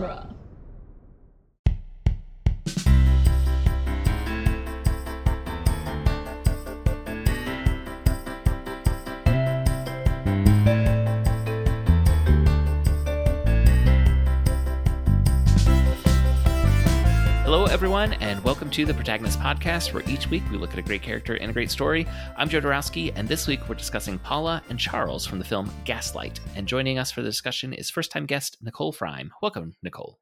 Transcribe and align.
genre. 0.00 0.37
Everyone, 17.78 18.14
and 18.14 18.42
welcome 18.42 18.68
to 18.68 18.84
the 18.84 18.92
Protagonist 18.92 19.38
Podcast, 19.38 19.94
where 19.94 20.02
each 20.08 20.28
week 20.30 20.42
we 20.50 20.58
look 20.58 20.72
at 20.72 20.80
a 20.80 20.82
great 20.82 21.00
character 21.00 21.36
and 21.36 21.48
a 21.48 21.52
great 21.54 21.70
story. 21.70 22.08
I'm 22.36 22.48
Joe 22.48 22.60
Dorowski, 22.60 23.12
and 23.14 23.28
this 23.28 23.46
week 23.46 23.68
we're 23.68 23.76
discussing 23.76 24.18
Paula 24.18 24.64
and 24.68 24.80
Charles 24.80 25.24
from 25.24 25.38
the 25.38 25.44
film 25.44 25.70
Gaslight. 25.84 26.40
And 26.56 26.66
joining 26.66 26.98
us 26.98 27.12
for 27.12 27.22
the 27.22 27.28
discussion 27.28 27.72
is 27.72 27.88
first 27.88 28.10
time 28.10 28.26
guest 28.26 28.56
Nicole 28.60 28.92
Freim. 28.92 29.30
Welcome, 29.40 29.76
Nicole. 29.84 30.18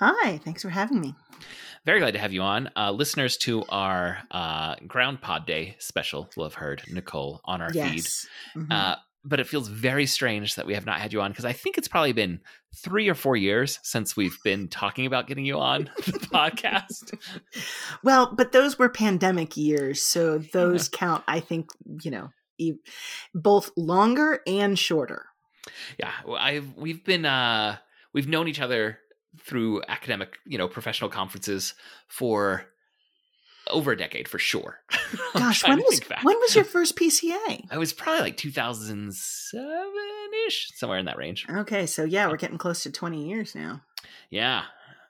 Hi, 0.00 0.36
thanks 0.44 0.60
for 0.60 0.68
having 0.68 1.00
me. 1.00 1.14
Very 1.86 1.98
glad 1.98 2.12
to 2.12 2.18
have 2.20 2.34
you 2.34 2.42
on. 2.42 2.68
Uh, 2.76 2.90
listeners 2.90 3.38
to 3.38 3.64
our 3.70 4.18
uh, 4.30 4.74
Ground 4.86 5.22
Pod 5.22 5.46
Day 5.46 5.76
special 5.78 6.28
will 6.36 6.44
have 6.44 6.54
heard 6.54 6.82
Nicole 6.92 7.40
on 7.46 7.62
our 7.62 7.70
yes. 7.72 8.26
feed. 8.54 8.64
Mhm. 8.64 8.70
Uh, 8.70 8.96
but 9.24 9.38
it 9.40 9.46
feels 9.46 9.68
very 9.68 10.06
strange 10.06 10.56
that 10.56 10.66
we 10.66 10.74
have 10.74 10.86
not 10.86 11.00
had 11.00 11.12
you 11.12 11.20
on 11.20 11.30
because 11.30 11.44
I 11.44 11.52
think 11.52 11.78
it's 11.78 11.88
probably 11.88 12.12
been 12.12 12.40
three 12.74 13.08
or 13.08 13.14
four 13.14 13.36
years 13.36 13.78
since 13.82 14.16
we've 14.16 14.36
been 14.42 14.68
talking 14.68 15.06
about 15.06 15.26
getting 15.28 15.44
you 15.44 15.58
on 15.58 15.84
the 15.98 16.18
podcast. 16.32 17.14
well, 18.02 18.34
but 18.34 18.52
those 18.52 18.78
were 18.78 18.88
pandemic 18.88 19.56
years, 19.56 20.02
so 20.02 20.38
those 20.38 20.88
count, 20.88 21.22
I 21.28 21.40
think, 21.40 21.70
you 22.02 22.10
know, 22.10 22.30
e- 22.58 22.74
both 23.34 23.70
longer 23.76 24.40
and 24.46 24.78
shorter. 24.78 25.26
yeah 25.98 26.10
i've 26.38 26.74
we've 26.76 27.04
been 27.04 27.24
uh 27.24 27.76
we've 28.12 28.26
known 28.28 28.48
each 28.48 28.60
other 28.60 28.98
through 29.40 29.80
academic 29.88 30.36
you 30.44 30.58
know 30.58 30.66
professional 30.68 31.08
conferences 31.08 31.74
for 32.08 32.64
over 33.70 33.92
a 33.92 33.96
decade 33.96 34.28
for 34.28 34.38
sure 34.38 34.80
Gosh, 35.34 35.62
when 35.66 35.78
was 35.78 36.00
when 36.22 36.38
was 36.40 36.54
your 36.54 36.64
first 36.64 36.96
PCA? 36.98 37.66
i 37.70 37.78
was 37.78 37.92
probably 37.92 38.22
like 38.22 38.36
2007ish 38.36 39.12
somewhere 40.74 40.98
in 40.98 41.06
that 41.06 41.16
range 41.18 41.46
Okay, 41.48 41.86
so 41.86 42.04
yeah, 42.04 42.28
we're 42.28 42.36
getting 42.36 42.58
close 42.58 42.82
to 42.84 42.90
20 42.90 43.28
years 43.28 43.54
now. 43.54 43.82
yeah 44.30 44.64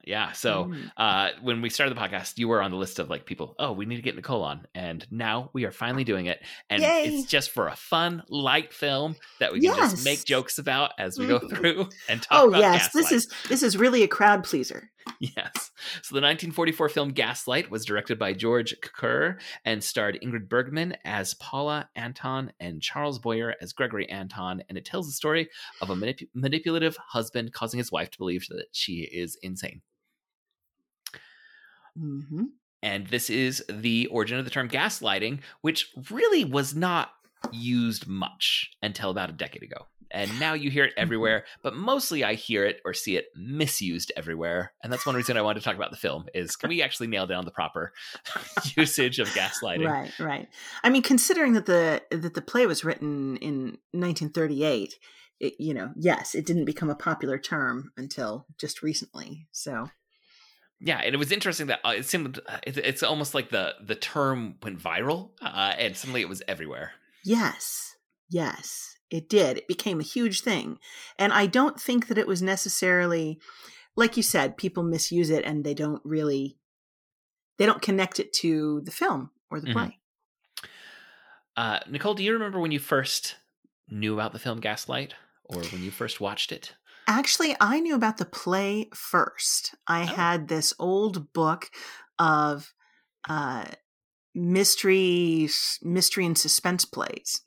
yeah 0.05 0.33
so 0.33 0.65
Mm. 0.65 0.91
uh 0.97 1.29
when 1.43 1.63
we 1.63 1.71
started 1.71 1.97
the 1.97 2.01
podcast 2.01 2.37
you 2.37 2.49
were 2.49 2.61
on 2.61 2.73
the 2.73 2.77
list 2.77 2.99
of 2.99 3.09
like 3.09 3.25
people 3.25 3.55
oh 3.61 3.71
we 3.71 3.87
need 3.87 3.95
to 3.97 4.03
get 4.03 4.17
nicole 4.17 4.43
on 4.43 4.67
and 4.75 5.07
now 5.13 5.49
we 5.53 5.65
are 5.65 5.71
finally 5.71 6.03
doing 6.03 6.27
it 6.27 6.41
and 6.69 6.83
Yay. 6.83 7.05
it's 7.05 7.29
just 7.31 7.51
for 7.53 7.69
a 7.69 7.77
fun 7.77 8.25
light 8.29 8.73
film 8.73 9.15
that 9.39 9.53
we 9.53 9.61
can 9.61 9.77
just 9.77 10.05
make 10.05 10.25
jokes 10.25 10.59
about 10.59 10.91
as 10.99 11.17
we 11.21 11.29
go 11.29 11.39
Mhm. 11.39 11.49
through 11.57 11.89
and 12.09 12.21
talk 12.21 12.43
Oh 12.43 12.49
about 12.49 12.61
yes, 12.63 12.93
this 12.93 13.13
is 13.13 13.29
this 13.49 13.63
is 13.63 13.77
really 13.77 14.03
a 14.03 14.09
crowd 14.09 14.43
pleaser. 14.43 14.91
Yes. 15.21 15.71
So 16.03 16.15
the 16.15 16.21
1944 16.21 16.89
film 16.89 17.13
Gaslight 17.13 17.71
was 17.71 17.85
directed 17.85 18.19
by 18.19 18.33
George 18.33 18.75
Cukor 18.81 19.41
and 19.65 19.83
starred 19.83 20.19
Ingrid 20.23 20.49
Bergman 20.49 20.97
as 21.05 21.35
Paula 21.35 21.89
Anton 21.95 22.53
and 22.59 22.83
Charles 22.83 23.21
Boyer 23.21 23.55
as 23.61 23.73
Gregory 23.73 24.09
Anton. 24.09 24.65
And 24.69 24.77
it 24.77 24.85
tells 24.85 25.07
the 25.07 25.13
story 25.13 25.49
of 25.81 25.91
a 25.91 25.95
manip- 25.95 26.29
manipulative 26.35 26.97
husband 26.97 27.53
causing 27.53 27.79
his 27.79 27.93
wife 27.93 28.11
to 28.11 28.19
believe 28.19 28.47
that 28.49 28.67
she 28.73 29.09
is 29.13 29.39
insane. 29.43 29.83
hmm 31.97 32.45
And 32.83 33.07
this 33.07 33.31
is 33.31 33.65
the 33.69 34.07
origin 34.09 34.39
of 34.39 34.45
the 34.45 34.51
term 34.51 34.69
gaslighting, 34.69 35.41
which 35.61 35.93
really 36.11 36.45
was 36.45 36.75
not 36.75 37.13
used 37.53 38.07
much 38.07 38.71
until 38.83 39.11
about 39.11 39.31
a 39.31 39.33
decade 39.33 39.63
ago. 39.63 39.87
And 40.13 40.39
now 40.39 40.55
you 40.55 40.71
hear 40.71 40.85
it 40.85 40.93
everywhere, 40.97 41.45
but 41.63 41.75
mostly 41.75 42.25
I 42.25 42.35
hear 42.35 42.65
it 42.65 42.81
or 42.85 42.95
see 42.95 43.17
it 43.17 43.27
misused 43.35 44.13
everywhere. 44.17 44.73
And 44.83 44.93
that's 44.93 45.07
one 45.07 45.15
reason 45.15 45.37
I 45.37 45.43
wanted 45.43 45.61
to 45.61 45.65
talk 45.65 45.77
about 45.77 45.91
the 45.91 45.97
film 45.97 46.27
is 46.35 46.57
can 46.57 46.69
we 46.69 46.83
actually 46.83 47.07
nail 47.09 47.27
down 47.27 47.45
the 47.45 47.51
proper 47.51 47.93
usage 48.77 49.19
of 49.19 49.29
gaslighting? 49.29 49.89
Right, 49.89 50.13
right. 50.19 50.49
I 50.83 50.91
mean, 50.91 51.03
considering 51.03 51.55
that 51.55 51.67
the 51.67 52.03
that 52.11 52.35
the 52.35 52.43
play 52.43 52.67
was 52.67 52.85
written 52.85 53.37
in 53.39 53.79
1938, 53.93 54.95
it, 55.41 55.55
you 55.59 55.75
know, 55.75 55.91
yes, 55.97 56.35
it 56.35 56.47
didn't 56.47 56.65
become 56.67 56.91
a 56.91 56.95
popular 56.95 57.39
term 57.39 57.91
until 57.97 58.47
just 58.59 58.83
recently. 58.83 59.49
So 59.51 59.89
Yeah, 60.81 60.99
and 60.99 61.15
it 61.15 61.19
was 61.19 61.33
interesting 61.33 61.67
that 61.69 61.81
uh, 61.85 61.95
it 61.97 62.07
seemed 62.07 62.41
it's 62.65 63.03
almost 63.03 63.35
like 63.35 63.51
the 63.51 63.75
the 63.85 63.95
term 63.95 64.57
went 64.63 64.81
viral, 64.81 65.31
uh, 65.41 65.75
and 65.79 65.97
suddenly 65.97 66.21
it 66.21 66.29
was 66.29 66.43
everywhere. 66.49 66.93
Yes, 67.25 67.95
yes, 68.31 68.92
it 69.13 69.29
did. 69.29 69.59
It 69.59 69.69
became 69.69 70.01
a 70.01 70.05
huge 70.05 70.41
thing. 70.41 70.79
And 71.19 71.33
I 71.33 71.47
don't 71.47 71.79
think 71.81 72.09
that 72.09 72.19
it 72.19 72.27
was 72.27 72.43
necessarily, 72.43 73.39
like 73.95 74.17
you 74.17 74.23
said, 74.23 74.57
people 74.57 74.83
misuse 74.83 75.31
it 75.31 75.45
and 75.45 75.63
they 75.63 75.75
don't 75.75 76.01
really, 76.05 76.57
they 77.59 77.67
don't 77.67 77.83
connect 77.83 78.19
it 78.19 78.33
to 78.35 78.81
the 78.81 78.91
film 78.91 79.31
or 79.51 79.61
the 79.61 79.69
Mhm. 79.69 79.73
play. 79.73 79.99
Uh, 81.57 81.81
Nicole, 81.89 82.15
do 82.15 82.25
you 82.25 82.33
remember 82.33 82.59
when 82.59 82.73
you 82.73 82.79
first 82.81 83.37
knew 83.89 84.15
about 84.15 84.33
the 84.33 84.39
film 84.39 84.59
Gaslight, 84.61 85.15
or 85.45 85.61
when 85.65 85.83
you 85.83 85.91
first 85.91 86.21
watched 86.21 86.51
it? 86.51 86.75
Actually, 87.07 87.55
I 87.61 87.81
knew 87.81 87.95
about 87.95 88.17
the 88.17 88.25
play 88.25 88.89
first. 88.95 89.75
I 89.87 90.03
Oh. 90.03 90.07
had 90.07 90.49
this 90.49 90.73
old 90.79 91.33
book 91.35 91.71
of 92.19 92.73
uh, 93.29 93.67
mystery, 94.35 95.49
mystery 95.83 96.27
and 96.27 96.37
suspense 96.39 96.85
plays. 96.85 97.43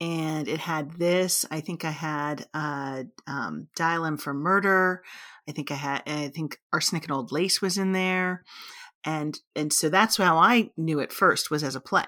And 0.00 0.46
it 0.46 0.60
had 0.60 0.92
this. 0.98 1.46
I 1.50 1.60
think 1.60 1.84
I 1.84 1.90
had 1.90 2.46
uh, 2.52 3.04
um, 3.26 3.68
Dial 3.76 4.16
for 4.18 4.34
Murder. 4.34 5.02
I 5.48 5.52
think 5.52 5.70
I 5.70 5.74
had. 5.74 6.02
I 6.06 6.28
think 6.28 6.60
Arsenic 6.72 7.04
and 7.04 7.12
Old 7.12 7.32
Lace 7.32 7.62
was 7.62 7.78
in 7.78 7.92
there, 7.92 8.44
and 9.04 9.38
and 9.54 9.72
so 9.72 9.88
that's 9.88 10.18
how 10.18 10.36
I 10.36 10.70
knew 10.76 10.98
it 10.98 11.14
first 11.14 11.50
was 11.50 11.64
as 11.64 11.74
a 11.74 11.80
play. 11.80 12.04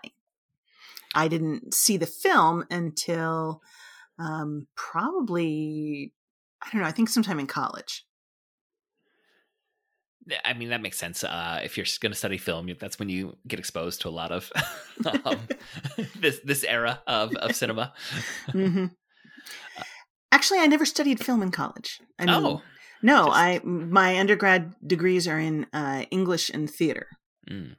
I 1.15 1.29
didn't 1.29 1.73
see 1.73 1.97
the 1.97 2.05
film 2.07 2.65
until 2.71 3.63
um, 4.19 4.67
probably 4.75 6.13
I 6.63 6.69
don't 6.71 6.83
know. 6.83 6.89
I 6.89 6.93
think 6.93 7.09
sometime 7.09 7.41
in 7.41 7.47
college. 7.47 8.05
I 10.45 10.53
mean, 10.55 10.69
that 10.71 10.81
makes 10.83 10.99
sense. 10.99 11.25
Uh, 11.25 11.61
if 11.63 11.77
you're 11.77 11.87
going 12.01 12.13
to 12.13 12.19
study 12.19 12.39
film, 12.39 12.69
that's 12.79 12.99
when 12.99 13.09
you 13.09 13.37
get 13.47 13.59
exposed 13.59 14.01
to 14.03 14.09
a 14.09 14.11
lot 14.11 14.31
of 14.33 14.53
um, 15.25 15.41
this 16.21 16.41
this 16.45 16.65
era 16.65 17.01
of, 17.07 17.35
of 17.37 17.55
cinema. 17.57 17.93
hmm 18.53 18.87
Actually, 20.31 20.59
I 20.61 20.67
never 20.67 20.85
studied 20.85 21.25
film 21.25 21.43
in 21.43 21.51
college. 21.51 22.01
I 22.19 22.27
mean, 22.27 22.35
oh, 22.35 22.63
no, 23.03 23.27
just- 23.27 23.37
I 23.37 23.61
my 23.65 24.19
undergrad 24.19 24.75
degrees 24.87 25.27
are 25.27 25.39
in 25.39 25.67
uh, 25.73 26.05
English 26.11 26.51
and 26.51 26.69
theater. 26.71 27.07
Mm. 27.51 27.77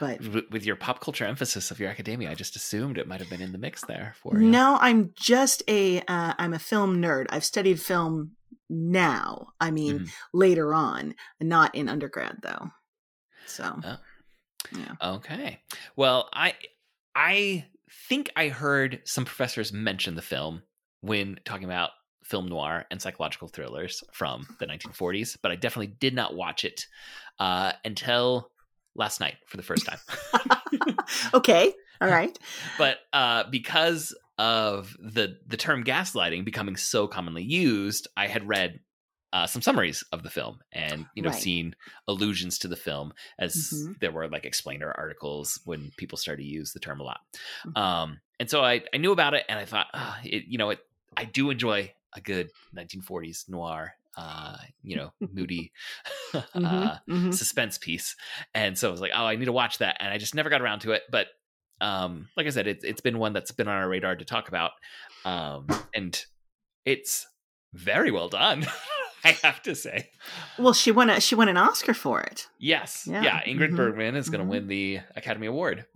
But 0.00 0.20
W- 0.20 0.46
with 0.50 0.66
your 0.66 0.74
pop 0.76 1.00
culture 1.00 1.24
emphasis 1.24 1.70
of 1.70 1.78
your 1.78 1.88
academia, 1.88 2.30
I 2.30 2.34
just 2.34 2.56
assumed 2.56 2.98
it 2.98 3.06
might 3.06 3.20
have 3.20 3.30
been 3.30 3.40
in 3.40 3.52
the 3.52 3.58
mix 3.58 3.84
there 3.84 4.14
for 4.20 4.34
you. 4.38 4.46
no, 4.50 4.76
I'm 4.80 5.12
just 5.16 5.62
a 5.68 6.00
uh, 6.00 6.34
I'm 6.36 6.52
a 6.52 6.58
film 6.58 7.00
nerd. 7.00 7.26
I've 7.30 7.44
studied 7.44 7.80
film 7.80 8.32
now. 8.68 9.48
I 9.60 9.70
mean, 9.70 10.00
Mhm. 10.00 10.10
later 10.32 10.74
on, 10.74 11.14
not 11.40 11.74
in 11.74 11.88
undergrad 11.88 12.38
though. 12.42 12.70
So 13.46 13.80
Oh. 13.84 13.98
yeah. 14.72 14.94
Okay. 15.00 15.62
Well, 15.96 16.28
I 16.32 16.54
I 17.14 17.66
think 18.08 18.30
I 18.36 18.48
heard 18.48 19.02
some 19.04 19.24
professors 19.24 19.72
mention 19.72 20.14
the 20.14 20.22
film 20.22 20.62
when 21.00 21.38
talking 21.44 21.64
about 21.64 21.90
film 22.24 22.48
noir 22.48 22.86
and 22.90 23.00
psychological 23.00 23.48
thrillers 23.48 24.02
from 24.12 24.46
the 24.58 24.66
1940s, 24.66 25.36
but 25.42 25.52
I 25.52 25.56
definitely 25.56 25.94
did 26.00 26.14
not 26.14 26.34
watch 26.34 26.64
it 26.64 26.86
uh, 27.38 27.72
until 27.84 28.50
last 28.96 29.20
night 29.20 29.36
for 29.46 29.58
the 29.58 29.62
first 29.62 29.86
time. 29.86 29.98
okay. 31.34 31.74
All 32.00 32.08
right. 32.08 32.36
but 32.78 32.98
uh, 33.12 33.44
because 33.50 34.16
of 34.38 34.96
the 35.00 35.38
the 35.46 35.56
term 35.56 35.84
gaslighting 35.84 36.44
becoming 36.44 36.76
so 36.76 37.06
commonly 37.06 37.42
used, 37.42 38.08
I 38.16 38.26
had 38.26 38.46
read 38.48 38.80
uh, 39.32 39.46
some 39.46 39.62
summaries 39.62 40.04
of 40.12 40.22
the 40.22 40.30
film 40.30 40.60
and 40.72 41.08
you 41.14 41.22
know 41.22 41.30
Right. 41.30 41.32
seen 41.32 41.74
allusions 42.06 42.58
to 42.60 42.68
the 42.68 42.76
film 42.76 43.12
as 43.38 43.88
Mhm. 43.88 43.96
there 44.00 44.12
were 44.12 44.28
like 44.28 44.44
explainer 44.44 44.92
articles 44.96 45.60
when 45.64 45.92
people 45.96 46.16
started 46.18 46.42
to 46.42 46.48
use 46.48 46.72
the 46.72 46.80
term 46.80 47.00
a 47.00 47.04
lot. 47.04 47.20
Mhm. 47.64 47.74
Um, 47.74 48.20
and 48.38 48.48
so 48.50 48.62
I 48.62 48.82
I 48.92 48.98
knew 48.98 49.12
about 49.12 49.34
it 49.34 49.44
and 49.48 49.58
I 49.58 49.64
thought, 49.64 49.88
ah, 49.94 50.20
it, 50.24 50.44
you 50.46 50.58
know, 50.58 50.70
it 50.70 50.80
I 51.16 51.24
do 51.24 51.50
enjoy 51.50 51.92
a 52.12 52.20
good 52.20 52.50
1940s 52.72 53.46
noir. 53.48 53.94
Uh, 54.16 54.56
you 54.82 54.94
know, 54.94 55.12
moody 55.32 55.72
uh, 56.62 56.98
Mhm, 56.98 57.00
mhm. 57.08 57.32
suspense 57.32 57.78
piece. 57.78 58.14
And 58.54 58.78
so 58.78 58.88
I 58.88 58.90
was 58.92 59.00
like, 59.00 59.12
oh, 59.14 59.24
I 59.24 59.36
need 59.36 59.46
to 59.46 59.52
watch 59.52 59.78
that. 59.78 59.96
And 60.00 60.12
I 60.12 60.18
just 60.18 60.34
never 60.34 60.50
got 60.50 60.62
around 60.62 60.80
to 60.80 60.92
it. 60.92 61.02
But 61.10 61.28
um, 61.80 62.28
like 62.36 62.46
I 62.46 62.50
said, 62.50 62.66
it's 62.66 62.84
it's 62.84 63.00
been 63.00 63.18
one 63.18 63.32
that's 63.32 63.52
been 63.52 63.68
on 63.68 63.74
our 63.74 63.88
radar 63.88 64.16
to 64.16 64.24
talk 64.24 64.48
about. 64.48 64.72
Um, 65.24 65.66
and 65.94 66.22
it's 66.84 67.26
very 67.72 68.10
well 68.10 68.28
done, 68.28 68.66
I 69.24 69.32
have 69.42 69.62
to 69.62 69.74
say. 69.74 70.10
Well, 70.58 70.74
she 70.74 70.90
won 70.92 71.10
a 71.10 71.20
she 71.20 71.34
won 71.34 71.48
an 71.48 71.56
Oscar 71.56 71.94
for 71.94 72.20
it, 72.20 72.46
Yes. 72.58 73.06
Yeah. 73.10 73.22
Yeah. 73.22 73.42
Ingrid 73.44 73.70
Mhm. 73.72 73.76
Bergman 73.76 74.16
is 74.16 74.28
going 74.28 74.40
to 74.40 74.46
Mhm. 74.46 74.50
win 74.50 74.68
the 74.68 75.00
Academy 75.16 75.46
Award 75.46 75.86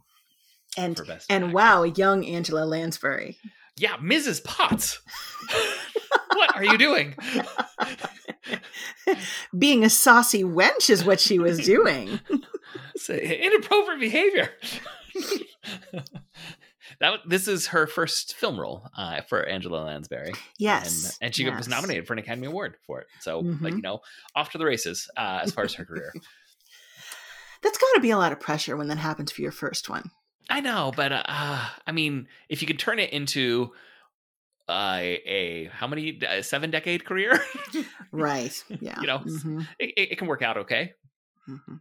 and 0.76 0.96
for 0.96 1.04
Best. 1.04 1.30
and 1.30 1.44
Actress. 1.44 1.54
wow, 1.54 1.82
young 1.84 2.24
Angela 2.26 2.64
Lansbury. 2.64 3.38
Yeah, 3.76 3.96
Mrs. 3.98 4.42
Potts. 4.42 5.00
what 6.34 6.56
are 6.56 6.64
you 6.64 6.76
doing? 6.78 7.14
Being 9.56 9.84
a 9.84 9.90
saucy 9.90 10.44
wench 10.44 10.90
is 10.90 11.04
what 11.04 11.20
she 11.20 11.38
was 11.38 11.58
doing. 11.58 12.20
Inappropriate 13.08 14.00
behavior. 14.00 14.50
that 17.00 17.20
this 17.26 17.48
is 17.48 17.68
her 17.68 17.86
first 17.86 18.34
film 18.34 18.58
role 18.58 18.88
uh, 18.96 19.20
for 19.22 19.42
Angela 19.44 19.84
Lansbury. 19.84 20.32
Yes, 20.58 21.04
and, 21.20 21.26
and 21.28 21.34
she 21.34 21.44
yes. 21.44 21.56
was 21.58 21.68
nominated 21.68 22.06
for 22.06 22.12
an 22.14 22.18
Academy 22.18 22.46
Award 22.46 22.76
for 22.86 23.00
it. 23.00 23.06
So, 23.20 23.42
Mhm. 23.42 23.60
like 23.62 23.74
you 23.74 23.82
know, 23.82 24.00
off 24.34 24.50
to 24.52 24.58
the 24.58 24.64
races 24.64 25.10
uh, 25.16 25.40
as 25.42 25.52
far 25.52 25.64
as 25.64 25.74
her 25.74 25.84
career. 25.84 26.12
That's 27.62 27.78
got 27.78 27.92
to 27.94 28.00
be 28.00 28.10
a 28.10 28.18
lot 28.18 28.30
of 28.32 28.38
pressure 28.38 28.76
when 28.76 28.86
that 28.88 28.98
happens 28.98 29.32
for 29.32 29.42
your 29.42 29.50
first 29.50 29.88
one. 29.88 30.10
I 30.48 30.60
know, 30.60 30.92
but 30.94 31.12
uh, 31.12 31.24
I 31.26 31.92
mean, 31.92 32.28
if 32.48 32.62
you 32.62 32.68
could 32.68 32.78
turn 32.78 32.98
it 33.00 33.10
into 33.12 33.72
uh, 34.68 34.98
a 35.00 35.68
how 35.72 35.86
many 35.88 36.20
uh, 36.24 36.42
seven 36.42 36.70
decade 36.70 37.04
career, 37.04 37.38
Right. 38.12 38.52
Yeah. 38.80 39.00
You 39.00 39.06
know, 39.06 39.18
Mhm, 39.18 39.66
it, 39.78 39.90
it 39.96 40.12
it 40.12 40.18
can 40.18 40.28
work 40.28 40.42
out 40.42 40.56
okay. 40.58 40.92
Mhm. 41.48 41.80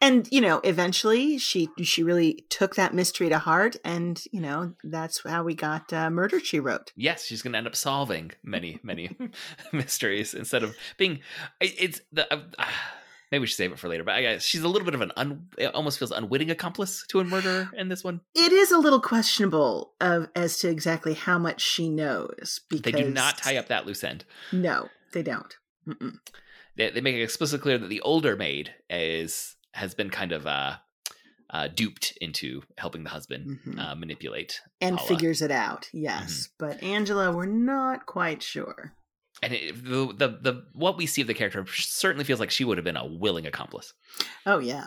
And 0.00 0.28
you 0.30 0.40
know, 0.40 0.60
eventually 0.64 1.38
she 1.38 1.68
she 1.82 2.02
really 2.02 2.44
took 2.48 2.76
that 2.76 2.94
mystery 2.94 3.28
to 3.28 3.38
heart, 3.38 3.76
and 3.84 4.22
you 4.30 4.40
know 4.40 4.74
that's 4.84 5.22
how 5.26 5.42
we 5.42 5.54
got 5.54 5.92
uh, 5.92 6.10
Murder 6.10 6.40
She 6.40 6.60
Wrote. 6.60 6.92
Yes, 6.96 7.24
she's 7.24 7.42
going 7.42 7.52
to 7.52 7.58
end 7.58 7.66
up 7.66 7.76
solving 7.76 8.32
many 8.42 8.78
many 8.82 9.16
mysteries 9.72 10.34
instead 10.34 10.62
of 10.62 10.76
being. 10.96 11.20
It's 11.60 12.00
the. 12.12 12.32
Uh, 12.32 12.40
maybe 13.30 13.40
we 13.40 13.46
should 13.46 13.56
save 13.56 13.72
it 13.72 13.78
for 13.78 13.88
later, 13.88 14.04
but 14.04 14.14
I 14.14 14.22
guess 14.22 14.42
she's 14.42 14.62
a 14.62 14.68
little 14.68 14.84
bit 14.84 14.94
of 14.94 15.00
an 15.00 15.12
un, 15.16 15.48
it 15.56 15.74
almost 15.74 15.98
feels 15.98 16.10
unwitting 16.10 16.50
accomplice 16.50 17.04
to 17.08 17.20
a 17.20 17.24
murderer 17.24 17.70
in 17.76 17.88
this 17.88 18.02
one. 18.02 18.20
It 18.34 18.52
is 18.52 18.70
a 18.70 18.78
little 18.78 19.00
questionable 19.00 19.92
of 20.00 20.28
as 20.34 20.58
to 20.58 20.68
exactly 20.68 21.14
how 21.14 21.38
much 21.38 21.60
she 21.60 21.88
knows 21.88 22.60
because 22.68 22.92
They 22.92 23.02
do 23.02 23.10
not 23.10 23.38
tie 23.38 23.56
up 23.56 23.68
that 23.68 23.86
loose 23.86 24.04
end. 24.04 24.24
No, 24.52 24.88
they 25.12 25.22
don't. 25.22 25.56
Mm-mm. 25.86 26.18
They, 26.80 26.90
they 26.90 27.00
make 27.00 27.14
it 27.14 27.22
explicitly 27.22 27.62
clear 27.62 27.78
that 27.78 27.88
the 27.88 28.00
older 28.00 28.36
maid 28.36 28.74
is 28.88 29.56
has 29.74 29.94
been 29.94 30.08
kind 30.10 30.32
of 30.32 30.46
uh, 30.46 30.76
uh, 31.50 31.68
duped 31.68 32.16
into 32.20 32.62
helping 32.78 33.04
the 33.04 33.10
husband 33.10 33.58
Mhm. 33.66 33.78
uh, 33.78 33.94
manipulate 33.94 34.60
and 34.80 34.96
Paula. 34.96 35.08
figures 35.08 35.42
it 35.42 35.50
out. 35.50 35.88
Yes, 35.92 36.48
Mm-hmm. 36.48 36.52
but 36.58 36.82
Angela, 36.82 37.32
we're 37.32 37.46
not 37.46 38.06
quite 38.06 38.42
sure. 38.42 38.94
And 39.42 39.52
it, 39.54 39.84
the, 39.84 40.06
the 40.16 40.28
the 40.40 40.64
what 40.74 40.96
we 40.96 41.06
see 41.06 41.20
of 41.22 41.26
the 41.28 41.34
character 41.34 41.64
certainly 41.68 42.24
feels 42.24 42.40
like 42.40 42.50
she 42.50 42.64
would 42.64 42.78
have 42.78 42.84
been 42.84 42.96
a 42.96 43.06
willing 43.06 43.46
accomplice. 43.46 43.92
Oh 44.46 44.58
yeah. 44.58 44.86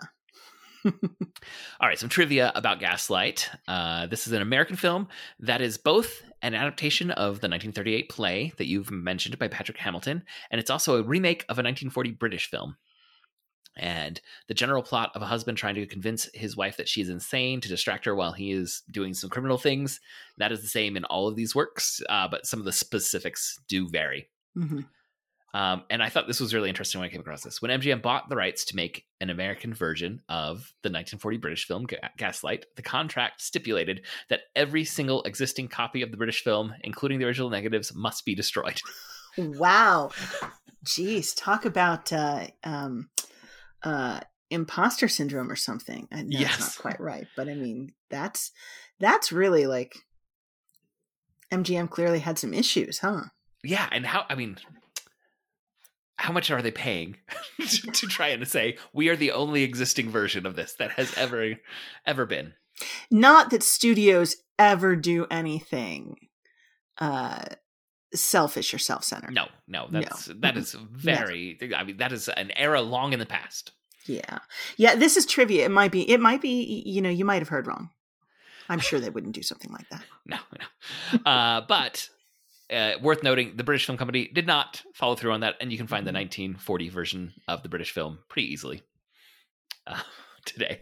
All 0.86 1.88
right, 1.88 2.00
some 2.00 2.10
trivia 2.10 2.52
about 2.56 2.80
Gaslight. 2.80 3.50
Uh, 3.68 4.08
this 4.08 4.28
is 4.28 4.34
an 4.34 4.42
American 4.42 4.76
film 4.76 5.08
that 5.40 5.62
is 5.62 5.78
both 5.78 6.24
an 6.42 6.54
adaptation 6.54 7.12
of 7.12 7.40
the 7.40 7.48
1938 7.48 8.10
play 8.10 8.54
that 8.58 8.68
you've 8.68 8.92
mentioned 8.92 9.40
by 9.40 9.48
Patrick 9.48 9.78
Hamilton, 9.78 10.24
and 10.52 10.60
it's 10.60 10.70
also 10.70 10.98
a 10.98 11.04
remake 11.04 11.44
of 11.44 11.58
a 11.58 11.64
1940 11.64 12.12
British 12.12 12.50
film. 12.50 12.76
And 13.76 14.22
the 14.48 14.54
general 14.54 14.84
plot 14.84 15.12
of 15.16 15.24
a 15.24 15.26
husband 15.26 15.58
trying 15.58 15.76
to 15.76 15.88
convince 15.88 16.30
his 16.34 16.56
wife 16.56 16.78
that 16.78 16.88
she 16.88 17.02
is 17.02 17.10
insane 17.10 17.60
to 17.62 17.70
distract 17.70 18.06
her 18.06 18.14
while 18.14 18.34
he 18.34 18.52
is 18.52 18.84
doing 18.92 19.16
some 19.16 19.32
criminal 19.32 19.58
things. 19.58 20.00
That 20.38 20.52
is 20.52 20.62
the 20.62 20.68
same 20.68 20.96
in 20.96 21.06
all 21.06 21.28
of 21.28 21.36
these 21.36 21.56
works, 21.56 22.02
uh, 22.08 22.28
but 22.28 22.46
some 22.46 22.60
of 22.60 22.66
the 22.66 22.72
specifics 22.72 23.60
do 23.68 23.90
vary. 23.90 24.30
hmm 24.56 24.82
Um, 25.54 25.84
and 25.92 26.02
I 26.02 26.10
thought 26.10 26.26
this 26.26 26.40
was 26.40 26.54
really 26.54 26.70
interesting 26.70 27.00
when 27.00 27.08
I 27.08 27.12
came 27.12 27.22
across 27.22 27.44
this. 27.44 27.62
When 27.62 27.70
MGM 27.70 28.02
bought 28.02 28.28
the 28.28 28.36
rights 28.36 28.66
to 28.66 28.76
make 28.76 29.06
an 29.22 29.30
American 29.30 29.74
version 29.74 30.22
of 30.28 30.74
the 30.82 30.90
1940 30.90 31.38
British 31.38 31.68
film 31.68 31.86
Ga- 31.86 32.10
Gaslight, 32.18 32.66
the 32.76 32.82
contract 32.82 33.42
stipulated 33.42 34.02
that 34.30 34.42
every 34.56 34.84
single 34.84 35.22
existing 35.24 35.68
copy 35.68 36.02
of 36.02 36.10
the 36.10 36.18
British 36.18 36.44
film, 36.44 36.74
including 36.82 37.20
the 37.20 37.26
original 37.26 37.52
negatives, 37.52 37.94
must 37.94 38.26
be 38.26 38.36
destroyed. 38.36 38.80
Wow. 39.36 40.12
Jeez, 40.86 41.34
talk 41.36 41.66
about 41.66 42.14
uh, 42.14 42.46
um, 42.64 43.10
uh, 43.82 44.20
imposter 44.52 45.08
syndrome 45.08 45.50
or 45.50 45.56
something. 45.56 46.08
I 46.12 46.18
know 46.18 46.28
it's 46.34 46.40
Yes. 46.40 46.60
not 46.60 46.78
quite 46.78 47.02
right, 47.02 47.26
but 47.36 47.50
I 47.50 47.56
mean 47.56 47.94
that's 48.12 48.52
that's 49.00 49.32
really 49.32 49.66
like 49.66 49.96
MGM 51.52 51.90
clearly 51.90 52.20
had 52.20 52.38
some 52.38 52.54
issues, 52.54 53.00
huh? 53.00 53.24
yeah, 53.64 53.88
and 53.92 54.06
how? 54.06 54.26
I 54.30 54.36
mean, 54.36 54.58
how 56.18 56.32
much 56.32 56.52
are 56.52 56.62
they 56.62 56.72
paying 56.72 57.18
to, 57.68 57.92
to 57.92 58.08
try 58.08 58.28
and 58.30 58.48
say 58.48 58.78
we 58.94 59.10
are 59.10 59.16
the 59.16 59.32
only 59.32 59.64
existing 59.64 60.10
version 60.10 60.46
of 60.46 60.56
this 60.56 60.74
that 60.76 60.92
has 60.92 61.14
ever 61.18 61.56
ever 62.06 62.26
been? 62.26 62.54
Not 63.12 63.50
that 63.52 63.64
studios 63.64 64.36
ever 64.60 64.96
do 64.96 65.26
anything 65.30 66.16
uh, 67.00 67.44
selfish 68.14 68.74
or 68.74 68.78
self-centered. 68.80 69.34
No, 69.34 69.48
no, 69.68 69.88
No. 69.90 70.02
that's 70.02 70.26
that 70.26 70.58
is 70.58 70.74
very. 70.74 71.58
I 71.76 71.84
mean, 71.84 71.98
that 71.98 72.12
is 72.12 72.30
an 72.30 72.52
era 72.56 72.82
long 72.82 73.14
in 73.14 73.20
the 73.20 73.26
past. 73.26 73.72
Yeah. 74.06 74.40
Yeah, 74.78 74.96
this 74.96 75.18
is 75.18 75.26
trivia. 75.26 75.66
It 75.66 75.72
might 75.72 75.92
be 75.92 76.10
it 76.10 76.20
might 76.20 76.42
be 76.42 76.84
you 76.86 77.02
know, 77.02 77.10
you 77.10 77.26
might 77.26 77.42
have 77.42 77.50
heard 77.50 77.68
wrong. 77.68 77.90
I'm 78.70 78.80
sure 78.80 79.00
they 79.00 79.10
wouldn't 79.10 79.36
do 79.36 79.42
something 79.42 79.72
like 79.72 79.90
that. 79.90 80.04
no, 80.26 80.38
no. 80.60 81.20
Uh, 81.32 81.62
but 81.68 82.10
uh, 82.74 83.00
worth 83.02 83.24
noting, 83.24 83.56
the 83.56 83.64
British 83.64 83.86
Film 83.86 83.98
Company 83.98 84.28
did 84.34 84.48
not 84.48 84.82
follow 84.94 85.16
through 85.16 85.32
on 85.32 85.42
that, 85.42 85.56
and 85.62 85.72
you 85.72 85.78
can 85.78 85.88
find 85.88 86.06
the 86.08 86.12
1940 86.12 86.90
version 86.90 87.34
of 87.48 87.64
the 87.64 87.70
British 87.70 87.92
film 87.92 88.20
pretty 88.30 88.52
easily 88.52 88.82
uh, 89.88 90.02
today. 90.46 90.82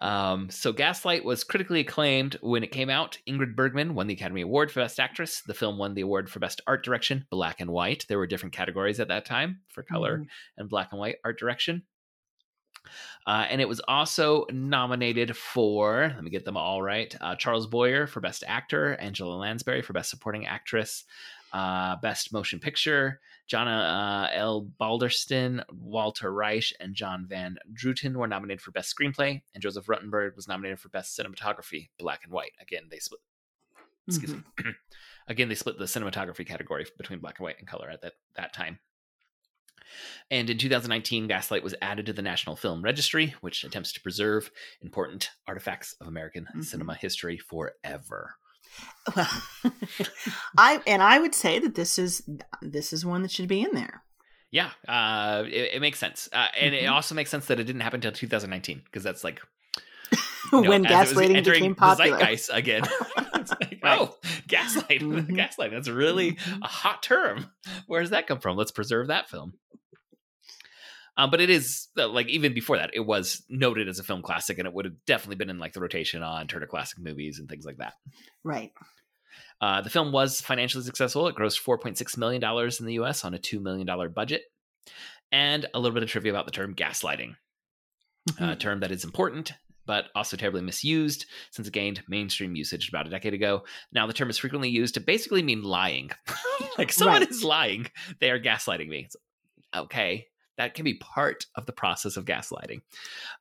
Um, 0.00 0.48
so 0.48 0.72
Gaslight 0.72 1.24
was 1.26 1.44
critically 1.44 1.80
acclaimed 1.80 2.38
when 2.40 2.64
it 2.64 2.72
came 2.72 2.88
out. 2.88 3.18
Ingrid 3.28 3.54
Bergman 3.54 3.94
won 3.94 4.06
the 4.06 4.14
Academy 4.14 4.40
Award 4.40 4.70
for 4.72 4.80
Best 4.80 4.98
Actress. 4.98 5.42
The 5.42 5.52
film 5.52 5.76
won 5.76 5.92
the 5.92 6.00
award 6.00 6.30
for 6.30 6.38
Best 6.38 6.62
Art 6.66 6.82
Direction, 6.82 7.26
black 7.30 7.60
and 7.60 7.70
white. 7.70 8.06
There 8.08 8.16
were 8.16 8.26
different 8.26 8.54
categories 8.54 8.98
at 8.98 9.08
that 9.08 9.26
time 9.26 9.60
for 9.68 9.82
color 9.82 10.18
Mhm. 10.20 10.26
and 10.56 10.70
black 10.70 10.88
and 10.92 11.00
white 11.00 11.16
art 11.22 11.38
direction. 11.38 11.82
Uh, 13.26 13.46
and 13.48 13.60
it 13.60 13.68
was 13.68 13.80
also 13.88 14.46
nominated 14.50 15.36
for, 15.36 16.12
let 16.14 16.24
me 16.24 16.30
get 16.30 16.44
them 16.44 16.56
all 16.56 16.82
right 16.82 17.14
uh, 17.20 17.34
Charles 17.36 17.66
Boyer 17.66 18.06
for 18.06 18.20
Best 18.20 18.44
Actor, 18.46 18.94
Angela 18.96 19.34
Lansbury 19.34 19.82
for 19.82 19.92
Best 19.92 20.10
Supporting 20.10 20.46
Actress, 20.46 21.04
uh, 21.52 21.96
Best 21.96 22.32
Motion 22.32 22.58
Picture, 22.60 23.20
John 23.46 23.66
uh, 23.66 24.28
L. 24.32 24.68
Balderston, 24.80 25.64
Walter 25.72 26.32
Reisch, 26.32 26.72
and 26.78 26.94
John 26.94 27.26
Van 27.28 27.58
Druten 27.74 28.14
were 28.14 28.28
nominated 28.28 28.60
for 28.60 28.70
Best 28.70 28.94
Screenplay, 28.96 29.42
and 29.54 29.62
Joseph 29.62 29.86
Ruttenberg 29.86 30.36
was 30.36 30.46
nominated 30.46 30.78
for 30.78 30.88
Best 30.88 31.18
Cinematography, 31.18 31.88
black 31.98 32.20
and 32.24 32.32
white. 32.32 32.52
Again, 32.60 32.84
they 32.90 32.98
split. 32.98 33.20
Excuse 34.06 34.34
me. 34.34 34.42
Again, 35.28 35.48
they 35.48 35.54
split 35.54 35.78
the 35.78 35.84
cinematography 35.84 36.46
category 36.46 36.86
between 36.96 37.20
black 37.20 37.38
and 37.38 37.44
white 37.44 37.58
and 37.58 37.68
color 37.68 37.88
at 37.88 38.02
that, 38.02 38.14
that 38.36 38.52
time. 38.52 38.78
And 40.30 40.48
in 40.50 40.58
2019, 40.58 41.26
Gaslight 41.28 41.62
was 41.62 41.74
added 41.82 42.06
to 42.06 42.12
the 42.12 42.22
National 42.22 42.56
Film 42.56 42.82
Registry, 42.82 43.34
which 43.40 43.64
attempts 43.64 43.92
to 43.92 44.00
preserve 44.00 44.50
important 44.82 45.30
artifacts 45.46 45.94
of 46.00 46.06
American 46.08 46.46
Mhm. 46.56 46.64
cinema 46.64 46.94
history 46.94 47.38
forever. 47.38 48.36
Well, 49.16 49.28
I 50.56 50.80
and 50.86 51.02
I 51.02 51.18
would 51.18 51.34
say 51.34 51.58
that 51.58 51.74
this 51.74 51.98
is 51.98 52.22
this 52.62 52.92
is 52.92 53.04
one 53.04 53.22
that 53.22 53.30
should 53.30 53.48
be 53.48 53.62
in 53.62 53.72
there. 53.74 54.04
Yeah, 54.52 54.70
uh, 54.88 55.44
it, 55.46 55.74
it 55.74 55.80
makes 55.80 55.98
sense, 55.98 56.28
uh, 56.32 56.48
and 56.58 56.74
it 56.74 56.84
Mhm. 56.84 56.92
also 56.92 57.14
makes 57.14 57.30
sense 57.30 57.46
that 57.46 57.60
it 57.60 57.64
didn't 57.64 57.82
happen 57.82 57.98
until 57.98 58.12
2019 58.12 58.82
because 58.84 59.02
that's 59.04 59.22
like 59.24 59.40
you 60.52 60.62
know, 60.62 60.68
when 60.70 60.86
as 60.86 61.12
gaslighting 61.12 61.44
became 61.44 61.74
popular. 61.74 62.18
zeitgeist 62.18 62.50
again. 62.52 62.82
Like. 63.60 63.80
Oh, 63.84 64.16
gaslight, 64.48 65.00
Mhm. 65.00 65.34
gaslight. 65.34 65.70
That's 65.70 65.88
really 65.88 66.32
Mhm. 66.32 66.58
a 66.62 66.66
hot 66.68 67.02
term. 67.02 67.50
Where 67.86 68.00
does 68.00 68.10
that 68.10 68.26
come 68.26 68.40
from? 68.40 68.56
Let's 68.56 68.70
preserve 68.72 69.06
that 69.08 69.28
film. 69.30 69.54
Um, 71.20 71.30
but 71.30 71.40
it 71.42 71.50
is 71.50 71.88
uh, 71.98 72.08
like 72.08 72.28
even 72.28 72.54
before 72.54 72.78
that, 72.78 72.90
it 72.94 73.00
was 73.06 73.42
noted 73.50 73.88
as 73.88 73.98
a 73.98 74.02
film 74.02 74.22
classic, 74.22 74.56
and 74.58 74.66
it 74.66 74.72
would 74.72 74.86
have 74.86 74.94
definitely 75.06 75.36
been 75.36 75.50
in 75.50 75.58
like 75.58 75.74
the 75.74 75.80
rotation 75.80 76.22
on 76.22 76.46
Turner 76.46 76.66
Classic 76.66 76.98
Movies 76.98 77.38
and 77.38 77.46
things 77.46 77.66
like 77.66 77.76
that. 77.76 77.92
Right. 78.42 78.72
Uh, 79.60 79.82
the 79.82 79.90
film 79.90 80.12
was 80.12 80.40
financially 80.40 80.82
successful. 80.82 81.28
It 81.28 81.36
grossed 81.36 81.62
$4.6 81.62 82.16
million 82.16 82.42
in 82.42 82.86
the 82.86 82.94
US 83.04 83.24
on 83.26 83.34
a 83.34 83.38
$2 83.38 83.60
million 83.60 83.86
budget. 84.12 84.44
And 85.30 85.66
a 85.74 85.78
little 85.78 85.92
bit 85.92 86.02
of 86.02 86.08
trivia 86.08 86.32
about 86.32 86.46
the 86.46 86.52
term 86.52 86.74
gaslighting, 86.74 87.34
a 88.40 88.56
term 88.56 88.80
that 88.80 88.90
is 88.90 89.04
important, 89.04 89.52
but 89.86 90.06
also 90.14 90.38
terribly 90.38 90.62
misused 90.62 91.26
since 91.50 91.68
it 91.68 91.74
gained 91.74 92.02
mainstream 92.08 92.56
usage 92.56 92.88
about 92.88 93.06
a 93.06 93.10
decade 93.10 93.34
ago. 93.34 93.64
Now, 93.92 94.06
the 94.06 94.14
term 94.14 94.30
is 94.30 94.38
frequently 94.38 94.70
used 94.70 94.94
to 94.94 95.00
basically 95.00 95.42
mean 95.42 95.62
lying. 95.62 96.10
like 96.78 96.90
someone 96.90 97.20
Right. 97.20 97.30
is 97.30 97.44
lying, 97.44 97.88
they 98.20 98.30
are 98.30 98.40
gaslighting 98.40 98.88
me. 98.88 99.00
It's- 99.00 99.16
okay, 99.76 100.26
that 100.60 100.74
can 100.74 100.84
be 100.84 100.94
part 100.94 101.46
of 101.54 101.64
the 101.64 101.72
process 101.72 102.18
of 102.18 102.26
gaslighting. 102.26 102.82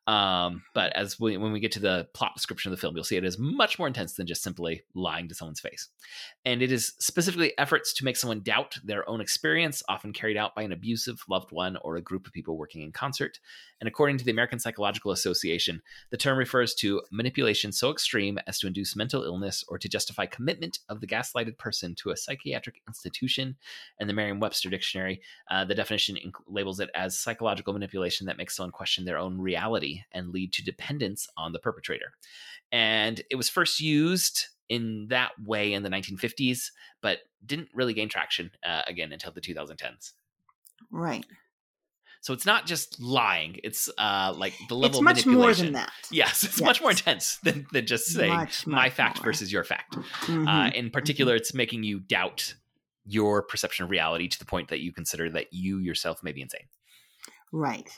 Um, 0.08 0.64
but 0.74 0.96
as 0.96 1.20
we, 1.20 1.36
when 1.36 1.52
we 1.52 1.60
get 1.60 1.74
to 1.74 1.80
the 1.82 2.08
plot 2.14 2.32
description 2.34 2.72
of 2.72 2.78
the 2.78 2.82
film, 2.82 2.96
you'll 2.96 3.04
see 3.04 3.18
it 3.18 3.26
is 3.26 3.38
much 3.38 3.78
more 3.78 3.88
intense 3.88 4.14
than 4.14 4.26
just 4.26 4.42
simply 4.42 4.84
lying 4.96 5.28
to 5.28 5.36
someone's 5.36 5.60
face. 5.60 5.90
And 6.46 6.62
it 6.62 6.72
is 6.72 6.94
specifically 7.00 7.52
efforts 7.58 7.94
to 7.96 8.06
make 8.06 8.16
someone 8.16 8.40
doubt 8.40 8.78
their 8.86 9.08
own 9.10 9.20
experience, 9.20 9.84
often 9.90 10.14
carried 10.14 10.38
out 10.38 10.56
by 10.56 10.62
an 10.62 10.72
abusive 10.72 11.22
loved 11.28 11.52
one 11.52 11.78
or 11.82 11.98
a 11.98 12.02
group 12.02 12.26
of 12.26 12.32
people 12.32 12.58
working 12.58 12.84
in 12.84 12.94
concert. 12.94 13.40
And 13.80 13.88
according 13.88 14.18
to 14.18 14.26
the 14.26 14.32
American 14.32 14.60
Psychological 14.60 15.12
Association, 15.12 15.82
the 16.10 16.18
term 16.18 16.38
refers 16.38 16.74
to 16.76 17.02
manipulation 17.12 17.72
so 17.72 17.92
extreme 17.92 18.38
as 18.48 18.60
to 18.60 18.68
induce 18.68 18.96
mental 18.96 19.24
illness 19.24 19.64
or 19.68 19.78
to 19.78 19.90
justify 19.90 20.26
commitment 20.26 20.80
of 20.90 21.02
the 21.02 21.08
gaslighted 21.08 21.58
person 21.58 21.96
to 21.96 22.10
a 22.10 22.18
psychiatric 22.18 22.82
institution. 22.88 23.56
And 24.00 24.10
the 24.10 24.14
Merriam 24.14 24.40
Webster 24.40 24.70
Dictionary, 24.70 25.22
uh, 25.50 25.66
the 25.66 25.76
definition 25.76 26.16
inc- 26.16 26.44
labels 26.48 26.80
it 26.80 26.90
as 26.94 27.18
psychological 27.18 27.74
manipulation 27.74 28.28
that 28.28 28.38
makes 28.38 28.56
someone 28.56 28.72
question 28.72 29.06
their 29.06 29.18
own 29.18 29.40
reality 29.40 30.02
and 30.12 30.30
lead 30.30 30.52
to 30.54 30.64
dependence 30.64 31.28
on 31.38 31.54
the 31.54 31.60
perpetrator. 31.60 32.12
And 32.72 33.22
it 33.30 33.36
was 33.36 33.50
first 33.50 33.80
used 33.80 34.48
in 34.68 35.08
that 35.10 35.32
way 35.44 35.74
in 35.74 35.84
the 35.84 35.90
1950s, 35.90 36.72
but 37.02 37.20
didn't 37.46 37.70
really 37.74 37.94
gain 37.94 38.10
traction 38.10 38.52
uh, 38.64 38.84
again 38.88 39.12
until 39.12 39.32
the 39.32 39.42
2010s. 39.42 40.14
Right. 40.92 41.26
So 42.22 42.34
it's 42.34 42.46
not 42.46 42.66
just 42.66 43.00
lying; 43.02 43.58
it's 43.64 43.90
uh, 43.98 44.34
like 44.38 44.54
the 44.68 44.76
level 44.76 44.88
It's 44.90 44.98
of 44.98 45.04
much 45.04 45.26
more 45.26 45.54
than 45.54 45.74
that. 45.74 45.92
Yes, 46.12 46.44
it's 46.44 46.62
much 46.62 46.82
more 46.82 46.92
intense 46.92 47.38
than, 47.44 47.66
than 47.72 47.86
just 47.86 48.08
saying 48.08 48.34
Much, 48.36 48.68
my 48.68 48.86
much 48.88 48.94
fact 48.94 49.18
more. 49.20 49.26
versus 49.26 49.52
your 49.52 49.64
fact. 49.64 49.96
Uh, 49.96 50.02
Mhm. 50.28 50.74
in 50.74 50.90
particular, 50.90 51.36
it's 51.36 51.54
making 51.54 51.84
you 51.84 52.00
doubt 52.00 52.56
your 53.06 53.42
perception 53.42 53.86
of 53.86 53.90
reality 53.90 54.28
to 54.28 54.38
the 54.38 54.46
point 54.46 54.68
that 54.70 54.82
you 54.82 54.92
consider 54.92 55.30
that 55.32 55.48
you 55.54 55.78
yourself 55.80 56.22
may 56.22 56.32
be 56.34 56.42
insane. 56.42 56.68
right. 57.52 57.90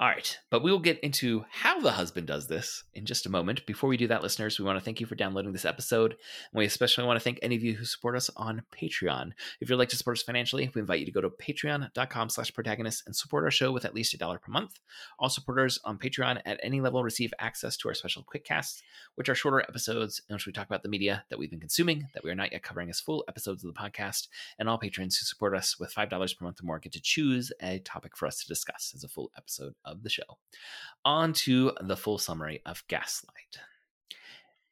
All 0.00 0.08
right, 0.08 0.38
but 0.48 0.62
we 0.62 0.72
will 0.72 0.78
get 0.78 0.98
into 1.00 1.44
how 1.50 1.78
the 1.78 1.92
husband 1.92 2.26
does 2.26 2.46
this 2.46 2.84
in 2.94 3.04
just 3.04 3.26
a 3.26 3.30
moment. 3.30 3.66
Before 3.66 3.90
we 3.90 3.98
do 3.98 4.06
that, 4.06 4.22
listeners, 4.22 4.58
we 4.58 4.64
want 4.64 4.78
to 4.78 4.82
thank 4.82 4.98
you 4.98 5.04
for 5.04 5.14
downloading 5.14 5.52
this 5.52 5.66
episode. 5.66 6.12
And 6.12 6.58
we 6.58 6.64
especially 6.64 7.04
want 7.04 7.18
to 7.18 7.22
thank 7.22 7.38
any 7.42 7.54
of 7.54 7.62
you 7.62 7.74
who 7.74 7.84
support 7.84 8.16
us 8.16 8.30
on 8.34 8.62
Patreon. 8.72 9.32
If 9.60 9.68
you'd 9.68 9.76
like 9.76 9.90
to 9.90 9.96
support 9.96 10.16
us 10.16 10.22
financially, 10.22 10.70
we 10.74 10.80
invite 10.80 11.00
you 11.00 11.04
to 11.04 11.12
go 11.12 11.20
to 11.20 11.28
patreon.com 11.28 12.30
slash 12.30 12.54
protagonist 12.54 13.02
and 13.04 13.14
support 13.14 13.44
our 13.44 13.50
show 13.50 13.72
with 13.72 13.84
at 13.84 13.94
least 13.94 14.14
a 14.14 14.16
dollar 14.16 14.38
per 14.38 14.50
month. 14.50 14.80
All 15.18 15.28
supporters 15.28 15.78
on 15.84 15.98
Patreon 15.98 16.40
at 16.46 16.58
any 16.62 16.80
level 16.80 17.04
receive 17.04 17.34
access 17.38 17.76
to 17.76 17.88
our 17.88 17.94
special 17.94 18.22
quick 18.22 18.46
casts, 18.46 18.82
which 19.16 19.28
are 19.28 19.34
shorter 19.34 19.60
episodes 19.60 20.22
in 20.30 20.34
which 20.34 20.46
we 20.46 20.52
talk 20.54 20.66
about 20.66 20.82
the 20.82 20.88
media 20.88 21.24
that 21.28 21.38
we've 21.38 21.50
been 21.50 21.60
consuming 21.60 22.08
that 22.14 22.24
we 22.24 22.30
are 22.30 22.34
not 22.34 22.52
yet 22.52 22.62
covering 22.62 22.88
as 22.88 23.00
full 23.00 23.22
episodes 23.28 23.62
of 23.62 23.74
the 23.74 23.78
podcast. 23.78 24.28
And 24.58 24.66
all 24.66 24.78
patrons 24.78 25.18
who 25.18 25.26
support 25.26 25.54
us 25.54 25.78
with 25.78 25.94
$5 25.94 26.08
per 26.08 26.44
month 26.46 26.62
or 26.62 26.64
more 26.64 26.78
get 26.78 26.92
to 26.92 27.02
choose 27.02 27.52
a 27.60 27.80
topic 27.80 28.16
for 28.16 28.24
us 28.24 28.40
to 28.40 28.48
discuss 28.48 28.94
as 28.96 29.04
a 29.04 29.08
full 29.08 29.30
episode 29.36 29.74
the 30.02 30.10
show. 30.10 30.38
On 31.04 31.32
to 31.32 31.72
the 31.80 31.96
full 31.96 32.18
summary 32.18 32.60
of 32.66 32.82
Gaslight. 32.88 33.58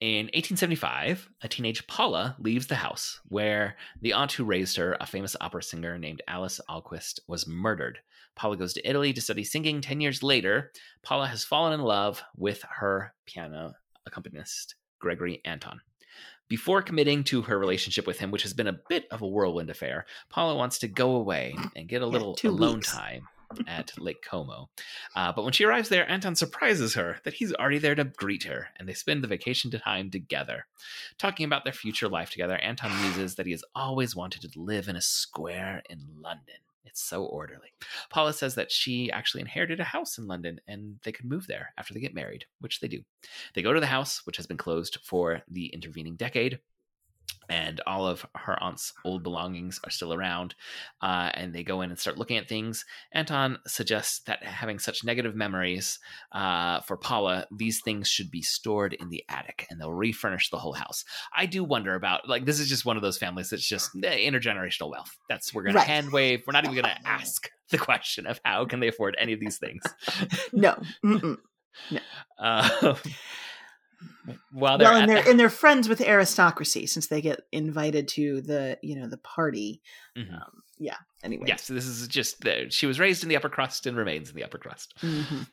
In 0.01 0.27
1875, 0.27 1.29
a 1.43 1.49
teenage 1.49 1.85
Paula 1.89 2.37
leaves 2.39 2.69
the 2.69 2.77
house 2.77 3.19
where 3.29 3.77
the 4.01 4.13
aunt 4.13 4.31
who 4.33 4.45
raised 4.45 4.77
her, 4.77 4.97
a 5.01 5.07
famous 5.07 5.35
opera 5.41 5.63
singer 5.63 5.99
named 5.99 6.23
Alice 6.29 6.61
Alquist, 6.71 7.19
was 7.27 7.49
murdered. 7.49 7.99
Paula 8.37 8.57
goes 8.57 8.73
to 8.75 8.89
Italy 8.89 9.13
to 9.13 9.21
study 9.21 9.43
singing. 9.43 9.81
Ten 9.81 10.01
years 10.01 10.23
later, 10.23 10.71
Paula 11.03 11.27
has 11.27 11.43
fallen 11.43 11.73
in 11.73 11.81
love 11.81 12.23
with 12.37 12.63
her 12.79 13.13
piano 13.27 13.73
accompanist, 14.07 14.77
Gregory 15.01 15.41
Anton. 15.45 15.81
Before 16.49 16.81
committing 16.81 17.25
to 17.25 17.43
her 17.43 17.59
relationship 17.59 18.07
with 18.07 18.21
him, 18.21 18.31
which 18.31 18.43
has 18.45 18.55
been 18.55 18.69
a 18.69 18.79
bit 18.89 19.07
of 19.11 19.21
a 19.23 19.27
whirlwind 19.27 19.69
affair, 19.69 20.07
Paula 20.31 20.55
wants 20.55 20.79
to 20.79 20.89
go 20.89 21.17
away 21.17 21.57
and 21.75 21.89
get 21.89 22.03
a 22.03 22.05
Yeah, 22.07 22.11
little 22.13 22.37
alone 22.45 22.77
weeks. 22.77 22.93
time 22.93 23.27
at 23.67 23.93
Lake 23.99 24.23
Como. 24.23 24.69
Uh, 25.15 25.33
but 25.33 25.45
when 25.45 25.53
she 25.53 25.65
arrives 25.65 25.89
there, 25.89 26.09
Anton 26.11 26.35
surprises 26.35 26.95
her 26.95 27.19
that 27.25 27.35
he's 27.35 27.55
already 27.55 27.79
there 27.79 27.95
to 27.95 28.05
greet 28.05 28.45
her, 28.45 28.69
and 28.77 28.89
they 28.89 28.95
spend 28.95 29.23
the 29.23 29.29
vacation 29.29 29.71
time 29.71 30.11
together. 30.11 30.67
Talking 31.19 31.47
about 31.47 31.65
their 31.65 31.73
future 31.73 32.09
life 32.09 32.31
together, 32.31 32.57
Anton 32.57 32.91
muses 33.03 33.35
that 33.37 33.47
he 33.47 33.53
has 33.53 33.65
always 33.75 34.15
wanted 34.15 34.43
to 34.43 34.61
live 34.61 34.89
in 34.89 34.97
a 34.97 35.01
square 35.01 35.83
in 35.89 36.01
London. 36.21 36.57
It's 36.85 37.03
so 37.03 37.25
orderly. 37.25 37.73
Paula 38.09 38.33
says 38.33 38.55
that 38.55 38.73
she 38.73 39.11
actually 39.13 39.43
inherited 39.43 39.79
a 39.79 39.85
house 39.85 40.17
in 40.17 40.27
London 40.27 40.59
and 40.67 40.97
they 41.05 41.13
could 41.13 41.27
move 41.27 41.47
there 41.47 41.75
after 41.77 41.93
they 41.93 42.01
get 42.01 42.15
married, 42.15 42.47
which 42.61 42.81
they 42.81 42.89
do. 42.89 43.03
They 43.55 43.63
go 43.63 43.75
to 43.75 43.81
the 43.81 43.87
house, 43.87 44.23
which 44.25 44.39
has 44.39 44.47
been 44.47 44.57
closed 44.57 44.99
for 45.05 45.43
the 45.49 45.67
intervening 45.67 46.17
decade. 46.17 46.61
And 47.49 47.81
all 47.87 48.07
of 48.07 48.27
her 48.35 48.63
aunt's 48.63 48.93
old 49.05 49.23
belongings 49.23 49.81
are 49.85 49.91
still 49.91 50.13
around. 50.13 50.55
Uh, 51.01 51.31
and 51.35 51.55
they 51.55 51.63
go 51.63 51.81
in 51.81 51.91
and 51.91 51.99
start 51.99 52.19
looking 52.19 52.37
at 52.37 52.49
things. 52.49 52.85
Anton 53.13 53.59
suggests 53.67 54.21
that 54.27 54.43
having 54.45 54.79
such 54.79 55.05
negative 55.05 55.35
memories 55.35 55.99
uh, 56.33 56.81
for 56.81 56.97
Paula, 56.97 57.47
these 57.57 57.81
things 57.81 58.09
should 58.09 58.31
be 58.31 58.43
stored 58.43 58.93
in 58.95 59.09
the 59.09 59.25
attic 59.29 59.67
and 59.71 59.81
they'll 59.81 59.93
refurnish 59.93 60.51
the 60.51 60.59
whole 60.59 60.75
house. 60.75 61.05
I 61.37 61.47
do 61.47 61.65
wonder 61.65 61.95
about, 61.95 62.29
like, 62.29 62.45
this 62.45 62.61
is 62.61 62.69
just 62.69 62.85
one 62.85 62.97
of 62.97 63.03
those 63.03 63.19
families 63.19 63.51
that's 63.51 63.67
just 63.67 63.91
eh, 64.05 64.29
intergenerational 64.31 64.91
wealth. 64.91 65.17
That's, 65.29 65.55
we're 65.55 65.63
going 65.63 65.75
Right. 65.77 65.85
to 65.85 65.91
hand 65.91 66.13
wave. 66.13 66.43
We're 66.47 66.53
not 66.53 66.65
even 66.65 66.75
going 66.75 66.85
to 66.95 67.09
ask 67.09 67.49
the 67.71 67.79
question 67.79 68.27
of 68.27 68.41
how 68.45 68.65
can 68.67 68.81
they 68.81 68.89
afford 68.89 69.15
any 69.19 69.33
of 69.33 69.41
these 69.41 69.59
things. 69.59 69.83
No. 70.53 70.81
Mm-mm. 71.05 71.37
Uh, 72.39 72.95
while 74.53 74.79
they're 74.79 74.89
well, 74.89 74.97
and 75.01 75.09
they're 75.11 75.23
the- 75.23 75.31
and 75.31 75.41
they're 75.41 75.51
friends 75.51 75.89
with 75.89 76.01
aristocracy 76.01 76.87
since 76.87 77.07
they 77.09 77.21
get 77.21 77.41
invited 77.53 78.09
to 78.09 78.41
the 78.43 78.79
you 78.83 78.99
know 78.99 79.09
the 79.09 79.19
party. 79.19 79.83
Mhm. 80.17 80.35
Um, 80.35 80.63
yeah. 80.79 80.97
Anyway. 81.25 81.47
Yes, 81.49 81.67
this 81.67 81.87
is 81.87 82.07
just 82.07 82.41
the, 82.43 82.67
she 82.71 82.87
was 82.87 83.01
raised 83.01 83.23
in 83.25 83.29
the 83.29 83.37
upper 83.37 83.49
crust 83.49 83.87
and 83.87 83.97
remains 83.97 84.31
in 84.31 84.37
the 84.37 84.45
upper 84.45 84.59
crust. 84.59 84.95
Mhm. 85.03 85.49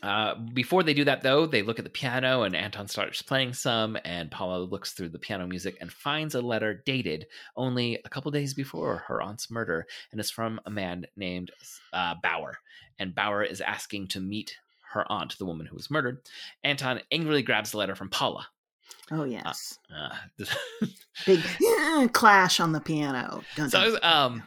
Uh, 0.00 0.34
before 0.54 0.84
they 0.84 0.94
do 0.94 1.04
that, 1.04 1.22
though, 1.22 1.44
they 1.44 1.62
look 1.62 1.78
at 1.80 1.84
the 1.84 1.90
piano 1.90 2.42
and 2.42 2.54
Anton 2.54 2.86
starts 2.86 3.20
playing 3.20 3.52
some, 3.52 3.98
and 4.04 4.30
Paula 4.30 4.58
looks 4.62 4.92
through 4.92 5.08
the 5.08 5.18
piano 5.18 5.44
music 5.46 5.76
and 5.80 5.90
finds 5.92 6.36
a 6.36 6.40
letter 6.40 6.82
dated 6.86 7.26
only 7.56 7.98
a 8.04 8.08
couple 8.08 8.30
days 8.30 8.54
before 8.54 8.98
her 9.08 9.20
aunt's 9.20 9.50
murder, 9.50 9.86
and 10.12 10.20
it's 10.20 10.30
from 10.30 10.60
a 10.66 10.70
man 10.70 11.04
named 11.16 11.50
uh, 11.92 12.14
Bauer. 12.22 12.58
And 13.00 13.12
Bauer 13.14 13.42
is 13.42 13.60
asking 13.60 14.08
to 14.08 14.20
meet 14.20 14.56
her 14.98 15.10
aunt, 15.12 15.36
the 15.38 15.44
woman 15.46 15.66
who 15.66 15.74
was 15.76 15.90
murdered. 15.90 16.18
Anton 16.64 17.00
angrily 17.10 17.42
grabs 17.42 17.70
the 17.70 17.78
letter 17.78 17.94
from 17.94 18.08
Paula. 18.10 18.46
Oh 19.10 19.24
yes. 19.24 19.78
Uh, 19.94 20.14
Big 21.26 21.42
clash 22.12 22.60
on 22.60 22.72
the 22.72 22.80
piano. 22.80 23.42
Dun, 23.56 23.70
so 23.70 23.80
I 23.80 23.86
was, 23.86 23.98
um, 24.02 24.42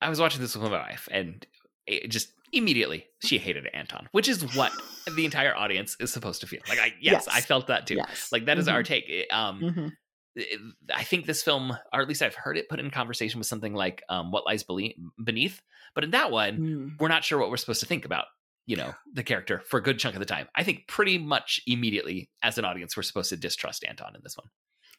I 0.00 0.08
was 0.08 0.20
watching 0.20 0.40
this 0.40 0.54
with 0.56 0.70
my 0.70 0.78
wife, 0.78 1.08
and 1.10 1.44
it 1.86 2.08
just 2.10 2.30
immediately 2.52 3.06
she 3.22 3.38
hated 3.38 3.66
Anton, 3.74 4.08
which 4.12 4.28
is 4.28 4.54
what 4.56 4.72
the 5.16 5.24
entire 5.24 5.54
audience 5.56 5.96
is 6.00 6.12
supposed 6.12 6.40
to 6.42 6.46
feel. 6.46 6.60
Like, 6.68 6.78
I 6.78 6.86
yes, 7.00 7.24
Yes. 7.26 7.28
I 7.28 7.40
felt 7.40 7.66
that 7.66 7.86
too. 7.86 7.96
Yes. 7.96 8.30
Like 8.32 8.46
that 8.46 8.58
is 8.58 8.68
our 8.68 8.82
Mhm. 8.82 8.86
take. 8.86 9.08
It- 9.08 9.30
Um, 9.32 9.60
Mhm. 9.60 9.92
it- 10.36 10.60
I 10.94 11.02
think 11.04 11.26
this 11.26 11.42
film, 11.42 11.76
or 11.92 12.00
at 12.00 12.08
least 12.08 12.22
I've 12.22 12.34
heard 12.34 12.56
it 12.56 12.68
put 12.68 12.80
in 12.80 12.90
conversation 12.90 13.38
with 13.38 13.46
something 13.46 13.74
like 13.74 14.02
um, 14.08 14.30
"What 14.30 14.46
Lies 14.46 14.64
Beneath," 14.64 15.60
but 15.94 16.04
in 16.04 16.10
that 16.12 16.30
one, 16.30 16.58
Mm. 16.58 17.00
we're 17.00 17.08
not 17.08 17.24
sure 17.24 17.38
what 17.38 17.50
we're 17.50 17.56
supposed 17.56 17.80
to 17.80 17.86
think 17.86 18.04
about. 18.04 18.26
You 18.66 18.76
know, 18.76 18.94
the 19.12 19.22
character 19.22 19.60
for 19.66 19.78
a 19.78 19.82
good 19.82 19.98
chunk 19.98 20.14
of 20.14 20.20
the 20.20 20.26
time. 20.26 20.48
I 20.56 20.62
think 20.64 20.86
pretty 20.88 21.18
much 21.18 21.60
immediately, 21.66 22.30
as 22.42 22.56
an 22.58 22.64
audience, 22.64 22.96
we're 22.96 23.02
supposed 23.02 23.28
to 23.30 23.36
distrust 23.36 23.84
Anton 23.86 24.14
in 24.16 24.22
this 24.24 24.36
one, 24.38 24.48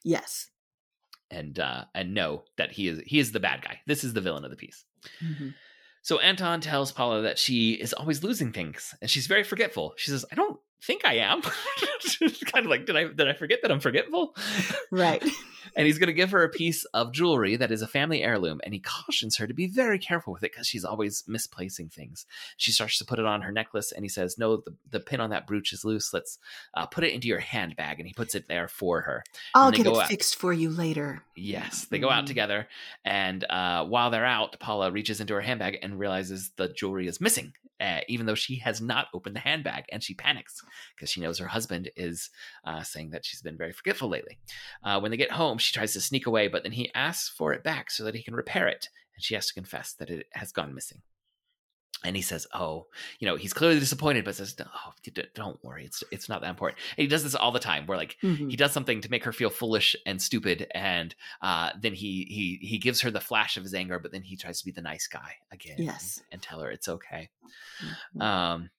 Yes. 0.04 0.50
and 1.32 1.58
uh, 1.60 1.86
and 1.96 2.14
know 2.14 2.44
that 2.58 2.72
he 2.74 2.88
is 2.88 3.00
he 3.06 3.18
is 3.20 3.32
the 3.32 3.40
bad 3.40 3.62
guy. 3.64 3.82
This 3.88 4.04
is 4.04 4.14
the 4.14 4.22
villain 4.22 4.46
of 4.46 4.52
the 4.52 4.58
piece. 4.58 4.86
Mhm. 5.24 5.56
So 6.04 6.20
Anton 6.20 6.62
tells 6.62 6.92
Paula 6.92 7.24
that 7.24 7.40
she 7.40 7.72
is 7.74 7.92
always 7.92 8.24
losing 8.24 8.52
things 8.52 8.94
and 9.02 9.10
she's 9.10 9.26
very 9.26 9.44
forgetful. 9.44 9.94
She 9.98 10.12
says, 10.12 10.24
"I 10.32 10.36
don't 10.36 10.60
think 10.84 11.05
I 11.05 11.15
am." 11.17 11.41
kind 12.51 12.65
of 12.65 12.70
like, 12.70 12.86
did 12.86 12.96
I 12.96 13.05
did 13.05 13.27
I 13.27 13.34
forget 13.34 13.60
that 13.62 13.72
I'm 13.72 13.79
forgetful? 13.79 14.36
Right. 14.91 15.24
and 15.75 15.86
he's 15.88 15.98
going 15.98 16.08
to 16.08 16.13
give 16.13 16.32
her 16.32 16.44
a 16.44 16.50
piece 16.50 16.86
of 16.94 17.12
jewelry 17.12 17.55
that 17.55 17.72
is 17.72 17.82
a 17.82 17.88
family 17.88 18.22
heirloom 18.24 18.62
and 18.63 18.74
he 18.74 18.79
cautions 18.79 19.38
her 19.38 19.48
to 19.48 19.53
be 19.53 19.67
very 19.67 19.98
careful 20.00 20.32
with 20.34 20.44
it 20.44 20.51
because 20.53 20.67
she's 20.67 20.86
always 20.86 21.24
misplacing 21.27 21.89
things. 21.89 22.25
She 22.58 22.72
starts 22.72 22.98
to 23.00 23.05
put 23.05 23.20
it 23.20 23.25
on 23.25 23.41
her 23.41 23.51
necklace 23.51 23.91
and 23.91 24.03
he 24.05 24.10
says, 24.10 24.38
"No, 24.38 24.58
the, 24.58 24.74
the 24.91 25.00
pin 25.00 25.20
on 25.20 25.32
that 25.32 25.48
brooch 25.48 25.74
is 25.74 25.84
loose. 25.84 26.13
Let's 26.13 26.38
uh, 26.75 26.86
put 26.86 27.03
it 27.03 27.13
into 27.13 27.27
your 27.27 27.39
handbag." 27.39 28.00
And 28.00 28.08
he 28.08 28.13
puts 28.13 28.36
it 28.36 28.48
there 28.48 28.67
for 28.67 29.01
her. 29.01 29.24
I'll 29.53 29.72
get 29.72 29.86
it 29.88 29.96
out. 29.96 30.08
fixed 30.08 30.36
for 30.36 30.53
you 30.53 30.70
later. 30.70 31.22
Yes, 31.36 31.86
they 31.89 32.00
go 32.00 32.10
out 32.10 32.24
Mm. 32.25 32.27
together, 32.27 32.67
and 33.03 33.44
uh, 33.50 33.86
while 33.86 34.10
they're 34.10 34.25
out, 34.25 34.58
Paula 34.60 34.91
reaches 34.91 35.20
into 35.20 35.34
her 35.34 35.41
handbag 35.41 35.79
and 35.82 36.00
realizes 36.00 36.51
the 36.55 36.70
jewelry 36.70 37.08
is 37.08 37.20
missing, 37.20 37.53
uh, 37.79 38.00
even 38.08 38.25
though 38.25 38.36
she 38.36 38.55
has 38.58 38.82
not 38.82 39.08
opened 39.13 39.36
the 39.36 39.41
handbag, 39.41 39.86
and 39.91 40.03
she 40.03 40.13
panics 40.13 40.62
because 40.96 41.10
she 41.10 41.22
knows 41.22 41.39
her 41.39 41.48
husband 41.48 41.89
is 41.96 42.29
uh, 42.65 42.84
saying 42.84 43.12
that 43.12 43.25
she's 43.25 43.41
been 43.41 43.58
very 43.58 43.72
forgetful 43.72 44.10
lately. 44.10 44.38
Uh, 44.84 45.00
when 45.00 45.12
they 45.12 45.17
get 45.17 45.32
home, 45.32 45.58
she 45.58 45.74
tries 45.74 45.94
to 45.94 46.01
sneak 46.01 46.25
away, 46.25 46.48
but 46.48 46.63
then 46.63 46.72
he 46.72 46.94
asks 46.94 47.29
for 47.29 47.53
it 47.53 47.63
back 47.63 47.91
so 47.91 48.03
that 48.03 48.15
he 48.15 48.24
can 48.24 48.36
repair 48.36 48.67
it, 48.67 48.89
and 49.15 49.24
she 49.24 49.36
has 49.36 49.48
to 49.48 49.53
confess 49.53 49.94
that 49.94 50.10
it 50.10 50.27
has 50.34 50.51
gone 50.51 50.74
missing. 50.74 51.01
And 52.04 52.16
he 52.16 52.22
says, 52.22 52.46
"Oh, 52.54 52.88
you 53.20 53.28
know, 53.28 53.36
he's 53.36 53.54
clearly 53.54 53.80
disappointed, 53.80 54.25
but 54.25 54.36
says, 54.36 54.56
oh, 54.60 54.94
don't 55.34 55.64
worry, 55.64 55.86
it's 55.86 56.04
it's 56.12 56.30
not 56.30 56.42
that 56.42 56.50
important." 56.50 56.80
And 56.98 57.04
he 57.04 57.08
does 57.08 57.24
this 57.24 57.36
all 57.36 57.52
the 57.52 57.60
time, 57.60 57.86
where 57.86 57.98
like 57.98 58.18
mm-hmm. 58.22 58.50
he 58.50 58.56
does 58.56 58.72
something 58.72 59.02
to 59.02 59.12
make 59.12 59.24
her 59.24 59.32
feel 59.32 59.50
foolish 59.50 59.96
and 60.06 60.22
stupid, 60.22 60.68
and 60.74 61.16
uh, 61.42 61.72
then 61.80 61.94
he 61.94 62.25
he 62.30 62.68
he 62.68 62.78
gives 62.78 63.02
her 63.02 63.12
the 63.12 63.20
flash 63.20 63.58
of 63.58 63.64
his 63.64 63.74
anger, 63.74 64.00
but 64.00 64.12
then 64.12 64.24
he 64.24 64.36
tries 64.36 64.60
to 64.60 64.66
be 64.66 64.72
the 64.72 64.82
nice 64.82 65.08
guy 65.08 65.36
again, 65.52 65.78
yes, 65.80 66.18
and, 66.18 66.34
and 66.34 66.42
tell 66.42 66.60
her 66.60 66.70
it's 66.70 66.88
okay. 66.88 67.30
Mm-hmm. 68.14 68.22
Um, 68.22 68.70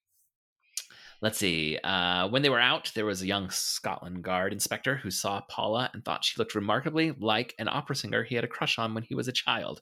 Let's 1.23 1.38
see. 1.38 1.78
Uh, 1.82 2.28
when 2.28 2.42
they 2.42 2.50
were 2.50 2.61
out, 2.61 2.92
there 2.94 3.06
was 3.06 3.23
a 3.23 3.26
young 3.26 3.49
Scotland 3.49 4.23
Yard 4.26 4.52
inspector 4.52 4.96
who 4.96 5.11
saw 5.11 5.40
Paula 5.40 5.90
and 5.94 6.04
thought 6.04 6.26
she 6.26 6.38
looked 6.38 6.54
remarkably 6.54 7.12
like 7.12 7.54
an 7.58 7.68
opera 7.68 7.96
singer 7.96 8.23
he 8.23 8.35
had 8.35 8.44
a 8.44 8.49
crush 8.49 8.78
on 8.78 8.92
when 8.92 9.02
he 9.02 9.14
was 9.14 9.26
a 9.26 9.32
child. 9.32 9.80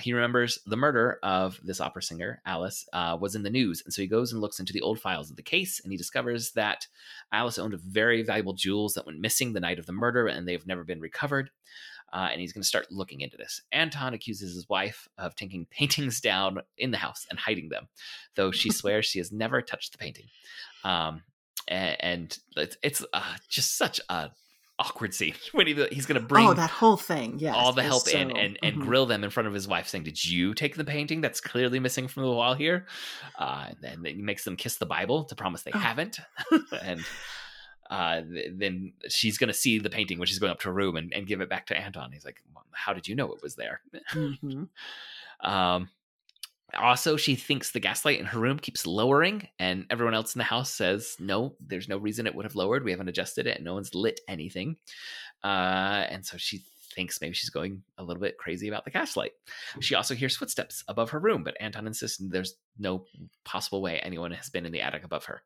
He 0.00 0.12
remembers 0.12 0.58
the 0.66 0.76
murder 0.76 1.20
of 1.22 1.60
this 1.62 1.80
opera 1.80 2.02
singer, 2.02 2.42
Alice, 2.44 2.88
uh, 2.92 3.16
was 3.20 3.36
in 3.36 3.44
the 3.44 3.50
news, 3.50 3.82
and 3.84 3.94
so 3.94 4.02
he 4.02 4.08
goes 4.08 4.32
and 4.32 4.40
looks 4.40 4.58
into 4.58 4.72
the 4.72 4.80
old 4.80 4.98
files 4.98 5.30
of 5.30 5.36
the 5.36 5.42
case, 5.42 5.80
and 5.84 5.92
he 5.92 5.96
discovers 5.96 6.50
that 6.52 6.88
Alice 7.32 7.58
owned 7.58 7.78
very 7.80 8.24
valuable 8.24 8.54
jewels 8.54 8.94
that 8.94 9.06
went 9.06 9.20
missing 9.20 9.52
the 9.52 9.60
night 9.60 9.78
of 9.78 9.86
the 9.86 9.92
murder, 9.92 10.26
and 10.26 10.48
they've 10.48 10.66
never 10.66 10.82
been 10.82 11.00
recovered 11.00 11.50
uh, 12.14 12.28
and 12.30 12.40
he's 12.40 12.52
going 12.52 12.62
to 12.62 12.68
start 12.68 12.86
looking 12.90 13.20
into 13.20 13.36
this. 13.36 13.60
Anton 13.72 14.14
accuses 14.14 14.54
his 14.54 14.68
wife 14.68 15.08
of 15.18 15.34
taking 15.34 15.66
paintings 15.70 16.20
down 16.20 16.60
in 16.78 16.92
the 16.92 16.96
house 16.96 17.26
and 17.28 17.38
hiding 17.38 17.68
them, 17.68 17.88
though 18.36 18.52
she 18.52 18.70
swears 18.72 19.04
she 19.04 19.18
has 19.18 19.32
never 19.32 19.60
touched 19.60 19.92
the 19.92 19.98
painting. 19.98 20.26
Um, 20.84 21.22
and, 21.66 21.96
and 22.00 22.38
it's, 22.56 22.76
it's 22.82 23.04
uh, 23.12 23.34
just 23.48 23.76
such 23.76 24.00
a 24.08 24.30
awkward 24.78 25.14
scene 25.14 25.34
when 25.52 25.68
he, 25.68 25.86
he's 25.92 26.04
going 26.04 26.20
to 26.20 26.26
bring 26.26 26.44
oh 26.44 26.52
that 26.52 26.68
whole 26.68 26.96
thing 26.96 27.36
yeah 27.38 27.54
all 27.54 27.72
the 27.72 27.80
help 27.80 28.02
so, 28.08 28.18
in 28.18 28.36
and, 28.36 28.58
and 28.60 28.74
mm-hmm. 28.74 28.80
grill 28.82 29.06
them 29.06 29.22
in 29.22 29.30
front 29.30 29.46
of 29.46 29.54
his 29.54 29.68
wife 29.68 29.86
saying 29.86 30.02
did 30.02 30.24
you 30.24 30.52
take 30.52 30.74
the 30.74 30.84
painting 30.84 31.20
that's 31.20 31.40
clearly 31.40 31.78
missing 31.78 32.08
from 32.08 32.24
the 32.24 32.28
wall 32.28 32.54
here 32.54 32.84
uh, 33.38 33.66
and 33.68 33.76
then 33.80 34.04
he 34.04 34.20
makes 34.20 34.42
them 34.42 34.56
kiss 34.56 34.74
the 34.74 34.84
bible 34.84 35.22
to 35.22 35.36
promise 35.36 35.62
they 35.62 35.70
oh. 35.72 35.78
haven't 35.78 36.18
and 36.82 37.04
uh, 37.90 38.22
then 38.52 38.92
she's 39.08 39.38
going 39.38 39.48
to 39.48 39.54
see 39.54 39.78
the 39.78 39.90
painting 39.90 40.18
when 40.18 40.26
she's 40.26 40.38
going 40.38 40.52
up 40.52 40.60
to 40.60 40.68
her 40.68 40.74
room 40.74 40.96
and, 40.96 41.12
and 41.12 41.26
give 41.26 41.40
it 41.40 41.50
back 41.50 41.66
to 41.66 41.76
Anton. 41.76 42.12
He's 42.12 42.24
like, 42.24 42.42
"How 42.72 42.92
did 42.92 43.08
you 43.08 43.14
know 43.14 43.32
it 43.32 43.42
was 43.42 43.56
there?" 43.56 43.80
Mm-hmm. 44.14 45.48
um, 45.48 45.88
also, 46.76 47.16
she 47.16 47.36
thinks 47.36 47.70
the 47.70 47.80
gaslight 47.80 48.18
in 48.18 48.26
her 48.26 48.40
room 48.40 48.58
keeps 48.58 48.86
lowering, 48.86 49.48
and 49.58 49.86
everyone 49.90 50.14
else 50.14 50.34
in 50.34 50.38
the 50.38 50.44
house 50.44 50.70
says, 50.70 51.16
"No, 51.20 51.54
there's 51.60 51.88
no 51.88 51.98
reason 51.98 52.26
it 52.26 52.34
would 52.34 52.44
have 52.44 52.56
lowered. 52.56 52.84
We 52.84 52.90
haven't 52.90 53.08
adjusted 53.08 53.46
it, 53.46 53.56
and 53.56 53.64
no 53.64 53.74
one's 53.74 53.94
lit 53.94 54.20
anything." 54.28 54.76
Uh, 55.42 56.06
and 56.08 56.24
so 56.24 56.36
she 56.36 56.64
thinks 56.94 57.20
maybe 57.20 57.34
she's 57.34 57.50
going 57.50 57.82
a 57.98 58.04
little 58.04 58.20
bit 58.20 58.38
crazy 58.38 58.68
about 58.68 58.84
the 58.84 58.90
gaslight. 58.90 59.32
She 59.80 59.94
also 59.94 60.14
hears 60.14 60.36
footsteps 60.36 60.84
above 60.88 61.10
her 61.10 61.18
room, 61.18 61.44
but 61.44 61.56
Anton 61.60 61.86
insists 61.86 62.18
there's 62.18 62.54
no 62.78 63.04
possible 63.44 63.82
way 63.82 63.98
anyone 63.98 64.32
has 64.32 64.50
been 64.50 64.66
in 64.66 64.72
the 64.72 64.80
attic 64.80 65.04
above 65.04 65.24
her. 65.26 65.42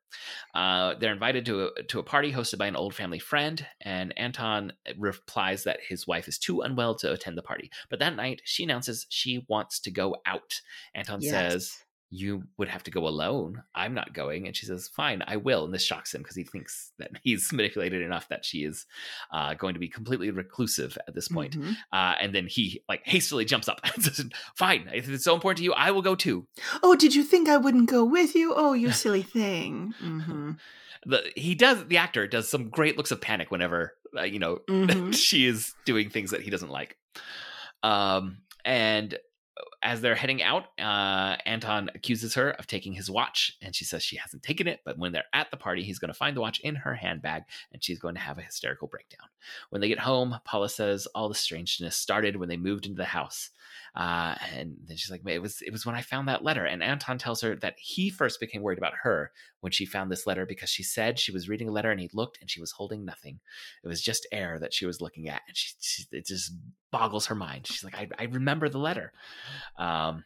Uh, 0.54 0.94
they're 0.98 1.12
invited 1.12 1.44
to 1.46 1.66
a, 1.66 1.82
to 1.84 1.98
a 1.98 2.02
party 2.02 2.32
hosted 2.32 2.58
by 2.58 2.66
an 2.66 2.76
old 2.76 2.94
family 2.94 3.18
friend, 3.18 3.66
and 3.80 4.16
Anton 4.18 4.72
replies 4.98 5.64
that 5.64 5.80
his 5.86 6.06
wife 6.06 6.28
is 6.28 6.38
too 6.38 6.60
unwell 6.60 6.94
to 6.96 7.12
attend 7.12 7.36
the 7.36 7.42
party. 7.42 7.70
But 7.90 7.98
that 8.00 8.16
night, 8.16 8.42
she 8.44 8.64
announces 8.64 9.06
she 9.08 9.44
wants 9.48 9.80
to 9.80 9.90
go 9.90 10.16
out. 10.26 10.60
Anton 10.94 11.20
yes. 11.20 11.32
says, 11.32 11.78
you 12.10 12.42
would 12.56 12.68
have 12.68 12.82
to 12.84 12.90
go 12.90 13.06
alone. 13.06 13.62
I'm 13.74 13.92
not 13.92 14.14
going. 14.14 14.46
And 14.46 14.56
she 14.56 14.66
says, 14.66 14.88
fine, 14.88 15.22
I 15.26 15.36
will. 15.36 15.64
And 15.64 15.74
this 15.74 15.82
shocks 15.82 16.14
him 16.14 16.22
because 16.22 16.36
he 16.36 16.44
thinks 16.44 16.92
that 16.98 17.10
he's 17.22 17.52
manipulated 17.52 18.02
enough 18.02 18.28
that 18.28 18.44
she 18.44 18.64
is 18.64 18.86
uh, 19.32 19.54
going 19.54 19.74
to 19.74 19.80
be 19.80 19.88
completely 19.88 20.30
reclusive 20.30 20.96
at 21.06 21.14
this 21.14 21.28
point. 21.28 21.58
Mm-hmm. 21.58 21.72
Uh, 21.92 22.14
and 22.20 22.34
then 22.34 22.46
he 22.46 22.82
like 22.88 23.02
hastily 23.04 23.44
jumps 23.44 23.68
up 23.68 23.80
and 23.94 24.04
says, 24.04 24.24
fine, 24.56 24.88
if 24.92 25.08
it's 25.08 25.24
so 25.24 25.34
important 25.34 25.58
to 25.58 25.64
you, 25.64 25.72
I 25.74 25.90
will 25.90 26.02
go 26.02 26.14
too. 26.14 26.46
Oh, 26.82 26.94
did 26.94 27.14
you 27.14 27.22
think 27.22 27.48
I 27.48 27.56
wouldn't 27.56 27.90
go 27.90 28.04
with 28.04 28.34
you? 28.34 28.54
Oh, 28.56 28.72
you 28.72 28.90
silly 28.90 29.22
thing. 29.22 29.94
Mm-hmm. 30.08 30.52
The, 31.06 31.22
he 31.36 31.54
does, 31.54 31.86
the 31.86 31.98
actor 31.98 32.26
does 32.26 32.48
some 32.48 32.70
great 32.70 32.96
looks 32.96 33.10
of 33.10 33.20
panic 33.20 33.50
whenever, 33.50 33.94
uh, 34.16 34.22
you 34.22 34.38
know, 34.38 34.58
mm-hmm. 34.68 35.10
she 35.10 35.46
is 35.46 35.74
doing 35.84 36.08
things 36.08 36.30
that 36.30 36.40
he 36.40 36.50
doesn't 36.50 36.70
like. 36.70 36.96
Um, 37.82 38.38
and 38.64 39.16
as 39.82 40.00
they're 40.00 40.14
heading 40.14 40.42
out, 40.42 40.64
uh, 40.78 41.36
Anton 41.46 41.90
accuses 41.94 42.34
her 42.34 42.50
of 42.50 42.66
taking 42.66 42.92
his 42.92 43.10
watch, 43.10 43.56
and 43.62 43.74
she 43.74 43.84
says 43.84 44.02
she 44.02 44.16
hasn't 44.16 44.42
taken 44.42 44.66
it. 44.66 44.80
But 44.84 44.98
when 44.98 45.12
they're 45.12 45.24
at 45.32 45.50
the 45.50 45.56
party, 45.56 45.82
he's 45.82 45.98
going 45.98 46.12
to 46.12 46.18
find 46.18 46.36
the 46.36 46.40
watch 46.40 46.58
in 46.60 46.74
her 46.74 46.94
handbag, 46.94 47.44
and 47.72 47.82
she's 47.82 47.98
going 47.98 48.16
to 48.16 48.20
have 48.20 48.38
a 48.38 48.42
hysterical 48.42 48.88
breakdown. 48.88 49.28
When 49.70 49.80
they 49.80 49.88
get 49.88 50.00
home, 50.00 50.36
Paula 50.44 50.68
says 50.68 51.06
all 51.14 51.28
the 51.28 51.34
strangeness 51.34 51.96
started 51.96 52.36
when 52.36 52.48
they 52.48 52.56
moved 52.56 52.86
into 52.86 52.98
the 52.98 53.04
house. 53.04 53.50
Uh, 53.94 54.34
and 54.52 54.76
then 54.86 54.96
she's 54.96 55.10
like, 55.10 55.22
"It 55.26 55.40
was 55.40 55.62
it 55.62 55.72
was 55.72 55.86
when 55.86 55.94
I 55.94 56.02
found 56.02 56.28
that 56.28 56.44
letter." 56.44 56.64
And 56.64 56.82
Anton 56.82 57.18
tells 57.18 57.40
her 57.42 57.56
that 57.56 57.78
he 57.78 58.10
first 58.10 58.40
became 58.40 58.62
worried 58.62 58.78
about 58.78 58.94
her 59.02 59.32
when 59.60 59.72
she 59.72 59.84
found 59.84 60.10
this 60.10 60.26
letter 60.26 60.46
because 60.46 60.70
she 60.70 60.82
said 60.82 61.18
she 61.18 61.32
was 61.32 61.48
reading 61.48 61.68
a 61.68 61.72
letter 61.72 61.90
and 61.90 62.00
he 62.00 62.10
looked 62.12 62.38
and 62.40 62.50
she 62.50 62.60
was 62.60 62.72
holding 62.72 63.04
nothing. 63.04 63.40
It 63.82 63.88
was 63.88 64.02
just 64.02 64.26
air 64.32 64.58
that 64.60 64.72
she 64.72 64.86
was 64.86 65.00
looking 65.00 65.28
at, 65.28 65.42
and 65.48 65.56
she, 65.56 65.74
she 65.80 66.04
it 66.12 66.26
just 66.26 66.52
boggles 66.90 67.26
her 67.26 67.34
mind. 67.34 67.66
She's 67.66 67.84
like, 67.84 67.96
"I, 67.96 68.08
I 68.18 68.24
remember 68.24 68.68
the 68.68 68.78
letter." 68.78 69.12
Um, 69.76 70.24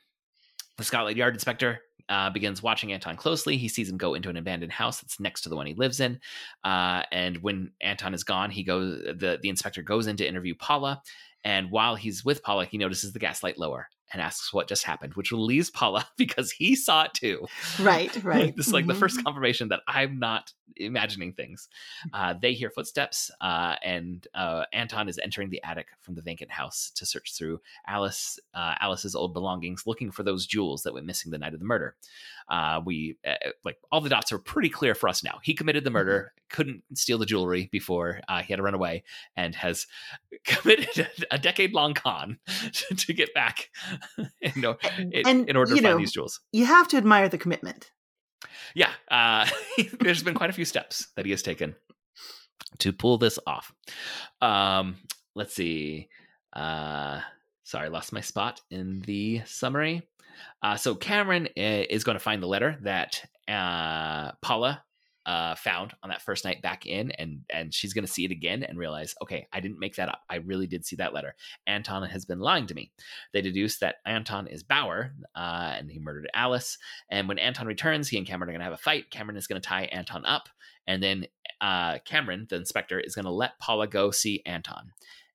the 0.77 0.85
Scotland 0.85 1.17
Yard 1.17 1.35
inspector 1.35 1.81
uh, 2.09 2.31
begins 2.31 2.63
watching 2.63 2.93
Anton 2.93 3.17
closely. 3.17 3.57
He 3.57 3.69
sees 3.69 3.89
him 3.89 3.97
go 3.97 4.15
into 4.15 4.31
an 4.31 4.37
abandoned 4.37 4.73
house 4.73 5.01
that's 5.01 5.21
next 5.21 5.43
to 5.43 5.49
the 5.49 5.57
one 5.57 5.67
he 5.67 5.75
lives 5.75 6.01
in. 6.01 6.19
Uh, 6.65 7.03
and 7.13 7.39
when 7.39 7.73
Anton 7.81 8.15
is 8.15 8.25
gone, 8.25 8.51
he 8.51 8.65
goes. 8.65 9.03
the 9.03 9.39
The 9.43 9.49
inspector 9.49 9.83
goes 9.83 10.07
in 10.07 10.17
to 10.17 10.27
interview 10.29 10.55
Paula, 10.55 11.03
and 11.45 11.71
while 11.71 11.95
he's 11.95 12.25
with 12.25 12.43
Paula, 12.43 12.65
he 12.67 12.79
notices 12.79 13.13
the 13.13 13.19
gaslight 13.19 13.59
lower 13.59 13.89
and 14.13 14.21
asks 14.21 14.53
what 14.53 14.69
just 14.69 14.85
happened, 14.85 15.15
which 15.15 15.33
relieves 15.33 15.71
Paula 15.71 16.07
because 16.17 16.51
he 16.51 16.75
saw 16.75 17.05
it 17.05 17.15
too. 17.15 17.47
Right, 17.81 18.23
right. 18.23 18.55
this 18.57 18.67
is 18.67 18.73
like 18.73 18.83
mm-hmm. 18.83 18.93
the 18.93 18.99
first 18.99 19.17
mm-hmm. 19.17 19.25
confirmation 19.25 19.69
that 19.69 19.81
I'm 19.87 20.19
not 20.19 20.53
imagining 20.77 21.33
things. 21.33 21.69
Uh, 22.13 22.35
they 22.41 22.53
hear 22.53 22.71
footsteps, 22.71 23.31
uh, 23.41 23.77
and 23.83 24.27
uh, 24.35 24.65
Anton 24.73 25.09
is 25.09 25.19
entering 25.23 25.51
the 25.51 25.63
attic 25.63 25.89
from 26.01 26.15
the 26.15 26.23
vacant 26.23 26.51
house 26.51 26.91
to 26.97 27.07
search 27.07 27.35
through 27.35 27.61
Alice 27.87 28.39
uh, 28.55 28.75
Alice's 28.81 29.15
old 29.15 29.33
belongings, 29.33 29.87
looking 29.87 30.11
for 30.11 30.23
those 30.23 30.47
jewels 30.47 30.83
that 30.83 30.95
went 30.95 31.07
missing 31.07 31.31
the 31.31 31.39
night 31.39 31.55
of 31.55 31.61
the 31.61 31.67
murder. 31.67 31.95
Uh, 32.49 32.81
we 32.85 33.17
uh, 33.27 33.35
like 33.65 33.79
all 33.91 34.01
the 34.01 34.09
dots 34.09 34.33
are 34.33 34.39
pretty 34.39 34.69
clear 34.69 34.95
for 34.95 35.09
us 35.09 35.23
now. 35.23 35.39
He 35.43 35.55
committed 35.55 35.85
the 35.85 35.91
mm-hmm. 35.91 35.95
murder, 35.95 36.33
couldn't 36.49 36.83
steal 36.95 37.19
the 37.19 37.27
jewelry 37.27 37.69
before 37.73 38.21
he 38.43 38.53
had 38.53 38.57
to 38.57 38.63
run 38.63 38.75
away, 38.75 39.05
and 39.37 39.55
has 39.55 39.87
committed 40.45 41.09
a, 41.31 41.35
a 41.35 41.39
decade 41.39 41.73
long 41.73 41.95
con 41.95 42.39
to 42.97 43.13
get 43.13 43.33
back 43.35 43.71
you 44.17 44.63
know, 44.63 44.77
and, 44.99 45.49
in 45.49 45.57
order 45.57 45.75
to 45.75 45.83
find 45.83 45.95
know, 45.95 45.99
these 45.99 46.13
jewels. 46.13 46.41
You 46.53 46.67
have 46.67 46.89
to 46.89 46.97
admire 46.97 47.29
the 47.29 47.39
commitment. 47.39 47.91
Yeah, 48.75 48.91
uh, 49.11 49.47
there's 50.01 50.23
been 50.23 50.35
quite 50.35 50.51
a 50.51 50.55
few 50.55 50.65
steps 50.65 51.09
that 51.17 51.25
he 51.25 51.31
has 51.31 51.43
taken 51.43 51.75
to 52.79 52.93
pull 52.93 53.19
this 53.19 53.39
off. 53.47 53.73
Um, 54.41 54.97
let's 55.35 55.55
see. 55.55 56.09
Uh, 56.53 57.21
sorry, 57.63 57.89
lost 57.89 58.13
my 58.13 58.21
spot 58.21 58.61
in 58.71 59.01
the 59.01 59.43
summary. 59.47 60.03
Uh, 60.63 60.77
so 60.77 60.95
Cameron 60.95 61.49
eh, 61.57 61.85
is 61.89 62.05
going 62.05 62.17
to 62.17 62.23
find 62.23 62.43
the 62.43 62.47
letter 62.47 62.79
that 62.83 63.23
uh, 63.49 64.33
Paula 64.41 64.83
uh, 65.27 65.55
found 65.55 65.95
on 66.03 66.11
that 66.11 66.23
first 66.23 66.45
night 66.45 66.63
back 66.63 66.87
in, 66.87 67.11
and 67.13 67.41
and 67.51 67.73
she's 67.73 67.93
going 67.93 68.05
to 68.05 68.13
see 68.13 68.25
it 68.25 68.31
again 68.31 68.63
and 68.63 68.79
realize, 68.79 69.15
okay, 69.23 69.47
I 69.53 69.61
didn't 69.61 69.79
make 69.79 69.97
that 69.97 70.09
up. 70.09 70.23
I 70.29 70.37
really 70.37 70.67
did 70.67 70.85
see 70.85 70.97
that 70.97 71.15
letter. 71.15 71.35
Anton 71.67 72.03
has 72.09 72.25
been 72.25 72.41
lying 72.41 72.67
to 72.67 72.75
me. 72.75 72.93
They 73.33 73.41
deduce 73.41 73.79
that 73.79 73.97
Anton 74.05 74.47
is 74.47 74.63
Bauer, 74.63 75.13
uh, 75.35 75.75
and 75.77 75.91
he 75.91 75.99
murdered 75.99 76.29
Alice. 76.35 76.79
And 77.11 77.29
when 77.29 77.39
Anton 77.39 77.67
returns, 77.67 78.09
he 78.09 78.19
and 78.19 78.27
Cameron 78.27 78.51
are 78.51 78.53
going 78.53 78.61
to 78.61 78.65
have 78.65 78.73
a 78.73 78.79
fight. 78.79 79.11
Cameron 79.11 79.37
is 79.37 79.47
going 79.47 79.61
to 79.61 79.69
tie 79.69 79.85
Anton 79.85 80.25
up, 80.25 80.49
and 80.87 81.03
then 81.03 81.27
uh, 81.61 81.99
Cameron, 82.05 82.47
the 82.51 82.57
inspector, 82.57 82.99
is 82.99 83.15
going 83.15 83.25
to 83.25 83.31
let 83.31 83.59
Paula 83.59 83.87
go 83.87 84.11
see 84.11 84.43
Anton 84.45 84.93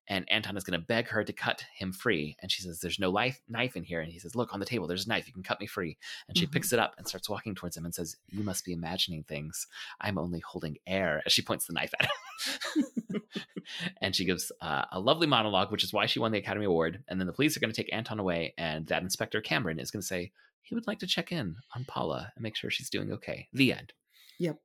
and 0.08 0.24
Anton 0.30 0.56
is 0.56 0.64
going 0.64 0.78
to 0.78 0.84
beg 0.84 1.08
her 1.08 1.22
to 1.22 1.32
cut 1.32 1.64
him 1.74 1.92
free. 1.92 2.36
And 2.40 2.50
she 2.50 2.62
says, 2.62 2.80
There's 2.80 2.98
no 2.98 3.10
life, 3.10 3.40
knife 3.48 3.76
in 3.76 3.84
here. 3.84 4.00
And 4.00 4.10
he 4.10 4.18
says, 4.18 4.34
Look 4.34 4.52
on 4.52 4.60
the 4.60 4.66
table, 4.66 4.86
there's 4.86 5.06
a 5.06 5.08
knife. 5.08 5.26
You 5.26 5.34
can 5.34 5.42
cut 5.42 5.60
me 5.60 5.66
free. 5.66 5.98
And 6.26 6.36
she 6.36 6.46
mm-hmm. 6.46 6.52
picks 6.52 6.72
it 6.72 6.78
up 6.78 6.94
and 6.96 7.06
starts 7.06 7.28
walking 7.28 7.54
towards 7.54 7.76
him 7.76 7.84
and 7.84 7.94
says, 7.94 8.16
You 8.28 8.42
must 8.42 8.64
be 8.64 8.72
imagining 8.72 9.22
things. 9.22 9.66
I'm 10.00 10.18
only 10.18 10.40
holding 10.40 10.78
air. 10.86 11.22
As 11.26 11.32
she 11.32 11.42
points 11.42 11.66
the 11.66 11.74
knife 11.74 11.92
at 12.00 12.08
him. 12.08 13.22
and 14.00 14.16
she 14.16 14.24
gives 14.24 14.50
uh, 14.62 14.86
a 14.90 14.98
lovely 14.98 15.26
monologue, 15.26 15.70
which 15.70 15.84
is 15.84 15.92
why 15.92 16.06
she 16.06 16.18
won 16.18 16.32
the 16.32 16.38
Academy 16.38 16.66
Award. 16.66 17.04
And 17.08 17.20
then 17.20 17.26
the 17.26 17.32
police 17.32 17.56
are 17.56 17.60
going 17.60 17.72
to 17.72 17.76
take 17.76 17.92
Anton 17.92 18.18
away. 18.18 18.54
And 18.56 18.86
that 18.86 19.02
Inspector 19.02 19.40
Cameron 19.42 19.78
is 19.78 19.90
going 19.90 20.00
to 20.00 20.06
say, 20.06 20.32
He 20.62 20.74
would 20.74 20.86
like 20.86 21.00
to 21.00 21.06
check 21.06 21.32
in 21.32 21.56
on 21.76 21.84
Paula 21.84 22.32
and 22.34 22.42
make 22.42 22.56
sure 22.56 22.70
she's 22.70 22.90
doing 22.90 23.12
okay. 23.12 23.48
The 23.52 23.72
end. 23.72 23.92
Yep 24.38 24.58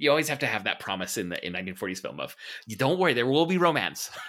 you 0.00 0.10
always 0.10 0.28
have 0.28 0.38
to 0.40 0.46
have 0.46 0.64
that 0.64 0.80
promise 0.80 1.16
in 1.18 1.28
the 1.28 1.46
in 1.46 1.52
1940s 1.52 2.00
film 2.00 2.18
of 2.20 2.34
don't 2.76 2.98
worry 2.98 3.14
there 3.14 3.26
will 3.26 3.46
be 3.46 3.58
romance. 3.58 4.10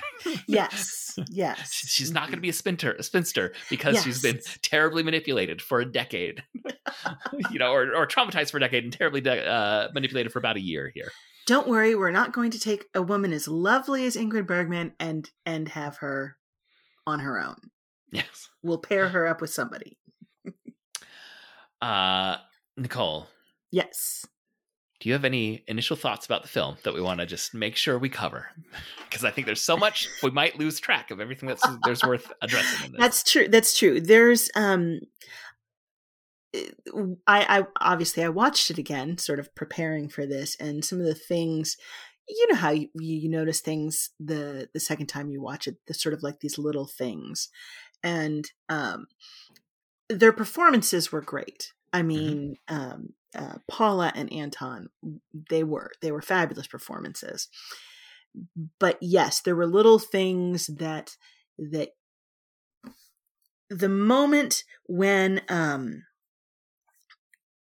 Yes 0.47 1.01
yes. 1.29 1.71
She's 1.73 2.11
not 2.11 2.27
going 2.27 2.37
to 2.37 2.41
be 2.41 2.49
a 2.49 2.53
spinster 2.53 2.93
a 2.93 3.03
spinster 3.03 3.53
because 3.69 3.95
yes. 3.95 4.03
she's 4.03 4.21
been 4.21 4.39
terribly 4.61 5.03
manipulated 5.03 5.61
for 5.61 5.79
a 5.79 5.85
decade. 5.85 6.43
You 7.49 7.57
know 7.57 7.71
or, 7.71 7.95
or 7.95 8.05
traumatized 8.05 8.51
for 8.51 8.57
a 8.57 8.59
decade 8.59 8.83
and 8.83 8.93
terribly 8.93 9.21
de- 9.21 9.47
uh, 9.47 9.89
manipulated 9.93 10.31
for 10.31 10.39
about 10.39 10.57
a 10.57 10.61
year 10.61 10.91
here. 10.93 11.11
Don't 11.47 11.67
worry 11.67 11.95
we're 11.95 12.11
not 12.11 12.33
going 12.33 12.51
to 12.51 12.59
take 12.59 12.85
a 12.93 13.01
woman 13.01 13.33
as 13.33 13.47
lovely 13.47 14.05
as 14.05 14.15
ingrid 14.15 14.45
bergman 14.45 14.93
and 14.99 15.29
and 15.45 15.69
have 15.69 15.97
her 15.97 16.37
on 17.07 17.19
her 17.19 17.39
own. 17.39 17.55
Yes. 18.11 18.49
We'll 18.61 18.77
pair 18.77 19.09
her 19.09 19.25
up 19.27 19.41
with 19.41 19.51
somebody. 19.51 19.97
Uh, 21.81 22.37
Nicole, 22.77 23.27
Yes. 23.71 24.27
Do 25.01 25.09
you 25.09 25.13
have 25.13 25.25
any 25.25 25.63
initial 25.67 25.97
thoughts 25.97 26.27
about 26.27 26.43
the 26.43 26.47
film 26.47 26.77
that 26.83 26.93
we 26.93 27.01
want 27.01 27.19
to 27.19 27.25
just 27.25 27.53
make 27.53 27.75
sure 27.75 27.99
we 27.99 28.09
cover? 28.09 28.47
Because 29.09 29.25
I 29.25 29.31
think 29.31 29.45
there's 29.45 29.61
so 29.61 29.75
much 29.75 30.07
we 30.23 30.31
might 30.31 30.57
lose 30.57 30.79
track 30.79 31.11
of 31.11 31.19
everything 31.19 31.49
that's 31.49 31.67
there's 31.83 32.01
worth 32.01 32.31
addressing 32.41 32.85
in 32.85 32.91
this. 32.93 33.01
That's 33.01 33.23
true. 33.29 33.49
That's 33.49 33.77
true. 33.77 33.99
There's 33.99 34.49
um 34.55 35.01
I, 37.27 37.59
I 37.59 37.63
obviously 37.81 38.23
I 38.23 38.29
watched 38.29 38.71
it 38.71 38.77
again, 38.77 39.17
sort 39.17 39.39
of 39.39 39.53
preparing 39.53 40.07
for 40.07 40.25
this, 40.25 40.55
and 40.61 40.85
some 40.85 40.99
of 40.99 41.05
the 41.05 41.13
things, 41.13 41.75
you 42.25 42.47
know 42.47 42.55
how 42.55 42.69
you, 42.69 42.87
you 42.95 43.29
notice 43.29 43.59
things 43.59 44.11
the 44.17 44.69
the 44.73 44.79
second 44.79 45.07
time 45.07 45.29
you 45.29 45.41
watch 45.41 45.67
it, 45.67 45.75
the 45.87 45.93
sort 45.93 46.13
of 46.13 46.23
like 46.23 46.39
these 46.39 46.57
little 46.57 46.87
things, 46.87 47.49
and 48.01 48.49
um, 48.69 49.07
their 50.09 50.31
performances 50.31 51.11
were 51.11 51.21
great. 51.21 51.73
I 51.91 52.01
mean, 52.01 52.55
um, 52.69 53.13
uh, 53.35 53.55
Paula 53.67 54.11
and 54.15 54.31
Anton, 54.31 54.89
they 55.49 55.63
were 55.63 55.91
they 56.01 56.11
were 56.11 56.21
fabulous 56.21 56.67
performances. 56.67 57.47
But 58.79 58.97
yes, 59.01 59.41
there 59.41 59.55
were 59.55 59.67
little 59.67 59.99
things 59.99 60.67
that 60.67 61.17
that 61.57 61.89
the 63.69 63.89
moment 63.89 64.63
when 64.87 65.41
um 65.47 66.03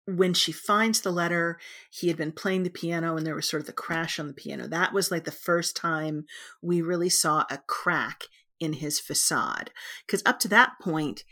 when 0.07 0.35
she 0.35 0.51
finds 0.51 1.03
the 1.03 1.13
letter 1.13 1.59
he 1.91 2.09
had 2.09 2.17
been 2.17 2.33
playing 2.33 2.63
the 2.63 2.71
piano 2.71 3.17
and 3.17 3.27
there 3.27 3.35
was 3.35 3.49
sort 3.49 3.61
of 3.61 3.67
the 3.67 3.73
crash 3.73 4.19
on 4.19 4.27
the 4.27 4.33
piano 4.33 4.67
that 4.67 4.93
was 4.93 5.11
like 5.11 5.25
the 5.25 5.31
first 5.31 5.77
time 5.77 6.25
we 6.63 6.81
really 6.81 7.11
saw 7.11 7.45
a 7.51 7.59
crack 7.67 8.25
in 8.59 8.73
his 8.75 8.99
facade 8.99 9.71
because 10.07 10.23
up 10.25 10.41
to 10.41 10.49
that 10.49 10.73
point 10.81 11.23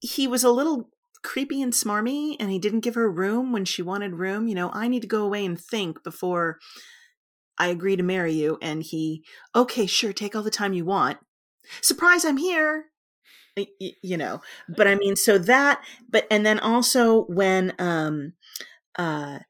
he 0.00 0.26
was 0.26 0.44
a 0.44 0.50
little 0.50 0.88
creepy 1.22 1.62
and 1.62 1.72
smarmy 1.72 2.36
and 2.40 2.50
he 2.50 2.58
didn't 2.58 2.80
give 2.80 2.94
her 2.94 3.10
room 3.10 3.52
when 3.52 3.64
she 3.64 3.82
wanted 3.82 4.14
room. 4.14 4.48
You 4.48 4.54
know 4.54 4.70
i 4.72 4.88
need 4.88 5.02
to 5.02 5.08
go 5.08 5.22
away 5.24 5.44
and 5.44 5.58
think 5.60 6.02
before 6.02 6.58
i 7.58 7.66
agree 7.68 7.96
to 7.96 8.02
marry 8.02 8.32
you. 8.32 8.58
And 8.62 8.82
he 8.82 9.24
okay 9.54 9.86
sure 9.86 10.12
take 10.12 10.34
all 10.34 10.42
the 10.42 10.50
time 10.50 10.72
you 10.72 10.84
want. 10.84 11.18
Surprise 11.82 12.24
i'm 12.24 12.38
here. 12.38 12.86
You 14.02 14.16
know 14.16 14.40
but 14.68 14.86
i 14.86 14.94
mean 14.94 15.16
so 15.16 15.36
that 15.36 15.82
but 16.08 16.26
and 16.30 16.46
then 16.46 16.58
also 16.58 17.24
when 17.24 17.74
um 17.78 18.32
uh 18.96 19.40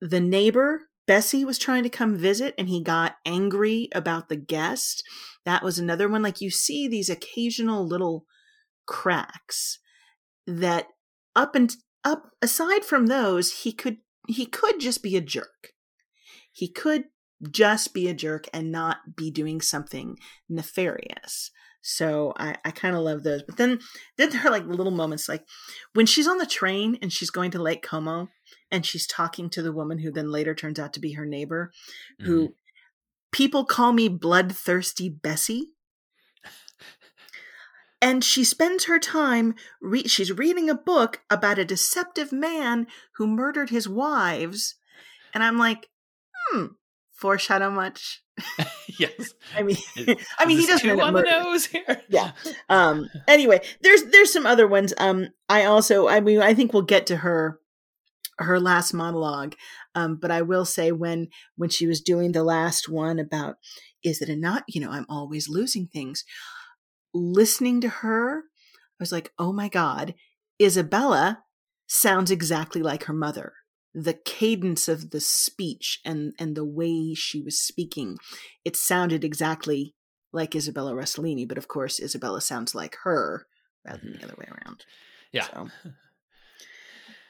the 0.00 0.20
neighbor 0.20 0.88
bessie 1.06 1.44
was 1.44 1.58
trying 1.58 1.82
to 1.82 1.90
come 1.90 2.16
visit 2.16 2.54
and 2.56 2.68
he 2.68 2.82
got 2.82 3.16
angry 3.26 3.88
about 3.94 4.28
the 4.28 4.36
guest 4.36 5.02
that 5.44 5.62
was 5.62 5.78
another 5.78 6.08
one. 6.08 6.22
Like 6.22 6.40
you 6.40 6.50
see 6.50 6.88
these 6.88 7.10
occasional 7.10 7.86
little 7.86 8.24
cracks 8.86 9.78
that 10.46 10.86
up 11.34 11.54
and 11.54 11.74
up 12.04 12.30
aside 12.40 12.84
from 12.84 13.06
those 13.06 13.62
he 13.62 13.72
could 13.72 13.98
he 14.28 14.46
could 14.46 14.80
just 14.80 15.02
be 15.02 15.16
a 15.16 15.20
jerk. 15.20 15.72
He 16.52 16.68
could 16.68 17.04
just 17.50 17.92
be 17.92 18.08
a 18.08 18.14
jerk 18.14 18.46
and 18.52 18.70
not 18.70 19.16
be 19.16 19.30
doing 19.30 19.60
something 19.60 20.16
nefarious. 20.48 21.50
So 21.84 22.32
i 22.36 22.56
i 22.64 22.70
kind 22.70 22.94
of 22.94 23.02
love 23.02 23.22
those. 23.22 23.42
But 23.42 23.56
then 23.56 23.80
then 24.16 24.30
there 24.30 24.46
are 24.46 24.50
like 24.50 24.66
little 24.66 24.92
moments 24.92 25.28
like 25.28 25.44
when 25.94 26.06
she's 26.06 26.28
on 26.28 26.38
the 26.38 26.46
train 26.46 26.98
and 27.02 27.12
she's 27.12 27.30
going 27.30 27.50
to 27.52 27.62
lake 27.62 27.82
como 27.82 28.28
and 28.70 28.86
she's 28.86 29.06
talking 29.06 29.50
to 29.50 29.62
the 29.62 29.72
woman 29.72 29.98
who 29.98 30.10
then 30.10 30.30
later 30.30 30.54
turns 30.54 30.78
out 30.78 30.92
to 30.94 31.00
be 31.00 31.12
her 31.12 31.26
neighbor 31.26 31.72
who 32.20 32.42
mm-hmm. 32.42 32.52
people 33.32 33.64
call 33.64 33.92
me 33.92 34.08
bloodthirsty 34.08 35.08
bessie 35.08 35.70
and 38.02 38.24
she 38.24 38.42
spends 38.42 38.84
her 38.84 38.98
time 38.98 39.54
re- 39.80 40.08
she's 40.08 40.32
reading 40.32 40.68
a 40.68 40.74
book 40.74 41.22
about 41.30 41.58
a 41.58 41.64
deceptive 41.64 42.32
man 42.32 42.86
who 43.16 43.26
murdered 43.26 43.70
his 43.70 43.88
wives 43.88 44.74
and 45.32 45.42
i'm 45.42 45.56
like 45.56 45.88
hmm 46.50 46.66
foreshadow 47.12 47.70
much 47.70 48.22
yes. 48.98 49.32
i 49.56 49.62
mean 49.62 49.76
Is- 49.96 50.16
i 50.38 50.44
mean 50.44 50.58
he 50.58 50.66
doesn't 50.66 50.88
too 50.88 51.00
on 51.00 51.14
the 51.14 51.22
nose 51.22 51.66
here. 51.66 52.02
Yeah. 52.08 52.32
um 52.68 53.08
anyway 53.28 53.60
there's 53.80 54.02
there's 54.04 54.32
some 54.32 54.44
other 54.46 54.66
ones 54.66 54.92
um 54.98 55.28
i 55.48 55.64
also 55.64 56.08
i 56.08 56.20
mean 56.20 56.42
i 56.42 56.52
think 56.52 56.72
we'll 56.72 56.82
get 56.82 57.06
to 57.06 57.18
her 57.18 57.60
her 58.38 58.58
last 58.58 58.92
monologue 58.92 59.54
um 59.94 60.16
but 60.16 60.30
i 60.30 60.42
will 60.42 60.64
say 60.64 60.90
when 60.90 61.28
when 61.56 61.70
she 61.70 61.86
was 61.86 62.00
doing 62.00 62.32
the 62.32 62.42
last 62.42 62.88
one 62.88 63.18
about 63.18 63.56
is 64.02 64.20
it 64.20 64.28
a 64.28 64.34
not 64.34 64.64
you 64.66 64.80
know 64.80 64.90
i'm 64.90 65.06
always 65.08 65.48
losing 65.48 65.86
things 65.86 66.24
listening 67.14 67.80
to 67.80 67.88
her 67.88 68.40
i 68.40 69.00
was 69.00 69.12
like 69.12 69.32
oh 69.38 69.52
my 69.52 69.68
god 69.68 70.14
isabella 70.60 71.42
sounds 71.86 72.30
exactly 72.30 72.82
like 72.82 73.04
her 73.04 73.12
mother 73.12 73.52
the 73.94 74.14
cadence 74.14 74.88
of 74.88 75.10
the 75.10 75.20
speech 75.20 76.00
and 76.04 76.32
and 76.38 76.56
the 76.56 76.64
way 76.64 77.12
she 77.14 77.40
was 77.40 77.60
speaking 77.60 78.16
it 78.64 78.76
sounded 78.76 79.24
exactly 79.24 79.94
like 80.32 80.56
Isabella 80.56 80.94
Rossellini, 80.94 81.46
but 81.46 81.58
of 81.58 81.68
course 81.68 82.00
Isabella 82.00 82.40
sounds 82.40 82.74
like 82.74 82.96
her 83.04 83.46
rather 83.84 84.00
than 84.02 84.12
the 84.12 84.18
mm-hmm. 84.18 84.24
other 84.24 84.36
way 84.38 84.48
around. 84.50 84.84
Yeah. 85.32 85.44
So, 85.44 85.68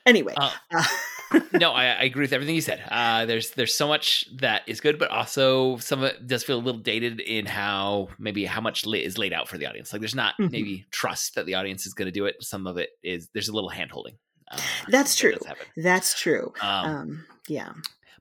anyway, 0.06 0.34
Uh, 0.36 0.50
uh, 0.70 1.40
no, 1.54 1.72
I, 1.72 1.84
I 1.86 2.02
agree 2.04 2.22
with 2.22 2.32
everything 2.32 2.54
you 2.54 2.60
said. 2.60 2.82
Uh, 2.90 3.24
there's 3.26 3.50
there's 3.52 3.74
so 3.74 3.88
much 3.88 4.26
that 4.38 4.62
is 4.66 4.80
good, 4.80 4.98
but 4.98 5.10
also 5.10 5.76
some 5.78 6.00
of 6.02 6.04
it 6.10 6.26
does 6.26 6.44
feel 6.44 6.58
a 6.58 6.60
little 6.60 6.80
dated 6.80 7.20
in 7.20 7.46
how 7.46 8.08
maybe 8.18 8.44
how 8.44 8.60
much 8.60 8.86
is 8.86 9.18
laid 9.18 9.32
out 9.32 9.48
for 9.48 9.56
the 9.58 9.66
audience. 9.66 9.92
Like 9.92 10.00
there's 10.00 10.14
not 10.14 10.34
Mhm. 10.38 10.50
maybe 10.50 10.86
trust 10.90 11.34
that 11.36 11.46
the 11.46 11.54
audience 11.54 11.86
is 11.86 11.94
going 11.94 12.06
to 12.06 12.12
do 12.12 12.26
it. 12.26 12.36
Some 12.40 12.66
of 12.66 12.76
it 12.76 12.90
is 13.02 13.28
there's 13.32 13.48
a 13.48 13.54
little 13.54 13.70
hand 13.70 13.90
holding. 13.90 14.18
Uh, 14.50 14.58
That's 14.88 15.14
that 15.14 15.20
true. 15.20 15.38
that's 15.76 16.18
true. 16.20 16.52
Um, 16.60 16.86
Um, 16.86 17.26
yeah, 17.48 17.72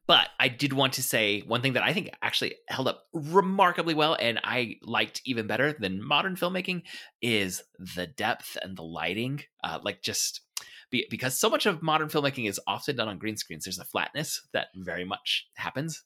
But 0.07 0.29
I 0.39 0.47
did 0.47 0.71
want 0.73 0.93
to 0.93 1.03
say 1.03 1.41
one 1.41 1.61
thing 1.61 1.73
that 1.73 1.83
I 1.83 1.93
think 1.93 2.09
actually 2.21 2.55
held 2.69 2.87
up 2.87 3.03
remarkably 3.13 3.93
well 3.93 4.15
and 4.19 4.39
I 4.43 4.77
liked 4.81 5.21
even 5.25 5.47
better 5.47 5.73
than 5.73 6.01
modern 6.01 6.35
filmmaking 6.37 6.83
is 7.21 7.63
the 7.77 8.07
depth 8.07 8.57
and 8.61 8.77
the 8.77 8.83
lighting. 8.83 9.43
Uh, 9.63 9.79
like 9.83 10.01
just 10.01 10.41
be, 10.91 11.07
because 11.09 11.39
so 11.39 11.49
much 11.49 11.65
of 11.65 11.81
modern 11.81 12.09
filmmaking 12.09 12.47
is 12.47 12.59
often 12.67 12.95
done 12.95 13.07
on 13.07 13.17
green 13.17 13.37
screens, 13.37 13.63
there's 13.65 13.79
a 13.79 13.85
flatness 13.85 14.41
that 14.53 14.67
very 14.75 15.05
much 15.05 15.47
happens. 15.55 16.03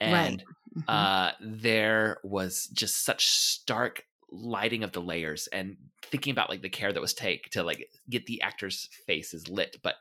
And 0.00 0.44
Mhm. 0.76 0.86
uh, 0.88 1.32
there 1.40 2.18
was 2.22 2.66
just 2.72 3.04
such 3.04 3.26
stark 3.26 4.04
lighting 4.30 4.82
of 4.82 4.92
the 4.92 5.00
layers 5.00 5.46
and 5.48 5.76
thinking 6.02 6.30
about 6.32 6.50
like 6.50 6.62
the 6.62 6.68
care 6.68 6.92
that 6.92 7.00
was 7.00 7.14
take 7.14 7.48
to 7.50 7.62
like 7.62 7.88
get 8.10 8.26
the 8.26 8.42
actor's 8.42 8.88
faces 9.06 9.48
lit 9.48 9.76
but 9.84 9.94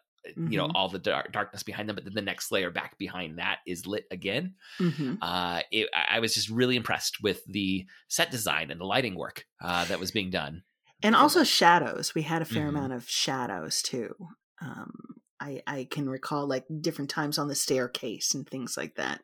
you 0.48 0.58
know 0.58 0.66
Mhm. 0.66 0.74
all 0.74 0.90
the 0.90 0.98
dark, 0.98 1.32
darkness 1.32 1.62
behind 1.62 1.88
them 1.88 1.96
but 1.96 2.04
then 2.06 2.14
the 2.16 2.22
next 2.22 2.52
layer 2.52 2.72
back 2.72 2.98
behind 2.98 3.38
that 3.38 3.60
is 3.68 3.86
lit 3.86 4.06
again 4.10 4.56
Mhm. 4.80 5.18
uh 5.22 5.62
it, 5.72 5.90
i 5.94 6.18
I 6.18 6.20
was 6.20 6.34
just 6.34 6.50
really 6.50 6.76
impressed 6.76 7.22
with 7.22 7.46
the 7.46 7.86
set 8.08 8.32
design 8.32 8.72
and 8.72 8.80
the 8.82 8.86
lighting 8.86 9.16
work 9.16 9.46
uh 9.62 9.86
that 9.86 10.00
was 10.00 10.12
being 10.12 10.32
done 10.32 10.64
and 11.04 11.16
also 11.16 11.44
shadows. 11.44 12.16
We 12.16 12.24
had 12.24 12.42
a 12.42 12.46
fair 12.46 12.68
Mhm. 12.68 12.70
amount 12.70 12.94
of 12.94 13.10
shadows 13.10 13.82
too. 13.82 14.16
Um, 14.62 15.22
I 15.40 15.62
I 15.68 15.88
can 15.92 16.10
recall 16.10 16.48
like 16.48 16.66
different 16.82 17.10
times 17.10 17.38
on 17.38 17.48
the 17.48 17.56
staircase 17.56 18.34
and 18.34 18.48
things 18.50 18.78
like 18.78 18.96
that. 18.96 19.24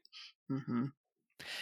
hmm 0.49 0.87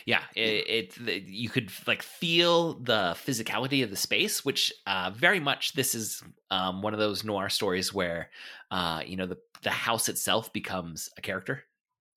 yeah 0.06 0.24
it, 0.36 0.98
it 1.00 1.24
you 1.24 1.50
could 1.50 1.72
like 1.88 2.02
feel 2.02 2.74
the 2.80 3.14
physicality 3.16 3.84
of 3.84 3.90
the 3.90 3.96
space 3.96 4.44
which 4.44 4.74
uh 4.88 5.12
very 5.16 5.40
much 5.40 5.74
this 5.74 5.96
is 5.96 6.22
um 6.52 6.82
one 6.82 6.94
of 6.94 7.00
those 7.00 7.24
noir 7.24 7.50
stories 7.50 7.94
where 7.94 8.30
uh 8.72 9.02
you 9.06 9.16
know 9.16 9.26
the 9.26 9.38
the 9.62 9.70
house 9.72 10.10
itself 10.10 10.52
becomes 10.54 11.10
a 11.18 11.22
character 11.22 11.64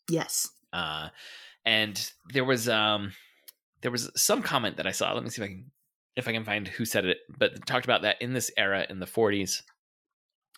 Yes. 0.09 0.53
uh 0.73 1.09
and 1.67 2.13
there 2.33 2.45
was 2.45 2.69
um 2.69 3.13
there 3.83 3.91
was 3.93 4.11
some 4.21 4.43
comment 4.43 4.77
that 4.79 4.87
i 4.87 4.93
saw 4.93 5.13
let 5.13 5.25
me 5.25 5.31
see 5.31 5.43
if 5.43 5.47
i 5.47 5.53
can 5.53 5.73
if 6.17 6.29
i 6.29 6.33
can 6.33 6.45
find 6.45 6.69
who 6.69 6.85
said 6.85 7.05
it 7.05 7.19
but 7.39 7.67
talked 7.67 7.85
about 7.85 8.03
that 8.03 8.21
in 8.21 8.33
this 8.33 8.51
era 8.57 8.87
in 8.89 9.01
the 9.01 9.07
40s 9.07 9.63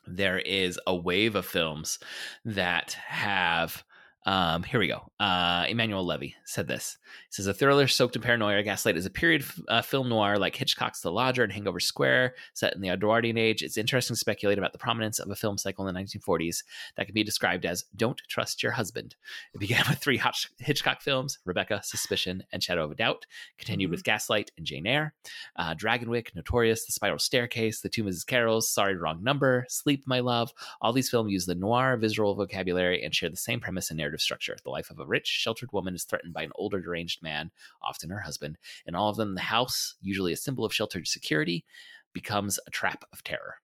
there 0.06 0.38
is 0.38 0.78
a 0.86 0.94
wave 0.94 1.34
of 1.34 1.46
films 1.46 1.98
that 2.44 2.92
have 3.06 3.84
um, 4.26 4.62
here 4.62 4.80
we 4.80 4.88
go. 4.88 5.02
Uh, 5.20 5.66
Emanuel 5.68 6.04
Levy 6.04 6.34
said 6.44 6.66
this. 6.66 6.96
He 7.28 7.34
says 7.34 7.46
a 7.46 7.52
thriller 7.52 7.86
soaked 7.86 8.16
in 8.16 8.22
paranoia. 8.22 8.62
Gaslight 8.62 8.96
is 8.96 9.04
a 9.04 9.10
period 9.10 9.44
uh, 9.68 9.82
film 9.82 10.08
noir 10.08 10.38
like 10.38 10.56
Hitchcock's 10.56 11.02
The 11.02 11.12
Lodger 11.12 11.44
and 11.44 11.52
Hangover 11.52 11.80
Square, 11.80 12.34
set 12.54 12.74
in 12.74 12.80
the 12.80 12.88
Edwardian 12.88 13.36
age. 13.36 13.62
It's 13.62 13.76
interesting 13.76 14.14
to 14.14 14.18
speculate 14.18 14.56
about 14.56 14.72
the 14.72 14.78
prominence 14.78 15.18
of 15.18 15.30
a 15.30 15.36
film 15.36 15.58
cycle 15.58 15.86
in 15.86 15.94
the 15.94 16.00
1940s 16.00 16.64
that 16.96 17.04
can 17.04 17.14
be 17.14 17.22
described 17.22 17.66
as 17.66 17.84
"Don't 17.96 18.20
Trust 18.28 18.62
Your 18.62 18.72
Husband." 18.72 19.14
It 19.52 19.58
began 19.58 19.84
with 19.88 19.98
three 19.98 20.16
Hitch- 20.16 20.50
Hitchcock 20.58 21.02
films: 21.02 21.38
Rebecca, 21.44 21.82
Suspicion, 21.84 22.42
and 22.50 22.62
Shadow 22.62 22.84
of 22.84 22.92
a 22.92 22.94
Doubt. 22.94 23.26
Continued 23.58 23.90
with 23.90 24.04
Gaslight 24.04 24.52
and 24.56 24.64
Jane 24.64 24.86
Eyre, 24.86 25.12
uh, 25.56 25.74
Dragonwyck, 25.74 26.34
Notorious, 26.34 26.86
The 26.86 26.92
Spiral 26.92 27.18
Staircase, 27.18 27.82
The 27.82 27.90
Two 27.90 28.04
Mrs. 28.04 28.24
Carrolls, 28.24 28.70
Sorry 28.70 28.96
Wrong 28.96 29.22
Number, 29.22 29.66
Sleep 29.68 30.04
My 30.06 30.20
Love. 30.20 30.50
All 30.80 30.94
these 30.94 31.10
films 31.10 31.30
use 31.30 31.44
the 31.44 31.54
noir 31.54 31.98
visual 31.98 32.34
vocabulary 32.34 33.04
and 33.04 33.14
share 33.14 33.28
the 33.28 33.36
same 33.36 33.60
premise 33.60 33.90
and 33.90 33.98
narrative 33.98 34.13
structure. 34.18 34.56
The 34.62 34.70
life 34.70 34.90
of 34.90 34.98
a 34.98 35.06
rich, 35.06 35.26
sheltered 35.26 35.72
woman 35.72 35.94
is 35.94 36.04
threatened 36.04 36.34
by 36.34 36.42
an 36.42 36.52
older, 36.54 36.80
deranged 36.80 37.22
man, 37.22 37.50
often 37.82 38.10
her 38.10 38.20
husband. 38.20 38.58
In 38.86 38.94
all 38.94 39.10
of 39.10 39.16
them, 39.16 39.34
the 39.34 39.40
house, 39.42 39.94
usually 40.00 40.32
a 40.32 40.36
symbol 40.36 40.64
of 40.64 40.74
sheltered 40.74 41.06
security, 41.08 41.64
becomes 42.12 42.58
a 42.66 42.70
trap 42.70 43.04
of 43.12 43.24
terror. 43.24 43.56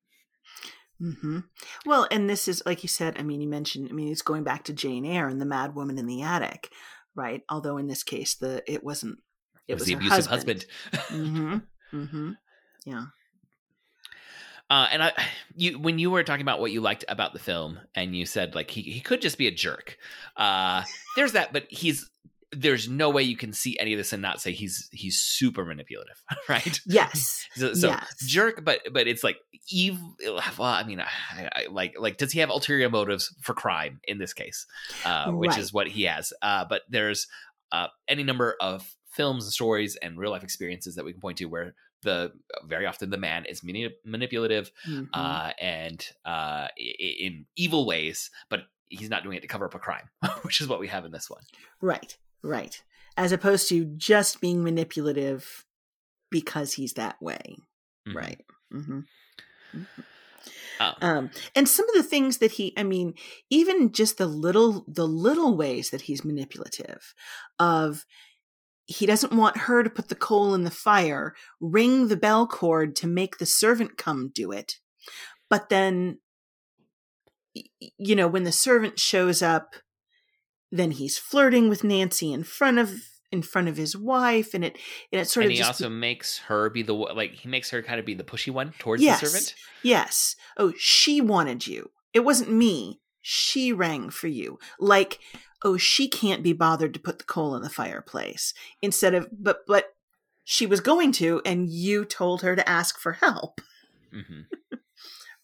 Mm-hmm. 1.01 1.39
Well, 1.87 2.07
and 2.11 2.29
this 2.29 2.47
is 2.47 2.63
like 2.67 2.83
you 2.83 2.89
said. 2.89 3.17
I 3.19 3.23
mean, 3.23 3.41
you 3.41 3.49
mentioned. 3.49 3.89
I 3.91 3.95
mean, 3.95 4.09
it's 4.09 4.23
going 4.23 4.45
back 4.45 4.65
to 4.65 4.73
Jane 4.73 5.07
Eyre 5.07 5.29
and 5.29 5.41
the 5.41 5.47
Mad 5.47 5.75
Woman 5.75 5.99
in 5.99 6.07
the 6.07 6.23
Attic, 6.23 6.71
right? 7.15 7.43
Although 7.49 7.79
in 7.79 7.87
this 7.87 8.03
case, 8.03 8.35
the 8.35 8.63
it 8.71 8.85
wasn't. 8.85 9.19
It, 9.67 9.73
it 9.73 9.75
was, 9.75 9.81
was, 9.83 9.87
the 9.87 9.95
abusive 9.95 10.27
husband. 10.27 10.65
husband. 10.93 11.27
mm-hmm. 11.27 11.97
Mm-hmm. 11.97 12.31
Yeah. 12.85 13.05
Uh, 14.71 14.87
and 14.93 15.03
I, 15.03 15.13
you, 15.57 15.79
when 15.79 15.99
you 15.99 16.11
were 16.11 16.23
talking 16.23 16.43
about 16.43 16.61
what 16.61 16.73
you 16.73 16.81
liked 16.81 17.05
about 17.09 17.33
the 17.33 17.39
film, 17.39 17.79
and 17.95 18.17
you 18.17 18.25
said 18.25 18.55
like 18.55 18.71
he 18.71 18.83
he 18.83 19.01
could 19.01 19.21
just 19.21 19.37
be 19.37 19.47
a 19.47 19.51
jerk. 19.51 19.99
Uh, 20.37 20.85
there's 21.17 21.33
that, 21.33 21.53
but 21.53 21.67
he's 21.69 22.09
there's 22.53 22.89
no 22.89 23.11
way 23.11 23.23
you 23.23 23.37
can 23.37 23.53
see 23.53 23.79
any 23.79 23.93
of 23.93 23.99
this 23.99 24.13
and 24.13 24.23
not 24.23 24.41
say 24.41 24.53
he's 24.53 24.89
he's 24.93 25.19
super 25.19 25.65
manipulative, 25.65 26.23
right? 26.49 26.81
Yes. 26.87 27.47
so, 27.55 27.75
so 27.75 27.89
yes. 27.89 28.17
jerk, 28.27 28.65
but 28.65 28.81
but 28.93 29.07
it's 29.07 29.25
like 29.25 29.39
evil. 29.71 30.17
Well, 30.59 30.69
I 30.69 30.85
mean, 30.85 31.01
I, 31.01 31.49
I, 31.53 31.67
like 31.71 31.95
like 31.99 32.19
does 32.19 32.33
he 32.33 32.41
have 32.41 32.51
ulterior 32.51 32.91
motives 32.91 33.35
for 33.41 33.55
crime 33.55 34.01
in 34.05 34.19
this 34.19 34.33
case, 34.33 34.67
uh, 35.05 35.31
which 35.31 35.51
right. 35.51 35.59
is 35.59 35.73
what 35.73 35.89
he 35.89 36.05
has. 36.05 36.33
Uh, 36.43 36.65
but 36.69 36.83
there's 36.89 37.27
uh, 37.73 37.87
any 38.09 38.23
number 38.23 38.57
of 38.61 38.95
films 39.13 39.45
and 39.45 39.53
stories 39.53 39.97
and 39.97 40.19
real 40.19 40.31
life 40.31 40.43
experiences 40.45 40.97
that 40.97 41.05
we 41.05 41.13
can 41.13 41.21
point 41.21 41.39
to 41.39 41.47
where 41.47 41.75
the 42.03 42.33
very 42.67 42.87
often 42.87 43.11
the 43.11 43.17
man 43.17 43.45
is 43.45 43.63
mani- 43.63 43.95
manipulative 44.05 44.71
mm-hmm. 44.89 45.05
uh, 45.13 45.53
and 45.61 46.05
uh, 46.25 46.69
in 46.77 47.47
evil 47.57 47.87
ways, 47.87 48.31
but 48.49 48.61
he's 48.89 49.11
not 49.11 49.23
doing 49.23 49.37
it 49.37 49.41
to 49.41 49.49
cover 49.49 49.67
up 49.67 49.75
a 49.75 49.79
crime, 49.79 50.09
which 50.43 50.61
is 50.61 50.69
what 50.69 50.81
we 50.81 50.89
have 50.89 51.05
in 51.05 51.13
this 51.13 51.31
one. 51.31 51.43
Right, 51.81 52.17
right. 52.43 52.83
As 53.17 53.33
opposed 53.33 53.69
to 53.69 53.85
just 53.85 54.41
being 54.41 54.63
manipulative 54.63 55.65
because 56.31 56.75
he's 56.75 56.95
that 56.95 57.21
way. 57.21 57.57
Mm-hmm. 58.09 58.17
Right. 58.17 58.41
Mm-hmm. 58.73 59.01
mm-hmm. 59.77 60.03
Oh. 60.83 60.95
Um, 61.03 61.31
and 61.55 61.69
some 61.69 61.87
of 61.91 61.95
the 61.95 62.03
things 62.03 62.39
that 62.39 62.53
he, 62.53 62.73
I 62.75 62.85
mean, 62.85 63.13
even 63.51 63.93
just 63.93 64.17
the 64.17 64.27
little, 64.27 64.87
the 64.89 65.07
little 65.07 65.55
ways 65.55 65.91
that 65.91 66.03
he's 66.03 66.25
manipulative 66.25 67.15
of, 67.59 68.07
he 68.91 69.07
doesn't 69.07 69.33
want 69.33 69.57
her 69.57 69.85
to 69.85 69.89
put 69.89 70.09
the 70.09 70.17
coal 70.17 70.53
in 70.53 70.65
the 70.65 70.71
fire, 70.71 71.33
ring 71.61 72.09
the 72.09 72.17
bell 72.17 72.45
cord 72.45 72.97
to 72.97 73.07
make 73.07 73.39
the 73.39 73.47
servant 73.47 73.97
come 73.97 74.33
do 74.35 74.51
it. 74.51 74.81
But 75.49 75.69
then, 75.69 76.19
you 77.55 78.17
know, 78.17 78.27
when 78.27 78.43
the 78.43 78.51
servant 78.51 78.99
shows 78.99 79.43
up, 79.43 79.77
then 80.73 80.91
he's 80.91 81.19
flirting 81.19 81.69
with 81.69 81.85
Nancy 81.85 82.33
in 82.33 82.43
front 82.43 82.79
of 82.79 82.93
in 83.31 83.43
front 83.43 83.69
of 83.69 83.77
his 83.77 83.97
wife, 83.97 84.55
and 84.55 84.65
it 84.65 84.77
and 85.13 85.21
it 85.21 85.29
sort 85.29 85.47
of 85.47 85.51
and 85.51 85.61
of 85.61 85.65
he 85.65 85.69
also 85.69 85.89
makes 85.89 86.39
her 86.39 86.69
be 86.69 86.83
the 86.83 86.93
like 86.93 87.31
he 87.35 87.49
makes 87.49 87.71
her 87.71 87.85
kind 87.85 88.01
of 88.01 88.07
be 88.07 88.15
the 88.15 88.25
pushy 88.25 88.53
one 88.53 88.73
towards 88.81 89.05
yes, 89.05 89.21
the 89.21 89.27
servant. 89.29 89.55
Yes. 89.85 90.35
Oh, 90.57 90.73
she 90.77 91.21
wanted 91.21 91.65
you. 91.65 91.93
It 92.13 92.25
wasn't 92.25 92.53
me. 92.53 93.01
She 93.23 93.73
rang 93.73 94.11
for 94.11 94.27
you. 94.27 94.59
Like 94.81 95.21
oh, 95.63 95.77
she 95.77 96.09
can't 96.09 96.43
be 96.43 96.53
bothered 96.53 96.95
to 96.95 97.01
put 97.01 97.19
the 97.19 97.25
coal 97.25 97.55
in 97.55 97.63
the 97.63 97.71
fireplace 97.71 98.55
instead 98.83 99.15
of, 99.15 99.29
but, 99.33 99.67
but 99.67 99.95
she 100.45 100.67
was 100.67 100.81
going 100.81 101.13
to, 101.13 101.41
and 101.45 101.69
you 101.69 102.05
told 102.05 102.43
her 102.43 102.57
to 102.57 102.69
ask 102.69 102.99
for 102.99 103.13
help. 103.13 103.61
Mm-hmm. 104.13 104.41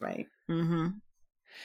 right. 0.00 0.26
Mm-hmm. 0.50 0.88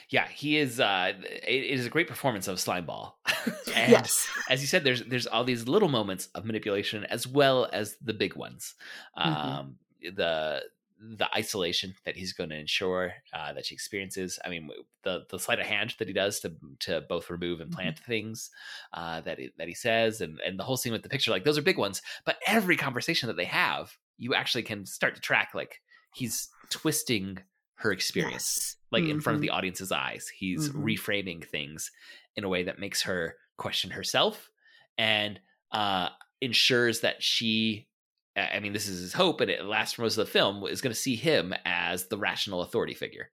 Yeah, 0.08 0.28
he 0.28 0.56
is. 0.56 0.78
Uh, 0.78 1.14
it, 1.24 1.44
it 1.48 1.70
is 1.70 1.84
a 1.84 1.90
great 1.90 2.06
performance 2.06 2.46
of 2.46 2.58
Slimeball. 2.58 3.14
and 3.74 3.90
yes, 3.90 4.28
as 4.48 4.60
you 4.60 4.68
said, 4.68 4.84
there's 4.84 5.02
there's 5.02 5.26
all 5.26 5.42
these 5.42 5.66
little 5.66 5.88
moments 5.88 6.28
of 6.34 6.44
manipulation 6.44 7.04
as 7.04 7.26
well 7.26 7.68
as 7.72 7.96
the 8.00 8.12
big 8.12 8.36
ones. 8.36 8.74
Mm-hmm. 9.18 9.30
Um, 9.30 9.76
the 10.14 10.62
the 11.02 11.28
isolation 11.36 11.94
that 12.04 12.16
he's 12.16 12.32
going 12.32 12.50
to 12.50 12.56
ensure 12.58 13.12
uh, 13.32 13.52
that 13.52 13.66
she 13.66 13.74
experiences. 13.74 14.38
I 14.44 14.48
mean, 14.48 14.70
the 15.02 15.24
the 15.30 15.38
sleight 15.38 15.58
of 15.58 15.66
hand 15.66 15.94
that 15.98 16.08
he 16.08 16.14
does 16.14 16.40
to 16.40 16.52
to 16.80 17.02
both 17.08 17.30
remove 17.30 17.60
and 17.60 17.72
plant 17.72 17.96
mm-hmm. 17.96 18.10
things 18.10 18.50
uh, 18.92 19.20
that 19.22 19.38
he, 19.38 19.50
that 19.58 19.68
he 19.68 19.74
says, 19.74 20.20
and 20.20 20.38
and 20.40 20.58
the 20.58 20.64
whole 20.64 20.76
scene 20.76 20.92
with 20.92 21.02
the 21.02 21.08
picture, 21.08 21.30
like 21.30 21.44
those 21.44 21.58
are 21.58 21.62
big 21.62 21.78
ones. 21.78 22.02
But 22.24 22.36
every 22.46 22.76
conversation 22.76 23.26
that 23.26 23.36
they 23.36 23.46
have, 23.46 23.96
you 24.18 24.34
actually 24.34 24.62
can 24.62 24.86
start 24.86 25.14
to 25.16 25.20
track 25.20 25.50
like 25.54 25.80
he's 26.14 26.48
twisting 26.70 27.38
her 27.76 27.90
experience, 27.90 28.32
yes. 28.32 28.76
like 28.92 29.02
mm-hmm. 29.02 29.12
in 29.12 29.20
front 29.20 29.34
of 29.36 29.40
the 29.40 29.48
mm-hmm. 29.48 29.56
audience's 29.56 29.92
eyes. 29.92 30.28
He's 30.28 30.68
mm-hmm. 30.68 30.84
reframing 30.84 31.44
things 31.44 31.90
in 32.36 32.44
a 32.44 32.48
way 32.48 32.62
that 32.64 32.78
makes 32.78 33.02
her 33.02 33.34
question 33.56 33.90
herself 33.90 34.50
and 34.96 35.40
uh, 35.72 36.08
ensures 36.40 37.00
that 37.00 37.22
she 37.22 37.88
I 38.36 38.60
mean, 38.60 38.72
this 38.72 38.88
is 38.88 39.00
his 39.00 39.12
hope, 39.12 39.40
and 39.40 39.50
it 39.50 39.64
lasts 39.64 39.94
for 39.94 40.02
most 40.02 40.16
of 40.16 40.26
the 40.26 40.32
film, 40.32 40.64
is 40.64 40.80
going 40.80 40.94
to 40.94 40.98
see 40.98 41.16
him 41.16 41.54
as 41.64 42.06
the 42.06 42.16
rational 42.16 42.62
authority 42.62 42.94
figure. 42.94 43.30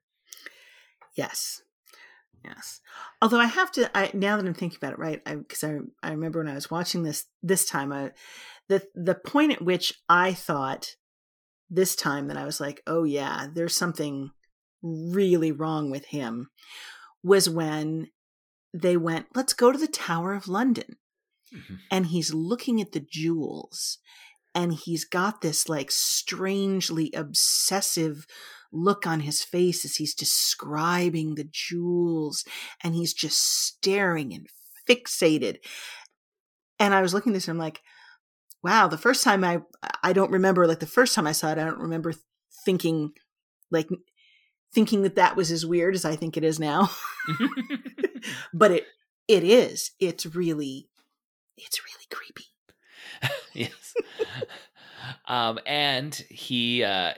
Yes. 1.15 1.61
Yes. 2.43 2.81
Although 3.21 3.39
I 3.39 3.45
have 3.45 3.71
to, 3.73 3.97
I, 3.97 4.11
now 4.13 4.37
that 4.37 4.45
I'm 4.45 4.53
thinking 4.53 4.77
about 4.81 4.93
it, 4.93 4.99
right? 4.99 5.23
Because 5.23 5.63
I, 5.63 5.71
I, 5.71 5.79
I, 6.03 6.11
remember 6.11 6.39
when 6.39 6.47
I 6.47 6.55
was 6.55 6.71
watching 6.71 7.03
this 7.03 7.25
this 7.43 7.65
time, 7.65 7.91
I, 7.91 8.11
the 8.69 8.83
the 8.95 9.15
point 9.15 9.51
at 9.51 9.61
which 9.61 9.93
I 10.07 10.33
thought 10.33 10.95
this 11.69 11.95
time 11.95 12.27
that 12.27 12.37
I 12.37 12.45
was 12.45 12.59
like, 12.59 12.81
oh 12.87 13.03
yeah, 13.03 13.47
there's 13.53 13.75
something 13.75 14.31
really 14.81 15.51
wrong 15.51 15.91
with 15.91 16.05
him, 16.05 16.49
was 17.23 17.49
when 17.49 18.07
they 18.73 18.95
went, 18.95 19.27
let's 19.35 19.53
go 19.53 19.71
to 19.71 19.77
the 19.77 19.87
Tower 19.87 20.33
of 20.33 20.47
London, 20.47 20.97
mm-hmm. 21.53 21.75
and 21.91 22.07
he's 22.07 22.33
looking 22.33 22.79
at 22.79 22.93
the 22.93 23.05
jewels, 23.11 23.97
and 24.55 24.73
he's 24.73 25.05
got 25.05 25.41
this 25.41 25.69
like 25.69 25.91
strangely 25.91 27.11
obsessive 27.13 28.25
look 28.71 29.07
on 29.07 29.21
his 29.21 29.43
face 29.43 29.83
as 29.83 29.95
he's 29.95 30.13
describing 30.13 31.35
the 31.35 31.47
jewels 31.51 32.43
and 32.83 32.93
he's 32.93 33.13
just 33.13 33.39
staring 33.39 34.33
and 34.33 34.47
fixated. 34.87 35.57
And 36.79 36.93
i 36.93 37.01
was 37.01 37.13
looking 37.13 37.33
at 37.33 37.35
this 37.35 37.47
and 37.47 37.55
i'm 37.55 37.59
like 37.59 37.81
wow 38.63 38.87
the 38.87 38.97
first 38.97 39.23
time 39.23 39.43
i 39.43 39.61
i 40.03 40.13
don't 40.13 40.31
remember 40.31 40.67
like 40.67 40.79
the 40.79 40.85
first 40.85 41.13
time 41.13 41.27
i 41.27 41.31
saw 41.31 41.49
it 41.49 41.57
i 41.57 41.65
don't 41.65 41.79
remember 41.79 42.13
thinking 42.65 43.11
like 43.71 43.89
thinking 44.73 45.01
that 45.03 45.15
that 45.15 45.35
was 45.35 45.51
as 45.51 45.65
weird 45.65 45.95
as 45.95 46.05
i 46.05 46.15
think 46.15 46.37
it 46.37 46.43
is 46.43 46.59
now. 46.59 46.89
But 48.53 48.71
it 48.71 48.85
it 49.27 49.43
is. 49.43 49.91
It's 49.99 50.25
really 50.25 50.89
it's 51.57 51.81
really 51.83 52.05
creepy 52.11 52.45
yes. 53.53 53.93
um, 55.27 55.59
and 55.65 56.13
he 56.29 56.83
uh, 56.83 57.13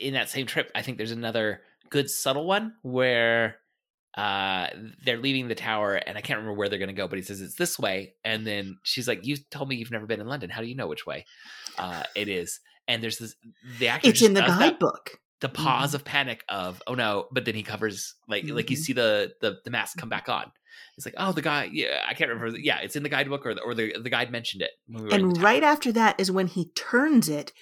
in 0.00 0.14
that 0.14 0.30
same 0.30 0.46
trip, 0.46 0.70
I 0.74 0.82
think 0.82 0.98
there's 0.98 1.12
another 1.12 1.60
good 1.90 2.10
subtle 2.10 2.46
one 2.46 2.74
where 2.82 3.56
uh, 4.16 4.68
they're 5.04 5.18
leaving 5.18 5.48
the 5.48 5.54
tower, 5.54 5.94
and 5.94 6.16
I 6.16 6.22
can't 6.22 6.38
remember 6.38 6.58
where 6.58 6.68
they're 6.68 6.78
going 6.78 6.88
to 6.88 6.94
go, 6.94 7.06
but 7.06 7.18
he 7.18 7.22
says 7.22 7.42
it's 7.42 7.56
this 7.56 7.78
way, 7.78 8.14
and 8.24 8.46
then 8.46 8.78
she's 8.82 9.06
like, 9.06 9.26
"You 9.26 9.36
told 9.50 9.68
me 9.68 9.76
you've 9.76 9.90
never 9.90 10.06
been 10.06 10.20
in 10.20 10.26
London. 10.26 10.48
How 10.48 10.62
do 10.62 10.66
you 10.66 10.74
know 10.74 10.86
which 10.86 11.06
way 11.06 11.26
uh, 11.78 12.04
it 12.14 12.28
is?" 12.28 12.60
And 12.88 13.02
there's 13.02 13.18
this 13.18 13.34
the 13.78 13.88
actor. 13.88 14.08
It's 14.08 14.22
in 14.22 14.32
the 14.34 14.40
guidebook. 14.40 15.18
The 15.40 15.50
pause 15.50 15.90
mm-hmm. 15.90 15.96
of 15.96 16.04
panic 16.06 16.44
of 16.48 16.82
oh 16.86 16.94
no, 16.94 17.26
but 17.30 17.44
then 17.44 17.54
he 17.54 17.62
covers 17.62 18.14
like 18.26 18.44
mm-hmm. 18.44 18.56
like 18.56 18.70
you 18.70 18.76
mm-hmm. 18.76 18.82
see 18.84 18.92
the 18.94 19.34
the 19.42 19.58
the 19.64 19.70
mask 19.70 19.98
come 19.98 20.08
back 20.08 20.30
on, 20.30 20.50
it's 20.96 21.06
like, 21.06 21.14
oh, 21.18 21.32
the 21.32 21.42
guy, 21.42 21.68
yeah, 21.72 22.04
I 22.08 22.14
can't 22.14 22.30
remember. 22.30 22.58
Yeah, 22.58 22.78
it's 22.80 22.96
in 22.96 23.02
the 23.02 23.08
guidebook 23.08 23.46
or 23.46 23.54
the, 23.54 23.62
or 23.62 23.74
the, 23.74 23.94
the 24.00 24.10
guide 24.10 24.30
mentioned 24.30 24.62
it. 24.62 24.70
We 24.88 25.10
and 25.10 25.40
right 25.42 25.62
after 25.62 25.92
that 25.92 26.18
is 26.20 26.30
when 26.30 26.46
he 26.46 26.70
turns 26.74 27.28
it. 27.28 27.52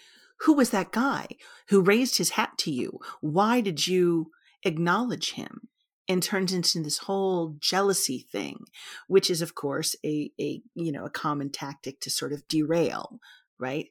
Who 0.40 0.55
was 0.55 0.70
that 0.70 0.92
guy 0.92 1.29
who 1.68 1.81
raised 1.81 2.18
his 2.18 2.31
hat 2.31 2.59
to 2.59 2.70
you? 2.70 2.98
Why 3.20 3.61
did 3.61 3.87
you 3.87 4.31
acknowledge 4.64 5.33
him? 5.33 5.68
And 6.07 6.22
turns 6.22 6.53
into 6.53 6.83
this 6.83 6.98
whole 6.98 7.57
jealousy 7.61 8.27
thing, 8.31 8.66
which 9.07 9.31
is, 9.31 9.40
of 9.40 9.55
course, 9.55 9.96
a, 10.05 10.31
a 10.38 10.61
you 10.74 10.92
know 10.92 11.07
a 11.07 11.11
common 11.11 11.50
tactic 11.50 11.98
to 12.00 12.11
sort 12.11 12.35
of 12.35 12.46
derail, 12.46 13.20
right? 13.59 13.87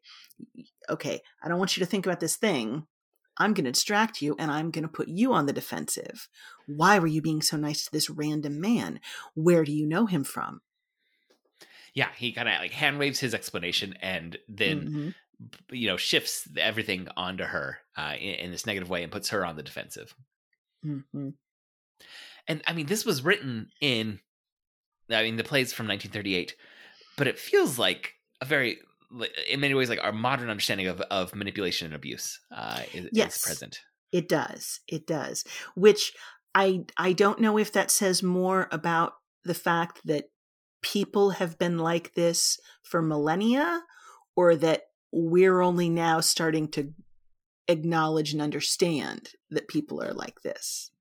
Okay, 0.92 1.22
I 1.42 1.48
don't 1.48 1.58
want 1.58 1.76
you 1.76 1.82
to 1.82 1.90
think 1.90 2.06
about 2.06 2.20
this 2.20 2.36
thing. 2.36 2.86
I'm 3.38 3.54
going 3.54 3.66
to 3.66 3.72
distract 3.72 4.22
you 4.22 4.36
and 4.38 4.52
I'm 4.52 4.72
going 4.72 4.84
to 4.84 4.90
put 4.90 5.08
you 5.08 5.34
on 5.34 5.46
the 5.46 5.54
defensive. 5.54 6.28
Why 6.68 7.00
were 7.00 7.08
you 7.08 7.22
being 7.22 7.42
so 7.42 7.58
nice 7.58 7.86
to 7.86 7.92
this 7.92 8.10
random 8.10 8.62
man? 8.62 9.00
Where 9.34 9.64
do 9.64 9.72
you 9.72 9.86
know 9.86 10.06
him 10.06 10.24
from? 10.24 10.62
Yeah, 11.94 12.10
he 12.16 12.32
kind 12.32 12.50
of 12.50 12.60
like 12.60 12.72
hand 12.72 13.00
waves 13.00 13.20
his 13.20 13.34
explanation 13.34 13.96
and 14.02 14.38
then 14.48 14.82
mm-hmm. 14.82 15.76
you 15.76 15.88
know 15.88 15.98
shifts 15.98 16.48
everything 16.58 17.08
onto 17.16 17.44
her 17.44 17.80
uh, 17.96 18.14
in, 18.20 18.36
in, 18.36 18.52
this 18.52 18.66
negative 18.66 18.90
way 18.90 19.04
and 19.04 19.12
puts 19.12 19.30
her 19.30 19.46
on 19.46 19.56
the 19.56 19.64
defensive. 19.64 20.16
Mm-hmm. 20.84 21.30
And 22.48 22.62
I 22.68 22.74
mean, 22.74 22.88
this 22.88 23.06
was 23.06 23.24
written 23.24 23.70
in, 23.80 24.20
I 25.10 25.24
mean, 25.24 25.38
the 25.38 25.44
play's 25.44 25.72
from 25.72 25.88
1938, 25.88 26.56
but 27.16 27.28
it 27.28 27.40
feels 27.40 27.80
like 27.80 28.14
a 28.42 28.46
very 28.46 28.80
in 29.50 29.60
many 29.60 29.74
ways 29.74 29.90
like 29.90 30.04
our 30.04 30.12
modern 30.12 30.50
understanding 30.50 30.88
of, 30.88 31.02
of 31.02 31.36
manipulation 31.36 31.88
and 31.88 31.96
abuse 31.96 32.40
uh, 32.56 32.82
is, 32.94 33.10
yes, 33.12 33.38
is 33.38 33.42
present. 33.44 33.80
It 34.12 34.28
does. 34.28 34.80
It 34.88 35.08
does. 35.08 35.44
Which 35.76 36.14
I 36.56 36.86
I 36.98 37.14
don't 37.14 37.40
know 37.40 37.58
if 37.58 37.72
that 37.74 37.92
says 37.92 38.24
more 38.24 38.68
about 38.72 39.14
the 39.44 39.54
fact 39.54 40.02
that 40.06 40.26
people 40.82 41.32
have 41.32 41.58
been 41.58 41.80
like 41.80 42.14
this 42.14 42.60
for 42.84 43.02
millennia 43.02 43.82
or 44.36 44.56
that 44.56 44.84
we're 45.12 45.62
only 45.62 45.90
now 45.90 46.20
starting 46.20 46.68
to 46.68 46.94
acknowledge 47.68 48.34
and 48.34 48.42
understand 48.42 49.30
that 49.50 49.68
people 49.68 50.02
are 50.02 50.14
like 50.14 50.42
this. 50.42 50.92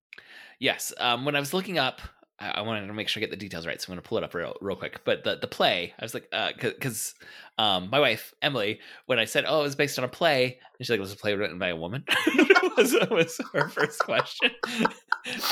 Yes. 0.58 0.92
Um, 0.98 1.24
when 1.24 1.34
I 1.34 1.40
was 1.40 1.52
looking 1.52 1.78
up, 1.78 2.00
I, 2.42 2.58
I 2.58 2.60
wanted 2.62 2.86
to 2.86 2.92
make 2.92 3.08
sure 3.08 3.20
I 3.20 3.22
get 3.22 3.30
the 3.30 3.36
details 3.36 3.66
right, 3.66 3.80
so 3.80 3.86
I'm 3.86 3.94
going 3.94 4.02
to 4.02 4.08
pull 4.08 4.18
it 4.18 4.24
up 4.24 4.34
real, 4.34 4.54
real 4.60 4.76
quick. 4.76 5.00
But 5.04 5.24
the 5.24 5.36
the 5.36 5.46
play, 5.46 5.94
I 5.98 6.04
was 6.04 6.14
like, 6.14 6.30
because 6.60 7.14
uh, 7.58 7.62
um, 7.62 7.90
my 7.90 8.00
wife 8.00 8.34
Emily, 8.42 8.80
when 9.06 9.18
I 9.18 9.24
said, 9.24 9.44
"Oh, 9.46 9.60
it 9.60 9.64
was 9.64 9.76
based 9.76 9.98
on 9.98 10.04
a 10.04 10.08
play," 10.08 10.44
and 10.44 10.86
she's 10.86 10.90
like, 10.90 11.00
"Was 11.00 11.12
a 11.12 11.16
play 11.16 11.34
written 11.34 11.58
by 11.58 11.68
a 11.68 11.76
woman?" 11.76 12.04
was 12.76 12.94
was 13.10 13.40
her 13.52 13.68
first 13.68 14.00
question 14.00 14.50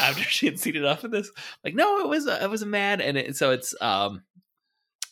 after 0.00 0.22
she 0.24 0.46
had 0.46 0.58
seen 0.58 0.76
enough 0.76 1.04
of 1.04 1.10
this. 1.10 1.30
Like, 1.64 1.74
no, 1.74 2.00
it 2.00 2.08
was 2.08 2.26
a, 2.26 2.42
it 2.42 2.50
was 2.50 2.62
a 2.62 2.66
man, 2.66 3.00
and 3.00 3.16
it, 3.16 3.36
so 3.36 3.50
it's 3.52 3.74
um 3.80 4.22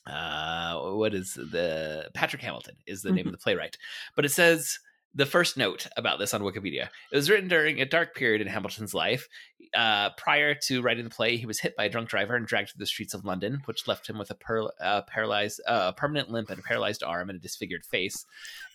uh 0.06 0.78
what 0.78 1.14
is 1.14 1.34
the 1.34 2.10
Patrick 2.14 2.42
Hamilton 2.42 2.76
is 2.86 3.02
the 3.02 3.10
mm-hmm. 3.10 3.16
name 3.16 3.26
of 3.26 3.32
the 3.32 3.38
playwright, 3.38 3.76
but 4.16 4.24
it 4.24 4.30
says 4.30 4.78
the 5.18 5.26
first 5.26 5.56
note 5.56 5.88
about 5.96 6.20
this 6.20 6.32
on 6.32 6.42
Wikipedia. 6.42 6.88
It 7.10 7.16
was 7.16 7.28
written 7.28 7.48
during 7.48 7.80
a 7.80 7.84
dark 7.84 8.14
period 8.14 8.40
in 8.40 8.46
Hamilton's 8.46 8.94
life. 8.94 9.28
Uh, 9.74 10.10
prior 10.16 10.54
to 10.54 10.80
writing 10.80 11.02
the 11.02 11.10
play, 11.10 11.36
he 11.36 11.44
was 11.44 11.58
hit 11.58 11.74
by 11.76 11.84
a 11.84 11.88
drunk 11.88 12.08
driver 12.08 12.36
and 12.36 12.46
dragged 12.46 12.70
through 12.70 12.78
the 12.78 12.86
streets 12.86 13.14
of 13.14 13.24
London, 13.24 13.60
which 13.64 13.88
left 13.88 14.08
him 14.08 14.16
with 14.16 14.30
a 14.30 14.36
per- 14.36 14.70
uh, 14.80 15.02
paralyzed, 15.08 15.60
uh, 15.66 15.90
permanent 15.90 16.30
limp 16.30 16.50
and 16.50 16.60
a 16.60 16.62
paralyzed 16.62 17.02
arm 17.02 17.30
and 17.30 17.36
a 17.36 17.42
disfigured 17.42 17.84
face. 17.84 18.24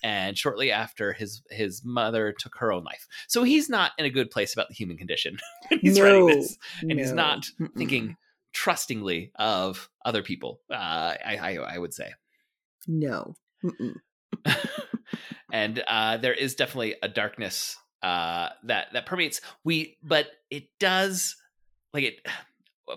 And 0.03 0.37
shortly 0.37 0.69
after, 0.69 1.13
his 1.13 1.41
his 1.49 1.81
mother 1.85 2.33
took 2.37 2.55
her 2.57 2.73
own 2.73 2.83
life. 2.83 3.07
So 3.29 3.43
he's 3.43 3.69
not 3.69 3.93
in 3.97 4.03
a 4.03 4.09
good 4.09 4.29
place 4.29 4.53
about 4.53 4.67
the 4.67 4.75
human 4.75 4.97
condition 4.97 5.37
when 5.69 5.79
he's 5.79 5.97
no, 5.97 6.03
writing 6.03 6.25
this, 6.27 6.57
and 6.81 6.89
no. 6.89 6.95
he's 6.97 7.13
not 7.13 7.45
thinking 7.77 8.17
trustingly 8.51 9.31
of 9.35 9.89
other 10.03 10.21
people. 10.21 10.59
Uh, 10.69 11.15
I, 11.25 11.39
I, 11.41 11.55
I 11.55 11.77
would 11.77 11.93
say 11.93 12.11
no. 12.85 13.33
and 15.51 15.83
uh, 15.87 16.17
there 16.17 16.33
is 16.33 16.55
definitely 16.55 16.95
a 17.01 17.07
darkness 17.07 17.77
uh, 18.01 18.49
that 18.63 18.87
that 18.93 19.05
permeates. 19.05 19.41
We, 19.63 19.97
but 20.03 20.27
it 20.49 20.67
does 20.79 21.35
like 21.93 22.03
it. 22.03 22.27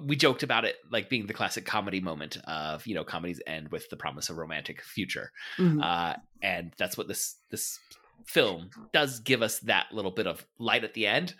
We 0.05 0.17
joked 0.17 0.43
about 0.43 0.65
it 0.65 0.77
like 0.91 1.09
being 1.09 1.27
the 1.27 1.33
classic 1.33 1.65
comedy 1.65 2.01
moment 2.01 2.39
of 2.45 2.87
you 2.87 2.95
know 2.95 3.05
comedies 3.05 3.41
end 3.47 3.69
with 3.71 3.89
the 3.89 3.97
promise 3.97 4.31
of 4.31 4.37
romantic 4.37 4.83
future, 4.83 5.31
mm-hmm. 5.59 5.81
uh, 5.81 6.15
and 6.43 6.73
that's 6.77 6.99
what 6.99 7.09
this 7.09 7.37
this 7.51 7.79
film 8.27 8.71
does 8.93 9.21
give 9.21 9.43
us 9.43 9.61
that 9.61 9.87
little 9.93 10.11
bit 10.11 10.27
of 10.27 10.45
light 10.59 10.83
at 10.83 10.95
the 10.95 11.07
end. 11.07 11.35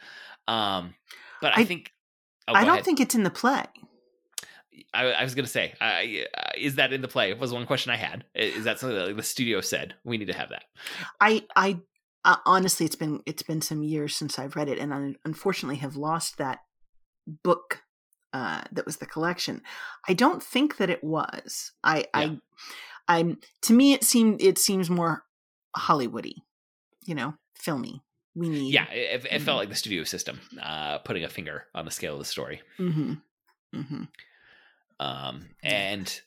Um, 0.47 0.95
but 1.43 1.57
I, 1.57 1.63
I 1.63 1.65
think 1.65 1.93
oh, 2.47 2.55
I 2.55 2.65
don't 2.65 2.75
ahead. 2.75 2.85
think 2.85 3.01
it's 3.01 3.15
in 3.15 3.25
the 3.25 3.31
play. 3.31 3.65
I, 4.97 5.11
I 5.11 5.25
was 5.25 5.35
going 5.35 5.45
to 5.45 5.51
say, 5.51 5.75
uh, 5.81 6.01
is 6.57 6.77
that 6.77 6.93
in 6.93 7.03
the 7.03 7.09
play? 7.09 7.33
Was 7.35 7.53
one 7.53 7.67
question 7.67 7.93
I 7.93 7.97
had. 7.97 8.25
Is 8.35 8.65
that 8.65 8.79
something 8.79 8.97
that 8.97 9.17
the 9.17 9.23
studio 9.23 9.61
said 9.61 9.95
we 10.05 10.19
need 10.19 10.27
to 10.27 10.33
have 10.33 10.51
that? 10.51 10.65
I, 11.21 11.45
I 11.55 11.79
uh, 12.25 12.37
honestly, 12.45 12.87
it's 12.87 12.97
been 12.97 13.21
it's 13.27 13.43
been 13.43 13.63
some 13.63 13.83
years 13.83 14.17
since 14.17 14.39
I've 14.39 14.57
read 14.57 14.69
it, 14.69 14.79
and 14.79 14.93
I 14.93 15.15
unfortunately 15.25 15.77
have 15.77 15.97
lost 15.97 16.39
that 16.39 16.59
book 17.45 17.83
uh, 18.33 18.63
that 18.73 18.85
was 18.85 18.97
the 18.97 19.07
collection. 19.07 19.63
I 20.09 20.13
don't 20.13 20.43
think 20.43 20.77
that 20.79 20.91
it 20.91 21.03
was. 21.03 21.73
I, 21.83 21.99
yeah. 21.99 22.05
I, 22.13 22.39
I'm 23.09 23.39
to 23.63 23.73
me, 23.73 23.93
it 23.93 24.05
seemed 24.05 24.43
it 24.43 24.59
seems 24.59 24.91
more 24.91 25.25
Hollywoody, 25.77 26.35
you 27.07 27.15
know, 27.15 27.35
filmy. 27.55 28.03
We 28.35 28.51
need, 28.51 28.75
yeah. 28.75 28.91
It, 28.91 28.97
it 28.97 29.23
mm-hmm. 29.23 29.45
felt 29.45 29.59
like 29.59 29.71
the 29.71 29.75
studio 29.75 30.05
system 30.05 30.41
uh, 30.63 30.99
putting 30.99 31.25
a 31.25 31.29
finger 31.29 31.65
on 31.75 31.85
the 31.85 31.91
scale 31.91 32.15
of 32.15 32.19
the 32.19 32.25
story. 32.27 32.61
Mm-hmm. 32.79 33.13
Mm-hmm. 33.75 34.03
Um, 34.99 35.51
and 35.63 36.21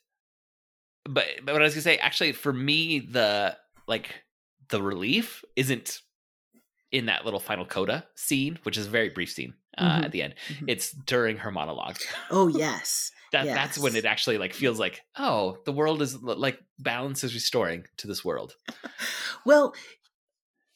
but 1.08 1.26
but 1.44 1.52
what 1.52 1.62
I 1.62 1.64
was 1.64 1.74
gonna 1.74 1.82
say, 1.82 1.98
actually, 1.98 2.32
for 2.32 2.52
me, 2.52 3.00
the 3.00 3.56
like 3.86 4.22
the 4.68 4.82
relief 4.82 5.44
isn't 5.56 6.00
in 6.92 7.06
that 7.06 7.24
little 7.24 7.40
final 7.40 7.64
coda 7.64 8.04
scene, 8.14 8.58
which 8.64 8.76
is 8.76 8.86
a 8.86 8.90
very 8.90 9.10
brief 9.10 9.30
scene 9.30 9.54
uh, 9.78 9.88
mm-hmm. 9.88 10.04
at 10.04 10.12
the 10.12 10.22
end. 10.22 10.34
Mm-hmm. 10.48 10.68
It's 10.68 10.92
during 10.92 11.38
her 11.38 11.50
monologue. 11.50 11.98
Oh 12.30 12.48
yes. 12.48 13.12
that 13.32 13.46
yes. 13.46 13.54
that's 13.54 13.78
when 13.78 13.94
it 13.94 14.04
actually 14.04 14.38
like 14.38 14.52
feels 14.52 14.80
like 14.80 15.02
oh 15.16 15.58
the 15.64 15.72
world 15.72 16.02
is 16.02 16.20
like 16.20 16.58
balance 16.78 17.22
is 17.22 17.34
restoring 17.34 17.84
to 17.98 18.06
this 18.06 18.24
world. 18.24 18.54
well, 19.46 19.74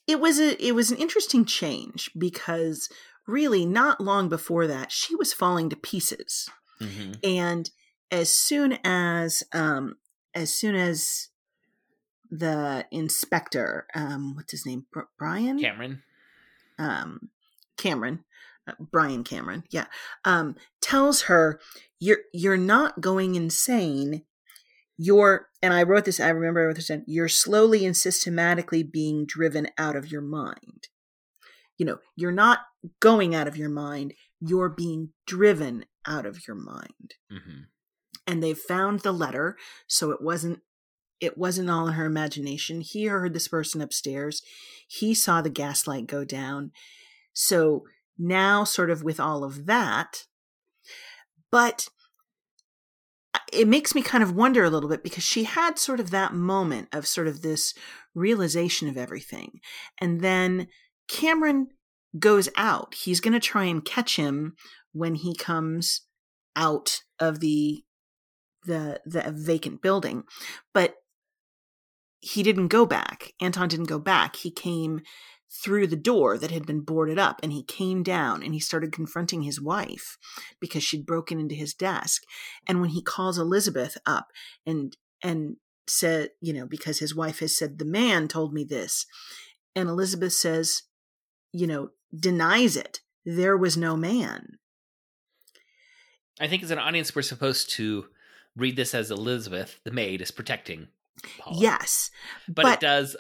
it 0.07 0.20
was 0.20 0.38
a 0.38 0.64
it 0.64 0.74
was 0.74 0.90
an 0.90 0.98
interesting 0.98 1.44
change 1.44 2.11
because 2.16 2.88
really 3.26 3.64
not 3.64 4.00
long 4.00 4.28
before 4.28 4.66
that 4.66 4.92
she 4.92 5.14
was 5.14 5.33
falling 5.33 5.68
to 5.70 5.76
pieces. 5.76 6.48
Mm-hmm. 6.80 7.12
And 7.22 7.70
as 8.10 8.32
soon 8.32 8.78
as 8.84 9.42
um 9.52 9.96
as 10.34 10.52
soon 10.52 10.74
as 10.74 11.28
the 12.30 12.84
inspector 12.90 13.86
um 13.94 14.34
what's 14.34 14.52
his 14.52 14.66
name? 14.66 14.86
Br- 14.92 15.02
Brian? 15.18 15.58
Cameron. 15.58 16.02
Um 16.78 17.30
Cameron. 17.76 18.24
Uh, 18.66 18.72
Brian 18.78 19.24
Cameron 19.24 19.64
yeah. 19.70 19.86
Um 20.24 20.56
tells 20.80 21.22
her 21.22 21.60
you're 22.00 22.18
you're 22.32 22.56
not 22.56 23.00
going 23.00 23.34
insane. 23.34 24.22
You're 24.96 25.48
and 25.62 25.74
I 25.74 25.82
wrote 25.82 26.04
this 26.04 26.20
I 26.20 26.28
remember 26.28 26.62
I 26.62 26.66
wrote 26.66 26.76
this 26.76 26.88
down 26.88 27.04
you're 27.06 27.28
slowly 27.28 27.84
and 27.84 27.96
systematically 27.96 28.82
being 28.82 29.26
driven 29.26 29.68
out 29.78 29.96
of 29.96 30.10
your 30.10 30.22
mind. 30.22 30.88
You 31.78 31.86
know 31.86 31.98
you're 32.16 32.32
not 32.32 32.60
going 33.00 33.34
out 33.34 33.48
of 33.48 33.56
your 33.56 33.70
mind. 33.70 34.14
You're 34.40 34.68
being 34.68 35.10
driven 35.26 35.86
out 36.06 36.26
of 36.26 36.46
your 36.46 36.56
mind. 36.56 37.14
Mm-hmm 37.32 37.62
and 38.26 38.42
they 38.42 38.54
found 38.54 39.00
the 39.00 39.12
letter 39.12 39.56
so 39.87 40.10
it 40.10 40.22
wasn't 40.22 40.60
it 41.20 41.38
wasn't 41.38 41.70
all 41.70 41.87
in 41.87 41.94
her 41.94 42.04
imagination. 42.04 42.80
He 42.80 43.06
heard 43.06 43.32
this 43.32 43.48
person 43.48 43.80
upstairs. 43.80 44.42
He 44.87 45.14
saw 45.14 45.40
the 45.40 45.48
gaslight 45.48 46.06
go 46.06 46.24
down. 46.24 46.72
So 47.32 47.84
now 48.18 48.64
sort 48.64 48.90
of 48.90 49.02
with 49.02 49.18
all 49.18 49.44
of 49.44 49.66
that 49.66 50.24
but 51.50 51.88
uh, 53.32 53.38
it 53.52 53.68
makes 53.68 53.94
me 53.94 54.02
kind 54.02 54.22
of 54.22 54.34
wonder 54.34 54.64
a 54.64 54.70
little 54.70 54.88
bit 54.88 55.02
because 55.02 55.24
she 55.24 55.44
had 55.44 55.78
sort 55.78 56.00
of 56.00 56.10
that 56.10 56.32
moment 56.32 56.88
of 56.92 57.06
sort 57.06 57.26
of 57.26 57.42
this 57.42 57.74
realization 58.14 58.88
of 58.88 58.96
everything 58.96 59.60
and 60.00 60.20
then 60.20 60.68
cameron 61.08 61.68
goes 62.18 62.48
out. 62.56 62.94
He's 62.94 63.20
going 63.20 63.32
to 63.32 63.40
try 63.40 63.64
and 63.64 63.84
catch 63.84 64.16
him 64.16 64.54
when 64.92 65.16
he 65.16 65.34
comes 65.34 66.02
out 66.56 67.02
of 67.18 67.40
the 67.40 67.84
the 68.64 69.00
the 69.07 69.33
vacant 69.35 69.83
building 69.83 70.24
but 70.72 70.96
he 72.24 72.42
didn't 72.42 72.68
go 72.68 72.87
back. 72.87 73.35
Anton 73.38 73.68
didn't 73.68 73.85
go 73.85 73.98
back. 73.98 74.37
He 74.37 74.50
came 74.50 75.03
through 75.62 75.87
the 75.87 75.94
door 75.94 76.38
that 76.38 76.50
had 76.50 76.66
been 76.66 76.81
boarded 76.81 77.18
up 77.18 77.38
and 77.42 77.53
he 77.53 77.62
came 77.62 78.03
down 78.03 78.42
and 78.42 78.55
he 78.55 78.61
started 78.61 78.92
confronting 78.92 79.42
his 79.42 79.61
wife 79.61 80.16
because 80.59 80.83
she'd 80.83 81.05
broken 81.05 81.38
into 81.38 81.55
his 81.55 81.74
desk. 81.74 82.22
And 82.66 82.81
when 82.81 82.90
he 82.90 83.03
calls 83.03 83.38
elizabeth 83.38 83.98
up 84.07 84.29
and 84.66 84.96
and 85.22 85.57
said 85.87 86.31
you 86.40 86.53
know 86.55 86.66
because 86.66 86.98
his 86.98 87.14
wife 87.14 87.40
has 87.40 87.57
said 87.57 87.79
the 87.79 87.85
man 87.85 88.27
told 88.27 88.55
me 88.55 88.64
this 88.64 89.05
and 89.77 89.87
elizabeth 89.87 90.33
says 90.33 90.85
you 91.53 91.66
know 91.66 91.90
denies 92.18 92.77
it. 92.77 93.00
There 93.24 93.57
was 93.57 93.77
no 93.77 93.96
man. 93.96 94.59
I 96.40 96.48
think 96.48 96.62
as 96.62 96.70
an 96.70 96.79
audience 96.79 97.14
we're 97.14 97.22
supposed 97.22 97.70
to 97.72 98.07
read 98.56 98.76
this 98.76 98.94
as 98.94 99.10
Elizabeth, 99.10 99.80
the 99.84 99.90
maid, 99.90 100.20
is 100.20 100.30
protecting 100.30 100.88
Paula. 101.38 101.60
Yes. 101.60 102.10
But, 102.48 102.62
but, 102.62 102.74
it 102.74 102.80
does. 102.80 103.16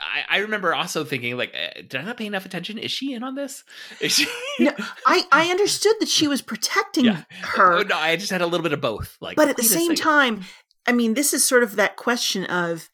I, 0.00 0.36
I, 0.36 0.38
remember 0.38 0.74
also 0.74 1.04
thinking, 1.04 1.36
like, 1.36 1.54
uh, 1.54 1.80
did 1.82 1.96
I 1.96 2.02
not 2.02 2.16
pay 2.16 2.26
enough 2.26 2.44
attention? 2.44 2.78
Is 2.78 2.90
she 2.90 3.14
in 3.14 3.22
on 3.22 3.34
this? 3.34 3.64
Is 4.00 4.12
she? 4.12 4.26
no, 4.58 4.72
I, 5.06 5.24
I 5.32 5.46
understood 5.50 5.94
that 6.00 6.08
she 6.08 6.28
was 6.28 6.42
protecting 6.42 7.06
yeah. 7.06 7.22
her. 7.40 7.78
Oh, 7.78 7.82
no, 7.82 7.96
I 7.96 8.16
just 8.16 8.30
had 8.30 8.42
a 8.42 8.46
little 8.46 8.64
bit 8.64 8.72
of 8.72 8.80
both. 8.80 9.16
Like, 9.20 9.36
but 9.36 9.48
at 9.48 9.56
the 9.56 9.62
same 9.62 9.94
time, 9.94 10.42
I 10.86 10.92
mean, 10.92 11.14
this 11.14 11.32
is 11.32 11.44
sort 11.44 11.62
of 11.62 11.76
that 11.76 11.96
question 11.96 12.44
of 12.46 12.90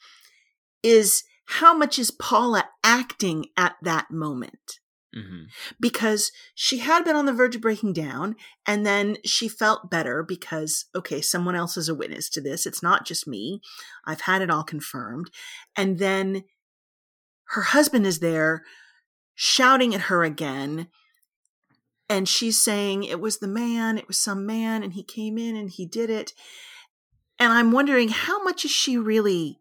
is 0.82 1.24
how 1.46 1.74
much 1.74 1.98
is 1.98 2.10
Paula 2.10 2.68
acting 2.82 3.46
at 3.56 3.76
that 3.82 4.10
moment? 4.10 4.78
Mm-hmm. 5.16 5.44
Because 5.78 6.32
she 6.54 6.78
had 6.78 7.04
been 7.04 7.14
on 7.14 7.26
the 7.26 7.32
verge 7.32 7.54
of 7.54 7.62
breaking 7.62 7.92
down, 7.92 8.34
and 8.66 8.84
then 8.84 9.18
she 9.24 9.48
felt 9.48 9.90
better 9.90 10.22
because, 10.22 10.86
okay, 10.94 11.20
someone 11.20 11.54
else 11.54 11.76
is 11.76 11.88
a 11.88 11.94
witness 11.94 12.28
to 12.30 12.40
this. 12.40 12.66
It's 12.66 12.82
not 12.82 13.06
just 13.06 13.28
me. 13.28 13.60
I've 14.04 14.22
had 14.22 14.42
it 14.42 14.50
all 14.50 14.64
confirmed. 14.64 15.30
And 15.76 15.98
then 15.98 16.44
her 17.50 17.62
husband 17.62 18.06
is 18.06 18.18
there 18.18 18.64
shouting 19.34 19.94
at 19.94 20.02
her 20.02 20.24
again. 20.24 20.88
And 22.08 22.28
she's 22.28 22.60
saying 22.60 23.04
it 23.04 23.20
was 23.20 23.38
the 23.38 23.48
man, 23.48 23.96
it 23.96 24.08
was 24.08 24.18
some 24.18 24.44
man, 24.44 24.82
and 24.82 24.92
he 24.92 25.02
came 25.02 25.38
in 25.38 25.56
and 25.56 25.70
he 25.70 25.86
did 25.86 26.10
it. 26.10 26.32
And 27.38 27.52
I'm 27.52 27.72
wondering 27.72 28.10
how 28.10 28.42
much 28.42 28.64
is 28.64 28.70
she 28.70 28.98
really 28.98 29.60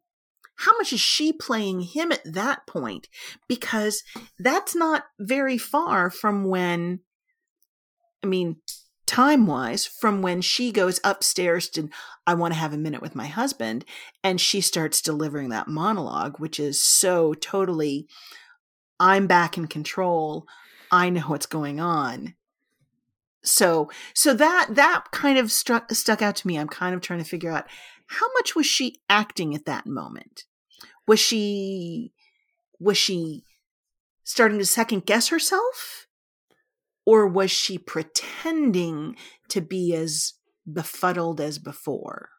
how 0.56 0.78
much 0.78 0.94
is 0.94 1.02
she 1.02 1.34
playing 1.34 1.82
him 1.82 2.12
at 2.12 2.22
that 2.26 2.68
point? 2.68 3.08
Because 3.48 4.04
that's 4.40 4.76
not 4.76 5.06
very 5.20 5.58
far 5.58 6.10
from 6.10 6.46
when, 6.46 7.00
I 8.24 8.28
mean, 8.28 8.58
time 9.06 9.48
wise, 9.48 9.86
from 9.86 10.22
when 10.22 10.42
she 10.42 10.72
goes 10.72 11.00
upstairs 11.04 11.70
to, 11.70 11.90
I 12.26 12.36
want 12.36 12.54
to 12.54 12.60
have 12.60 12.74
a 12.74 12.78
minute 12.78 13.02
with 13.02 13.16
my 13.16 13.28
husband, 13.28 13.84
and 14.24 14.40
she 14.40 14.62
starts 14.62 15.02
delivering 15.02 15.50
that 15.50 15.68
monologue, 15.68 16.40
which 16.40 16.60
is 16.60 16.82
so 16.82 17.34
totally, 17.34 18.08
I'm 19.00 19.28
back 19.28 19.58
in 19.58 19.68
control. 19.68 20.46
I 20.92 21.10
know 21.10 21.22
what's 21.22 21.48
going 21.48 21.80
on. 21.80 22.36
so 23.44 23.90
so 24.14 24.34
that 24.34 24.68
that 24.72 25.06
kind 25.12 25.38
of 25.38 25.52
struck 25.52 25.92
stuck 25.92 26.22
out 26.22 26.36
to 26.38 26.48
me 26.48 26.58
i'm 26.58 26.68
kind 26.70 26.96
of 26.96 27.02
trying 27.02 27.20
to 27.20 27.26
figure 27.26 27.52
out 27.52 27.66
how 28.20 28.28
much 28.38 28.56
was 28.56 28.66
she 28.66 29.00
acting 29.10 29.56
at 29.56 29.66
that 29.66 29.86
moment? 29.86 30.44
Was 31.08 31.20
she 31.20 32.14
was 32.80 32.98
she 32.98 33.44
starting 34.24 34.60
to 34.60 34.66
second 34.66 35.06
guess 35.06 35.30
herself? 35.30 36.08
Or 37.06 37.28
was 37.28 37.52
she 37.52 37.78
pretending 37.78 39.18
to 39.50 39.62
be 39.62 39.94
as 39.94 40.34
befuddled 40.72 41.42
as 41.42 41.60
before? 41.60 42.30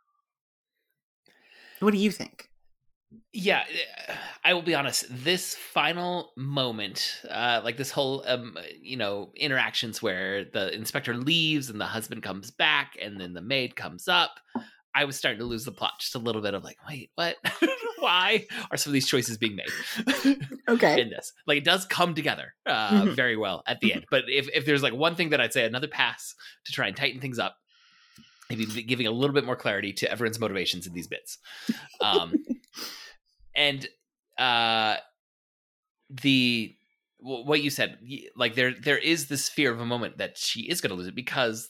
What 1.80 1.92
do 1.92 1.98
you 1.98 2.10
think? 2.10 2.48
Yeah 3.32 3.64
i 4.44 4.52
will 4.52 4.62
be 4.62 4.74
honest. 4.74 5.06
This 5.08 5.54
final 5.54 6.32
moment 6.36 7.22
uh 7.30 7.60
like 7.64 7.76
this 7.76 7.90
whole 7.90 8.24
um 8.26 8.56
you 8.80 8.96
know 8.96 9.32
interactions 9.36 10.02
where 10.02 10.44
the 10.44 10.74
inspector 10.74 11.14
leaves 11.14 11.70
and 11.70 11.80
the 11.80 11.86
husband 11.86 12.22
comes 12.22 12.50
back 12.50 12.96
and 13.00 13.20
then 13.20 13.32
the 13.32 13.40
maid 13.40 13.76
comes 13.76 14.08
up 14.08 14.38
i 14.94 15.04
was 15.04 15.16
starting 15.16 15.38
to 15.40 15.44
lose 15.44 15.64
the 15.64 15.72
plot 15.72 15.92
just 16.00 16.14
a 16.14 16.18
little 16.18 16.40
bit. 16.42 16.54
Of 16.54 16.62
like 16.64 16.78
wait 16.88 17.10
what? 17.14 17.36
Why 17.98 18.46
are 18.70 18.76
some 18.76 18.90
of 18.90 18.92
these 18.94 19.06
choices 19.08 19.38
being 19.38 19.56
made 19.56 20.36
okay. 20.68 21.00
in 21.00 21.08
this? 21.08 21.32
Like 21.46 21.58
it 21.58 21.64
does 21.64 21.84
come 21.86 22.14
together 22.14 22.54
uh 22.66 23.02
Mhm. 23.04 23.16
very 23.16 23.36
well 23.36 23.62
at 23.66 23.80
the 23.80 23.92
end. 23.94 24.04
But 24.10 24.24
if 24.28 24.48
if 24.54 24.66
there's 24.66 24.82
like 24.82 24.92
one 24.94 25.14
thing 25.16 25.30
that 25.30 25.40
i'd 25.40 25.52
say 25.52 25.64
another 25.64 25.88
pass 25.88 26.34
to 26.66 26.72
try 26.72 26.86
and 26.86 26.96
tighten 26.96 27.20
things 27.20 27.38
up 27.38 27.56
maybe 28.50 28.66
giving 28.82 29.06
a 29.06 29.10
little 29.10 29.32
bit 29.34 29.44
more 29.46 29.56
clarity 29.56 29.92
to 29.94 30.10
everyone's 30.10 30.38
motivations 30.38 30.86
in 30.86 30.92
these 30.92 31.08
bits 31.08 31.38
um 32.02 32.34
and 33.56 33.88
uh 34.38 34.96
the 36.10 36.76
what 37.20 37.62
you 37.62 37.70
said 37.70 37.98
like 38.36 38.54
there 38.54 38.74
there 38.74 38.98
is 38.98 39.28
this 39.28 39.48
fear 39.48 39.72
of 39.72 39.80
a 39.80 39.86
moment 39.86 40.18
that 40.18 40.36
she 40.36 40.60
is 40.68 40.82
going 40.82 40.90
to 40.90 40.94
lose 40.96 41.06
it 41.06 41.14
because 41.14 41.68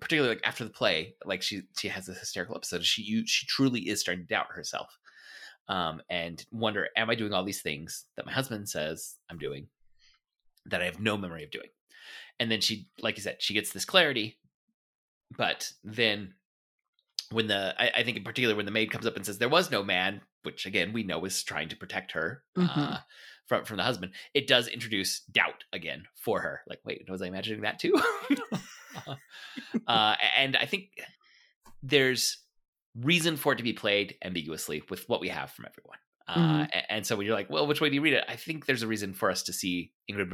particularly 0.00 0.34
like 0.34 0.46
after 0.46 0.64
the 0.64 0.70
play 0.70 1.14
like 1.24 1.42
she 1.42 1.62
she 1.78 1.88
has 1.88 2.06
this 2.06 2.18
hysterical 2.18 2.56
episode 2.56 2.84
she 2.84 3.02
you, 3.02 3.26
she 3.26 3.46
truly 3.46 3.88
is 3.88 4.00
starting 4.00 4.24
to 4.24 4.28
doubt 4.28 4.46
herself 4.50 4.98
um 5.68 6.00
and 6.10 6.44
wonder 6.52 6.88
am 6.96 7.08
i 7.10 7.14
doing 7.14 7.32
all 7.32 7.44
these 7.44 7.62
things 7.62 8.04
that 8.16 8.26
my 8.26 8.32
husband 8.32 8.68
says 8.68 9.16
i'm 9.30 9.38
doing 9.38 9.66
that 10.66 10.82
i 10.82 10.84
have 10.84 11.00
no 11.00 11.16
memory 11.16 11.42
of 11.44 11.50
doing 11.50 11.68
and 12.38 12.50
then 12.50 12.60
she 12.60 12.86
like 13.00 13.16
you 13.16 13.22
said 13.22 13.36
she 13.40 13.54
gets 13.54 13.72
this 13.72 13.84
clarity 13.84 14.38
but 15.36 15.72
then 15.82 16.34
when 17.32 17.46
the 17.48 17.74
I, 17.78 17.90
I 17.96 18.02
think 18.04 18.16
in 18.16 18.24
particular 18.24 18.54
when 18.54 18.66
the 18.66 18.70
maid 18.72 18.90
comes 18.90 19.06
up 19.06 19.16
and 19.16 19.24
says 19.26 19.38
there 19.38 19.48
was 19.48 19.70
no 19.70 19.82
man 19.82 20.20
which 20.42 20.66
again 20.66 20.92
we 20.92 21.02
know 21.02 21.24
is 21.24 21.42
trying 21.42 21.68
to 21.70 21.76
protect 21.76 22.12
her 22.12 22.42
uh, 22.56 22.60
Mhm. 22.60 23.02
From 23.46 23.64
from 23.64 23.76
the 23.76 23.82
husband 23.82 24.12
it 24.34 24.46
does 24.46 24.68
introduce 24.68 25.20
doubt 25.32 25.64
again 25.72 26.04
for 26.16 26.40
her 26.40 26.62
like 26.68 26.80
wait 26.84 27.04
was 27.08 27.22
i 27.22 27.26
imagining 27.26 27.62
that 27.62 27.78
too 27.78 27.94
uh, 29.86 30.14
and 30.36 30.56
i 30.56 30.66
think 30.66 30.90
there's 31.82 32.38
reason 33.00 33.36
for 33.36 33.52
it 33.52 33.56
to 33.56 33.62
be 33.62 33.72
played 33.72 34.16
ambiguously 34.24 34.82
with 34.90 35.08
what 35.08 35.20
we 35.20 35.28
have 35.28 35.50
from 35.50 35.66
everyone 35.66 35.98
uh, 36.28 36.64
Mhm. 36.66 36.82
and 36.88 37.06
so 37.06 37.14
when 37.16 37.26
you're 37.26 37.36
like 37.36 37.50
well 37.50 37.66
which 37.66 37.80
way 37.80 37.88
do 37.88 37.94
you 37.94 38.00
read 38.00 38.14
it 38.14 38.24
i 38.28 38.36
think 38.36 38.66
there's 38.66 38.82
a 38.82 38.86
reason 38.88 39.12
for 39.14 39.30
us 39.30 39.42
to 39.44 39.52
see 39.52 39.92
ingrid 40.10 40.30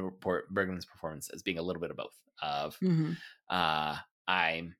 bergman's 0.51 0.87
performance 0.87 1.29
as 1.35 1.43
being 1.43 1.59
a 1.59 1.63
little 1.63 1.81
bit 1.83 1.91
of 1.91 1.97
both 1.97 2.19
of 2.41 2.79
Mhm. 2.81 3.17
uh, 3.51 3.97
i'm 4.29 4.75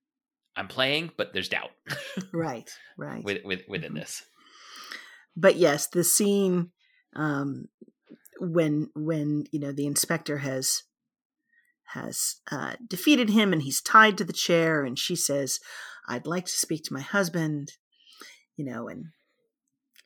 i'm 0.57 0.69
playing 0.69 1.11
but 1.17 1.33
there's 1.33 1.49
doubt 1.49 1.71
right 2.33 2.71
right 2.97 3.23
with, 3.25 3.45
with, 3.45 3.61
within 3.69 3.93
Mhm. 3.93 3.97
this 3.97 4.23
but 5.37 5.57
yes 5.57 5.89
the 5.89 6.05
scene 6.05 6.71
um 7.15 7.67
when 8.43 8.91
when 8.95 9.45
you 9.53 9.59
know 9.59 9.73
the 9.73 9.87
inspector 9.87 10.39
has 10.39 10.83
has 11.95 12.37
uh, 12.51 12.75
defeated 12.87 13.31
him 13.31 13.53
and 13.53 13.63
he's 13.63 13.81
tied 13.81 14.19
to 14.19 14.25
the 14.25 14.33
chair 14.33 14.85
and 14.85 14.99
she 14.99 15.15
says 15.15 15.61
i'd 16.09 16.27
like 16.27 16.47
to 16.47 16.53
speak 16.53 16.83
to 16.85 16.93
my 16.93 17.01
husband 17.01 17.73
you 18.57 18.65
know 18.65 18.89
and 18.89 19.07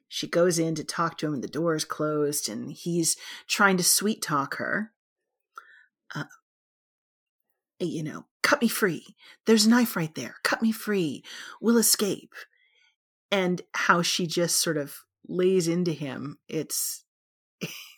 she 0.09 0.27
goes 0.27 0.59
in 0.59 0.75
to 0.75 0.85
talk 0.85 1.19
to 1.19 1.27
him 1.27 1.35
and 1.35 1.43
the 1.43 1.49
door 1.49 1.75
is 1.75 1.85
closed 1.85 2.49
and 2.49 2.73
he's 2.73 3.17
trying 3.49 3.77
to 3.77 3.83
sweet 3.83 4.23
talk 4.23 4.57
her 4.57 4.93
uh, 6.15 6.25
you 7.81 8.03
know 8.03 8.27
cut 8.47 8.63
me 8.63 8.69
free. 8.69 9.05
There's 9.45 9.67
a 9.67 9.71
knife 9.71 9.97
right 9.97 10.15
there. 10.15 10.37
Cut 10.45 10.63
me 10.63 10.71
free. 10.71 11.25
We'll 11.61 11.79
escape. 11.79 12.33
And 13.33 13.61
how 13.75 14.03
she 14.03 14.29
just 14.29 14.63
sort 14.63 14.77
of 14.77 14.95
lays 15.27 15.67
into 15.67 15.91
him 15.91 16.39
it's 16.49 17.03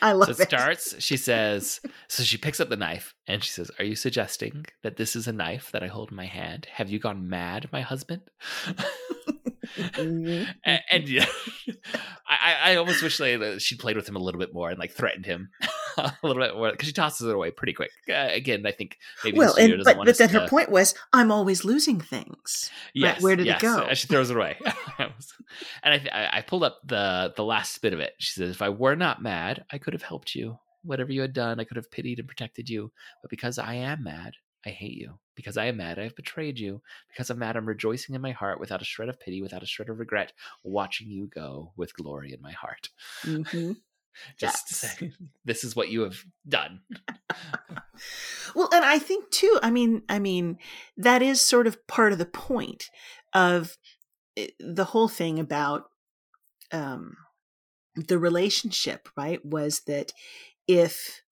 i 0.02 0.12
love 0.12 0.34
so 0.34 0.42
it 0.42 0.48
starts 0.48 0.94
she 1.02 1.16
says 1.16 1.80
so 2.08 2.22
she 2.22 2.36
picks 2.36 2.60
up 2.60 2.68
the 2.68 2.76
knife 2.76 3.14
and 3.26 3.42
she 3.44 3.50
says 3.50 3.70
are 3.78 3.84
you 3.84 3.94
suggesting 3.94 4.66
that 4.82 4.96
this 4.96 5.14
is 5.14 5.26
a 5.26 5.32
knife 5.32 5.70
that 5.72 5.82
i 5.82 5.86
hold 5.86 6.10
in 6.10 6.16
my 6.16 6.26
hand? 6.26 6.66
Have 6.72 6.90
you 6.90 6.98
gone 6.98 7.28
mad 7.28 7.68
my 7.72 7.80
husband 7.80 8.22
Mhm. 9.76 10.54
and, 10.64 10.80
and 10.90 11.08
yeah, 11.08 11.26
I, 12.28 12.72
I 12.72 12.76
almost 12.76 13.02
wish 13.02 13.18
they, 13.18 13.36
that 13.36 13.62
she 13.62 13.76
played 13.76 13.96
with 13.96 14.08
him 14.08 14.16
a 14.16 14.20
little 14.20 14.40
bit 14.40 14.54
more 14.54 14.70
and 14.70 14.78
like 14.78 14.92
threatened 14.92 15.26
him 15.26 15.50
a 15.98 16.12
little 16.22 16.42
bit 16.42 16.54
more 16.54 16.70
because 16.70 16.86
she 16.86 16.92
tosses 16.92 17.26
it 17.26 17.34
away 17.34 17.50
pretty 17.50 17.72
quick. 17.72 17.90
Uh, 18.08 18.28
again, 18.30 18.66
I 18.66 18.72
think 18.72 18.96
maybe 19.24 19.38
well 19.38 19.54
the 19.54 19.62
and 19.62 19.84
but, 19.84 19.96
but 20.04 20.18
then 20.18 20.28
to, 20.28 20.40
her 20.40 20.48
point 20.48 20.70
was 20.70 20.94
i'm 21.12 21.30
always 21.30 21.64
losing 21.64 22.00
things 22.00 22.70
Yes, 22.94 23.22
where 23.22 23.36
did 23.36 23.46
it 23.46 23.60
go? 23.60 23.84
And 23.84 23.96
she 23.96 24.06
throws 24.06 24.30
it 24.30 24.36
away. 24.36 24.58
and 24.98 25.94
I, 25.94 25.98
th- 25.98 26.12
I 26.12 26.28
I 26.38 26.42
pulled 26.42 26.64
up 26.64 26.78
the 26.84 27.32
the 27.36 27.44
last 27.44 27.80
bit 27.82 27.92
of 27.92 28.00
it. 28.00 28.14
She 28.18 28.32
says, 28.32 28.50
"If 28.50 28.62
I 28.62 28.68
were 28.68 28.96
not 28.96 29.22
mad, 29.22 29.64
I 29.72 29.78
could 29.78 29.92
have 29.92 30.02
helped 30.02 30.34
you. 30.34 30.58
Whatever 30.82 31.12
you 31.12 31.20
had 31.20 31.32
done, 31.32 31.60
I 31.60 31.64
could 31.64 31.76
have 31.76 31.90
pitied 31.90 32.18
and 32.18 32.28
protected 32.28 32.68
you. 32.68 32.90
But 33.22 33.30
because 33.30 33.58
I 33.58 33.74
am 33.74 34.04
mad, 34.04 34.34
I 34.64 34.70
hate 34.70 34.96
you. 34.96 35.18
Because 35.40 35.56
I 35.56 35.66
am 35.66 35.78
mad, 35.78 35.98
I 35.98 36.02
have 36.02 36.14
betrayed 36.16 36.58
you. 36.58 36.82
Because 37.08 37.30
I'm 37.30 37.38
mad, 37.38 37.56
I'm 37.56 37.66
rejoicing 37.66 38.14
in 38.14 38.20
my 38.20 38.32
heart 38.32 38.60
without 38.60 38.82
a 38.82 38.84
shred 38.84 39.08
of 39.08 39.18
pity, 39.18 39.40
without 39.40 39.62
a 39.62 39.66
shred 39.66 39.88
of 39.88 39.98
regret, 39.98 40.34
watching 40.62 41.08
you 41.10 41.26
go 41.26 41.72
with 41.76 41.96
glory 41.96 42.32
in 42.32 42.42
my 42.42 42.52
heart. 42.52 42.90
Mhm. 43.24 43.76
Just 44.38 44.68
Yes. 44.68 44.98
saying, 44.98 45.14
this 45.44 45.64
is 45.64 45.74
what 45.74 45.88
you 45.88 46.02
have 46.02 46.22
done. 46.46 46.80
well 48.54 48.68
and 48.72 48.84
i 48.84 48.98
think 48.98 49.30
too 49.30 49.58
i 49.62 49.70
mean 49.70 50.02
i 50.08 50.18
mean 50.18 50.58
that 50.96 51.22
is 51.22 51.40
sort 51.40 51.66
of 51.66 51.86
part 51.86 52.12
of 52.12 52.18
the 52.18 52.26
point 52.26 52.88
of 53.34 53.76
eh, 54.36 54.48
the 54.58 54.86
whole 54.86 55.08
thing 55.08 55.38
about 55.38 55.84
um 56.72 57.14
the 57.94 58.18
relationship 58.18 59.08
right 59.16 59.44
was 59.44 59.80
that 59.86 60.12
if 60.66 61.22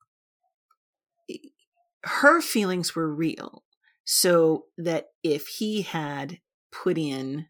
her 2.04 2.40
feelings 2.40 2.94
were 2.94 3.12
real 3.12 3.64
so 4.10 4.64
that 4.78 5.08
if 5.22 5.46
he 5.48 5.82
had 5.82 6.38
put 6.72 6.96
in 6.96 7.44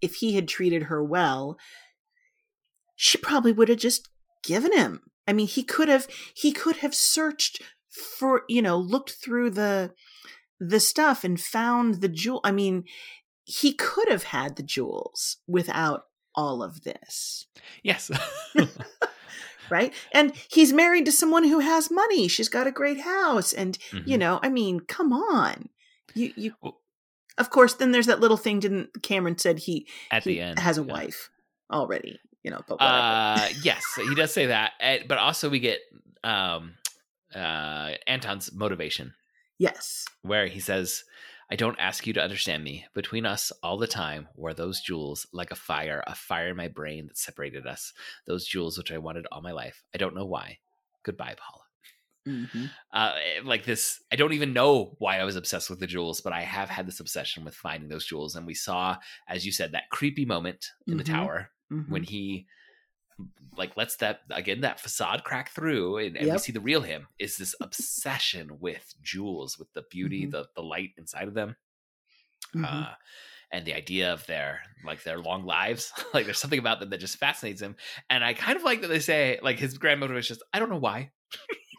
if 0.00 0.14
he 0.16 0.34
had 0.36 0.46
treated 0.46 0.84
her 0.84 1.02
well 1.02 1.58
she 2.94 3.18
probably 3.18 3.50
would 3.52 3.68
have 3.68 3.78
just 3.78 4.08
given 4.44 4.72
him. 4.72 5.00
I 5.26 5.32
mean 5.32 5.48
he 5.48 5.62
could 5.64 5.88
have 5.88 6.06
he 6.34 6.52
could 6.52 6.76
have 6.76 6.94
searched 6.94 7.60
for 7.90 8.42
you 8.48 8.62
know 8.62 8.76
looked 8.78 9.10
through 9.12 9.50
the 9.50 9.92
the 10.60 10.78
stuff 10.80 11.24
and 11.24 11.40
found 11.40 11.94
the 12.02 12.08
jewel 12.08 12.40
i 12.44 12.52
mean 12.52 12.84
he 13.44 13.72
could 13.72 14.08
have 14.08 14.24
had 14.24 14.54
the 14.56 14.62
jewels 14.62 15.38
without 15.48 16.04
all 16.36 16.62
of 16.62 16.82
this. 16.84 17.46
Yes. 17.82 18.08
right? 19.70 19.92
And 20.12 20.32
he's 20.52 20.72
married 20.72 21.04
to 21.06 21.12
someone 21.12 21.42
who 21.44 21.58
has 21.58 21.90
money. 21.90 22.28
She's 22.28 22.48
got 22.48 22.68
a 22.68 22.72
great 22.72 23.00
house 23.00 23.52
and 23.52 23.76
you 23.92 24.16
Mhm. 24.16 24.18
know 24.20 24.40
i 24.42 24.48
mean 24.48 24.78
come 24.80 25.12
on 25.12 25.68
you 26.14 26.32
you 26.36 26.54
Well- 26.62 26.80
of 27.38 27.50
course 27.50 27.74
then 27.74 27.92
there's 27.92 28.06
that 28.06 28.20
little 28.20 28.36
thing 28.36 28.60
didn't 28.60 29.02
cameron 29.02 29.38
said 29.38 29.58
he 29.60 29.86
At 30.10 30.24
he 30.24 30.34
the 30.34 30.40
end. 30.40 30.58
has 30.58 30.78
a 30.78 30.82
yeah. 30.82 30.92
wife 30.92 31.30
already 31.72 32.18
you 32.42 32.50
know 32.50 32.60
but 32.66 32.80
whatever. 32.80 32.96
Uh, 33.44 33.48
yes, 33.62 33.84
he 33.96 34.14
does 34.14 34.32
say 34.32 34.46
that, 34.46 34.72
eh, 34.80 35.00
but 35.06 35.18
also 35.18 35.48
we 35.50 35.60
get 35.60 35.78
um, 36.24 36.74
uh, 37.34 37.92
Anton's 38.06 38.52
motivation, 38.52 39.14
yes 39.58 40.04
where 40.22 40.46
he 40.48 40.58
says, 40.60 41.04
"I 41.50 41.56
don't 41.56 41.78
ask 41.78 42.06
you 42.06 42.12
to 42.14 42.22
understand 42.22 42.64
me. 42.64 42.86
Between 42.94 43.24
us, 43.26 43.52
all 43.62 43.76
the 43.78 43.86
time, 43.86 44.28
were 44.36 44.54
those 44.54 44.80
jewels, 44.80 45.26
like 45.32 45.50
a 45.50 45.54
fire, 45.54 46.02
a 46.06 46.14
fire 46.14 46.48
in 46.48 46.56
my 46.56 46.68
brain 46.68 47.06
that 47.08 47.18
separated 47.18 47.66
us. 47.66 47.92
Those 48.26 48.46
jewels 48.46 48.76
which 48.78 48.90
I 48.92 48.98
wanted 48.98 49.26
all 49.30 49.42
my 49.42 49.52
life. 49.52 49.82
I 49.94 49.98
don't 49.98 50.14
know 50.14 50.26
why. 50.26 50.58
Goodbye, 51.02 51.36
Paula." 51.38 51.64
Hmm 52.26 52.72
Uh, 52.92 53.14
eh, 53.24 53.40
like 53.44 53.64
this, 53.64 54.02
I 54.12 54.16
don't 54.16 54.32
even 54.32 54.52
know 54.52 54.96
why 54.98 55.18
I 55.18 55.24
was 55.24 55.36
obsessed 55.36 55.70
with 55.70 55.80
the 55.80 55.86
jewels, 55.86 56.20
but 56.20 56.32
I 56.32 56.42
have 56.42 56.68
had 56.68 56.86
this 56.86 57.00
obsession 57.00 57.44
with 57.44 57.54
finding 57.54 57.88
those 57.88 58.06
jewels. 58.06 58.36
And 58.36 58.46
we 58.46 58.54
saw, 58.54 58.98
as 59.28 59.46
you 59.46 59.52
said, 59.52 59.72
that 59.72 59.90
creepy 59.90 60.24
moment 60.24 60.66
in 60.90 60.98
the 60.98 61.04
Mhm. 61.04 61.04
tower 61.04 61.50
Mm-hmm. 61.70 61.86
when 61.86 62.04
he 62.04 62.46
like 63.56 63.76
lets 63.76 63.96
that 63.96 64.20
again 64.30 64.60
that 64.60 64.80
facade 64.80 65.24
crack 65.24 65.50
through 65.50 65.98
and, 65.98 66.16
and 66.16 66.30
we 66.30 66.38
see 66.38 66.52
the 66.52 66.60
real 66.60 66.82
him 66.82 67.08
is 67.18 67.36
this 67.36 67.54
obsession 67.60 68.58
with 68.60 68.94
jewels 69.02 69.58
with 69.58 69.72
the 69.72 69.82
beauty 69.90 70.24
Mhm. 70.24 70.30
the 70.30 70.46
the 70.54 70.62
light 70.62 70.90
inside 70.96 71.28
of 71.28 71.34
them 71.34 71.56
Mm-hmm. 72.54 72.82
uh 72.84 72.94
and 73.52 73.66
the 73.66 73.74
idea 73.74 74.12
of 74.12 74.26
their 74.26 74.62
like 74.84 75.02
their 75.04 75.20
long 75.20 75.44
lives 75.44 75.92
like 76.14 76.26
there's 76.26 76.38
something 76.38 76.58
about 76.58 76.80
them 76.80 76.90
that 76.90 77.00
just 77.00 77.18
fascinates 77.18 77.60
him 77.62 77.76
and 78.10 78.24
i 78.24 78.34
kind 78.34 78.56
of 78.56 78.64
like 78.64 78.80
that 78.82 78.88
they 78.88 79.00
say 79.00 79.38
like 79.42 79.58
his 79.58 79.78
grandmother 79.78 80.14
was 80.14 80.28
just 80.28 80.42
i 80.52 80.58
don't 80.58 80.70
know 80.70 80.76
why 80.78 81.10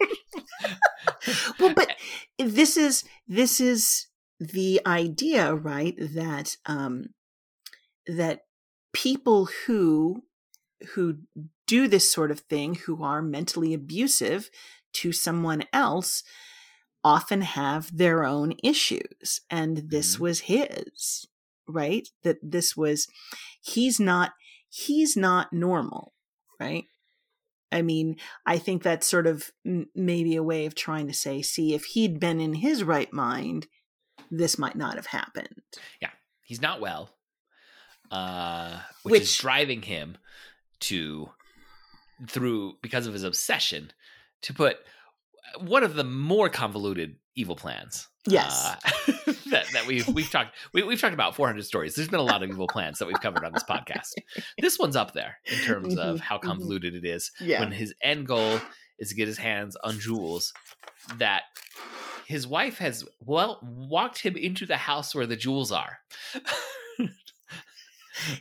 well, 1.58 1.72
but 1.74 1.88
this 2.38 2.76
is 2.76 3.04
this 3.28 3.60
is 3.60 4.06
the 4.40 4.80
idea, 4.86 5.54
right? 5.54 5.94
That 5.98 6.56
um, 6.66 7.06
that 8.06 8.42
people 8.92 9.48
who 9.66 10.24
who 10.94 11.18
do 11.66 11.88
this 11.88 12.12
sort 12.12 12.30
of 12.30 12.40
thing, 12.40 12.74
who 12.74 13.02
are 13.04 13.22
mentally 13.22 13.74
abusive 13.74 14.50
to 14.92 15.12
someone 15.12 15.64
else, 15.72 16.22
often 17.04 17.42
have 17.42 17.96
their 17.96 18.24
own 18.24 18.54
issues, 18.62 19.40
and 19.50 19.78
this 19.90 20.16
Mhm. 20.16 20.20
was 20.20 20.40
his, 20.42 21.26
right? 21.68 22.08
That 22.24 22.38
this 22.42 22.76
was 22.76 23.08
he's 23.62 24.00
not 24.00 24.32
he's 24.68 25.16
not 25.16 25.52
normal, 25.52 26.14
right? 26.60 26.86
I 27.72 27.82
mean, 27.82 28.16
I 28.46 28.58
think 28.58 28.82
that's 28.82 29.06
sort 29.06 29.26
of 29.26 29.50
m- 29.66 29.88
maybe 29.94 30.36
a 30.36 30.42
way 30.42 30.66
of 30.66 30.74
trying 30.74 31.06
to 31.06 31.14
say, 31.14 31.42
see, 31.42 31.74
if 31.74 31.84
he'd 31.84 32.20
been 32.20 32.40
in 32.40 32.54
his 32.54 32.84
right 32.84 33.12
mind, 33.12 33.66
this 34.30 34.58
might 34.58 34.76
not 34.76 34.96
have 34.96 35.06
happened. 35.06 35.62
Yeah, 36.00 36.10
he's 36.44 36.62
not 36.62 36.80
well, 36.80 37.10
uh, 38.10 38.78
which, 39.02 39.22
is 39.22 39.36
driving 39.36 39.82
him 39.82 40.16
to 40.80 41.30
through 42.28 42.74
because 42.82 43.06
of 43.06 43.12
his 43.12 43.24
obsession 43.24 43.92
to 44.42 44.54
put 44.54 44.78
one 45.58 45.82
of 45.82 45.94
the 45.94 46.04
more 46.04 46.48
convoluted 46.48 47.16
evil 47.34 47.56
plans. 47.56 48.08
Yes. 48.26 48.76
uh, 48.86 49.32
that, 49.82 49.88
we've 49.88 50.08
we've 50.08 50.30
talked 50.30 50.54
we, 50.72 50.82
we've 50.82 51.00
talked 51.00 51.14
about 51.14 51.34
400 51.36 51.64
stories. 51.64 51.94
There's 51.94 52.08
been 52.08 52.20
a 52.20 52.22
lot 52.24 52.42
of 52.42 52.50
evil 52.50 52.66
plans 52.68 52.98
that 52.98 53.06
we've 53.06 53.20
covered 53.20 53.44
on 53.44 53.52
this 53.52 53.64
podcast. 53.64 54.12
This 54.58 54.78
one's 54.78 54.96
up 54.96 55.12
there 55.12 55.38
in 55.46 55.58
terms 55.58 55.96
of 55.96 56.16
Mhm, 56.18 56.20
how 56.20 56.38
mhm. 56.38 56.42
convoluted 56.42 56.94
it 56.94 57.04
is. 57.04 57.30
Yeah. 57.40 57.60
When 57.60 57.72
his 57.72 57.94
end 58.02 58.26
goal 58.26 58.60
is 58.98 59.08
to 59.10 59.14
get 59.14 59.26
his 59.28 59.38
hands 59.38 59.76
on 59.82 59.98
jewels 59.98 60.52
that 61.16 61.42
his 62.26 62.46
wife 62.46 62.78
has 62.78 63.04
well 63.20 63.58
walked 63.62 64.18
him 64.22 64.36
into 64.36 64.64
the 64.66 64.76
house 64.76 65.14
where 65.14 65.26
the 65.26 65.36
jewels 65.36 65.72
are. 65.72 65.98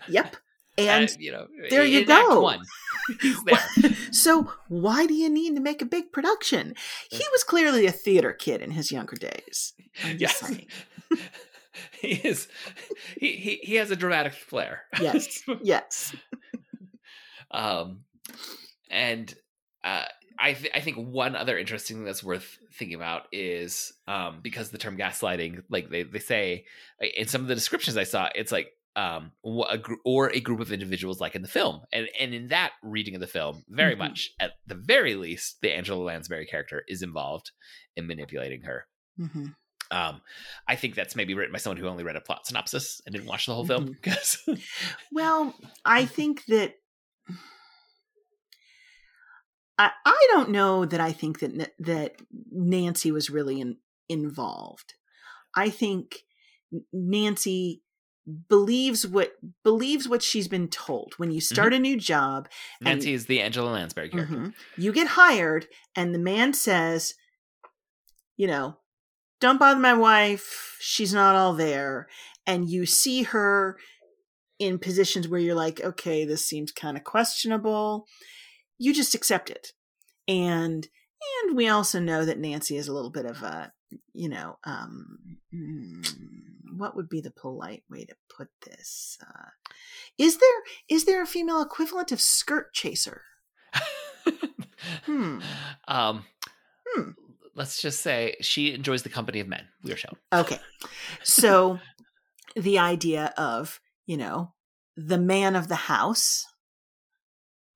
Yep. 0.08 0.36
And 0.78 1.10
Uh, 1.10 1.14
you 1.20 1.32
know, 1.32 1.48
there 1.70 1.84
you 1.86 2.06
go. 2.06 2.42
one, 2.42 2.62
he's 3.22 3.44
there. 3.46 3.60
so, 4.12 4.52
why 4.70 5.06
do 5.06 5.14
you 5.14 5.30
need 5.30 5.56
to 5.56 5.62
make 5.62 5.82
a 5.82 5.86
big 5.86 6.12
production? 6.12 6.76
He 7.10 7.24
was 7.32 7.44
clearly 7.44 7.86
a 7.86 7.92
theater 7.92 8.32
kid 8.34 8.62
in 8.62 8.72
his 8.72 8.92
younger 8.92 9.16
days. 9.18 9.74
Yes. 10.18 10.42
he 12.02 12.08
is. 12.14 12.48
He, 13.20 13.34
he 13.34 13.60
he 13.64 13.76
has 13.76 13.92
a 13.92 13.96
dramatic 13.96 14.34
flair. 14.34 14.84
Yes. 15.00 15.44
Yes. 15.62 16.16
um, 17.52 18.02
and 18.90 19.34
uh, 19.84 20.06
I 20.40 20.54
th- 20.54 20.72
I 20.74 20.80
think 20.80 20.98
one 20.98 21.36
other 21.36 21.58
interesting 21.58 21.98
thing 21.98 22.06
that's 22.06 22.24
worth 22.24 22.58
thinking 22.74 22.96
about 22.96 23.24
is 23.32 23.92
um 24.08 24.40
because 24.42 24.70
the 24.70 24.78
term 24.78 24.98
gaslighting, 24.98 25.64
like 25.70 25.90
they 25.90 26.04
they 26.04 26.20
say 26.20 26.66
uh, 27.02 27.08
in 27.16 27.28
some 27.28 27.42
of 27.42 27.48
the 27.48 27.56
descriptions 27.56 27.98
I 27.98 28.04
saw, 28.04 28.30
it's 28.34 28.52
like 28.52 28.72
um 28.96 29.32
a 29.70 29.78
gr- 29.78 29.94
or 30.04 30.28
a 30.30 30.40
group 30.42 30.60
of 30.60 30.72
individuals 30.72 31.22
like 31.22 31.34
in 31.36 31.42
the 31.42 31.48
film 31.48 31.80
and 31.94 32.08
and 32.20 32.34
in 32.34 32.48
that 32.50 32.72
reading 32.84 33.16
of 33.16 33.22
the 33.22 33.28
film 33.28 33.64
very 33.70 33.96
Mhm. 33.96 34.00
much 34.00 34.32
at 34.40 34.52
the 34.68 34.76
very 34.76 35.16
least 35.16 35.58
the 35.62 35.72
angela 35.72 36.04
lansbury 36.04 36.46
character 36.46 36.84
is 36.90 37.02
involved 37.02 37.52
in 37.96 38.06
manipulating 38.08 38.64
her 38.64 38.86
hmm 39.18 39.46
um, 39.92 40.22
I 40.70 40.78
think 40.78 40.96
that's 40.96 41.18
maybe 41.18 41.34
written 41.34 41.52
by 41.52 41.58
someone 41.58 41.76
who 41.76 41.88
only 41.88 42.06
read 42.06 42.16
a 42.16 42.22
plot 42.22 42.48
synopsis 42.48 43.02
and 43.06 43.12
didn't 43.14 43.28
watch 43.28 43.46
the 43.46 43.54
whole 43.54 43.66
film. 43.66 43.94
'cause- 44.02 44.38
Well, 45.12 45.54
I 45.84 46.06
think 46.06 46.46
that 46.46 46.76
I 49.78 49.92
I 50.06 50.28
don't 50.32 50.52
know 50.52 50.86
that 50.86 51.00
I 51.02 51.12
think 51.12 51.40
that 51.40 51.74
that 51.80 52.16
Nancy 52.52 53.12
was 53.12 53.30
really 53.30 53.60
in, 53.60 53.78
involved. 54.10 54.94
I 55.56 55.70
think 55.70 56.20
Nancy 56.94 57.82
believes 58.50 59.06
what 59.08 59.34
believes 59.64 60.08
what 60.08 60.24
she's 60.24 60.48
been 60.48 60.68
told. 60.68 61.14
When 61.18 61.32
you 61.32 61.42
start 61.42 61.74
a 61.74 61.80
new 61.80 61.98
job, 61.98 62.48
Nancy 62.82 63.14
is 63.14 63.26
the 63.26 63.42
Angela 63.42 63.72
Lansbury 63.72 64.10
character. 64.10 64.36
Mhm. 64.36 64.54
You 64.78 64.92
get 64.94 65.08
hired, 65.08 65.68
and 65.96 66.14
the 66.14 66.20
man 66.20 66.54
says, 66.54 67.14
you 68.38 68.48
know, 68.48 68.78
don't 69.40 69.60
bother 69.60 69.80
my 69.80 69.94
wife. 69.94 70.78
She's 70.80 71.14
not 71.14 71.36
all 71.36 71.54
there. 71.54 72.08
And 72.46 72.70
you 72.70 72.86
see 72.86 73.24
her 73.24 73.78
in 74.60 74.80
positions 74.80 75.28
where 75.28 75.40
you're 75.40 75.56
like, 75.56 75.82
okay, 75.82 76.26
this 76.26 76.46
seems 76.46 76.72
kind 76.72 76.96
of 76.98 77.04
questionable. 77.04 78.08
You 78.78 78.94
just 78.94 79.16
accept 79.16 79.50
it. 79.50 79.74
And 80.28 80.88
and 81.44 81.56
we 81.56 81.68
also 81.68 82.00
know 82.00 82.26
that 82.26 82.40
Nancy 82.40 82.78
is 82.78 82.88
a 82.88 82.94
little 82.94 83.12
bit 83.12 83.26
of 83.26 83.44
a, 83.44 83.72
you 84.14 84.30
know, 84.30 84.58
um, 84.64 85.38
mm, 85.54 86.08
what 86.76 86.96
would 86.96 87.10
be 87.10 87.22
the 87.22 87.32
polite 87.32 87.84
way 87.90 88.06
to 88.06 88.16
put 88.36 88.50
this? 88.66 89.18
Uh, 89.22 89.50
is 90.18 90.38
there 90.38 90.60
is 90.90 91.06
there 91.06 91.22
a 91.22 91.28
female 91.28 91.62
equivalent 91.62 92.12
of 92.12 92.22
skirt 92.22 92.74
chaser? 92.74 93.24
Hmm. 95.06 95.40
Um, 95.88 96.26
Hmm. 96.94 97.12
Let's 97.56 97.82
just 97.82 98.02
say 98.02 98.36
she 98.42 98.74
enjoys 98.74 99.04
the 99.04 99.10
company 99.10 99.40
of 99.40 99.48
men. 99.48 99.68
We 99.84 99.92
are 99.92 99.98
shown. 99.98 100.16
Okay. 100.32 100.60
So 101.24 101.80
the 102.56 102.80
idea 102.80 103.34
of, 103.38 103.80
you 104.06 104.18
know, 104.18 104.54
the 104.96 105.18
man 105.18 105.56
of 105.56 105.68
the 105.68 105.76
house 105.76 106.46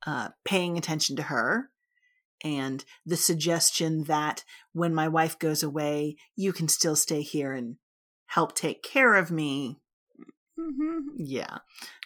uh, 0.05 0.29
paying 0.43 0.77
attention 0.77 1.15
to 1.17 1.23
her 1.23 1.69
and 2.43 2.85
the 3.05 3.17
suggestion 3.17 4.03
that 4.03 4.43
when 4.71 4.93
my 4.93 5.07
wife 5.07 5.39
goes 5.39 5.63
away, 5.63 6.15
you 6.35 6.53
can 6.53 6.67
still 6.67 6.95
stay 6.95 7.21
here 7.21 7.53
and 7.53 7.77
help 8.27 8.55
take 8.55 8.83
care 8.83 9.15
of 9.15 9.31
me. 9.31 9.79
hmm 10.57 10.99
Yeah. 11.17 11.57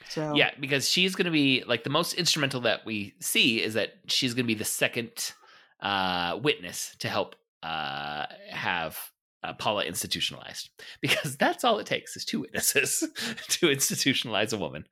So, 0.09 0.33
Yeah, 0.35 0.51
because 0.59 0.89
she's 0.89 1.15
going 1.15 1.25
to 1.25 1.31
be 1.31 1.63
like 1.67 1.83
the 1.83 1.89
most 1.89 2.13
instrumental 2.13 2.61
that 2.61 2.85
we 2.85 3.13
see 3.19 3.61
is 3.61 3.75
that 3.75 3.93
she's 4.07 4.33
going 4.33 4.45
to 4.45 4.47
be 4.47 4.55
the 4.55 4.65
second 4.65 5.33
uh, 5.81 6.39
witness 6.41 6.95
to 6.99 7.09
help 7.09 7.35
uh, 7.63 8.25
have 8.49 8.97
uh, 9.43 9.53
Paula 9.53 9.83
institutionalized. 9.83 10.69
Because 11.01 11.37
that's 11.37 11.63
all 11.63 11.79
it 11.79 11.85
takes 11.85 12.15
is 12.15 12.25
two 12.25 12.41
witnesses 12.41 12.99
to 13.49 13.67
institutionalize 13.67 14.53
a 14.53 14.57
woman. 14.57 14.85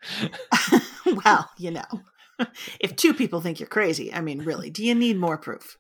well, 1.26 1.50
you 1.58 1.72
know, 1.72 1.86
if 2.80 2.96
two 2.96 3.14
people 3.14 3.42
think 3.42 3.60
you're 3.60 3.68
crazy, 3.68 4.14
I 4.14 4.22
mean, 4.22 4.40
really, 4.40 4.70
do 4.70 4.84
you 4.84 4.96
need 4.96 5.18
more 5.18 5.38
proof? 5.38 5.78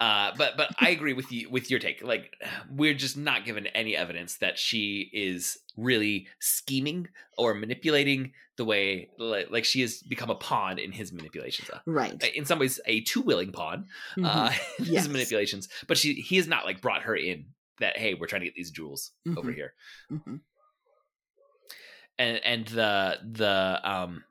Uh, 0.00 0.30
but 0.36 0.56
but 0.56 0.70
I 0.78 0.90
agree 0.90 1.12
with 1.12 1.32
you 1.32 1.50
with 1.50 1.70
your 1.70 1.80
take. 1.80 2.02
Like 2.04 2.32
we're 2.70 2.94
just 2.94 3.16
not 3.16 3.44
given 3.44 3.66
any 3.68 3.96
evidence 3.96 4.36
that 4.36 4.56
she 4.58 5.10
is 5.12 5.58
really 5.76 6.28
scheming 6.40 7.08
or 7.36 7.54
manipulating 7.54 8.32
the 8.56 8.64
way 8.64 9.08
like, 9.18 9.50
like 9.50 9.64
she 9.64 9.80
has 9.80 10.00
become 10.02 10.30
a 10.30 10.34
pawn 10.36 10.78
in 10.78 10.92
his 10.92 11.12
manipulations. 11.12 11.68
Uh, 11.70 11.78
Right. 11.86 12.22
In 12.34 12.44
some 12.44 12.58
ways, 12.60 12.78
a 12.86 13.00
too 13.00 13.22
willing 13.22 13.50
pawn 13.52 13.86
uh, 14.22 14.52
in 14.78 14.84
Yes. 14.84 15.04
his 15.04 15.08
manipulations. 15.08 15.68
But 15.88 15.98
she 15.98 16.14
he 16.14 16.36
has 16.36 16.46
not 16.46 16.64
like 16.64 16.80
brought 16.80 17.02
her 17.02 17.16
in 17.16 17.46
that 17.80 17.96
hey 17.96 18.14
we're 18.14 18.26
trying 18.26 18.42
to 18.42 18.46
get 18.46 18.54
these 18.54 18.70
jewels 18.70 19.10
over 19.36 19.50
Mhm. 19.50 19.54
here 19.54 19.74
Mhm. 20.12 20.40
and 22.18 22.40
and 22.44 22.66
the 22.68 23.18
the 23.30 23.80
um 23.84 24.24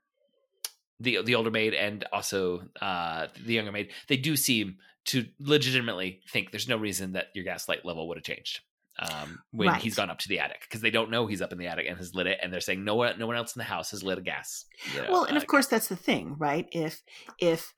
the 0.99 1.21
the 1.23 1.35
older 1.35 1.51
maid 1.51 1.73
and 1.73 2.03
also 2.11 2.67
uh 2.81 3.27
the 3.45 3.53
younger 3.53 3.71
maid 3.71 3.91
they 4.07 4.17
do 4.17 4.35
seem 4.35 4.77
to 5.07 5.25
legitimately 5.39 6.21
think 6.31 6.51
there's 6.51 6.67
no 6.67 6.77
reason 6.77 7.13
that 7.13 7.27
your 7.33 7.43
gaslight 7.43 7.83
level 7.85 8.07
would 8.07 8.17
have 8.17 8.23
changed 8.23 8.61
um 8.99 9.39
when 9.51 9.67
Right. 9.69 9.81
he's 9.81 9.95
gone 9.95 10.09
up 10.09 10.17
to 10.19 10.27
the 10.27 10.39
attic 10.39 10.61
because 10.61 10.81
they 10.81 10.89
don't 10.89 11.11
know 11.11 11.27
he's 11.27 11.41
up 11.41 11.51
in 11.51 11.57
the 11.59 11.67
attic 11.67 11.85
and 11.87 11.97
has 11.97 12.15
lit 12.15 12.25
it 12.27 12.39
and 12.41 12.51
they're 12.51 12.61
saying 12.61 12.83
no 12.83 12.95
one 12.95 13.17
no 13.19 13.27
one 13.27 13.35
else 13.35 13.55
in 13.55 13.59
the 13.59 13.63
house 13.63 13.91
has 13.91 14.01
lit 14.03 14.17
a 14.17 14.21
gas 14.21 14.65
you 14.93 15.01
know, 15.01 15.07
well 15.11 15.23
and 15.25 15.37
uh, 15.37 15.39
of 15.41 15.45
course 15.47 15.67
that's 15.67 15.87
the 15.87 15.95
thing 15.95 16.35
right? 16.39 16.67
If 16.71 17.03
if 17.39 17.73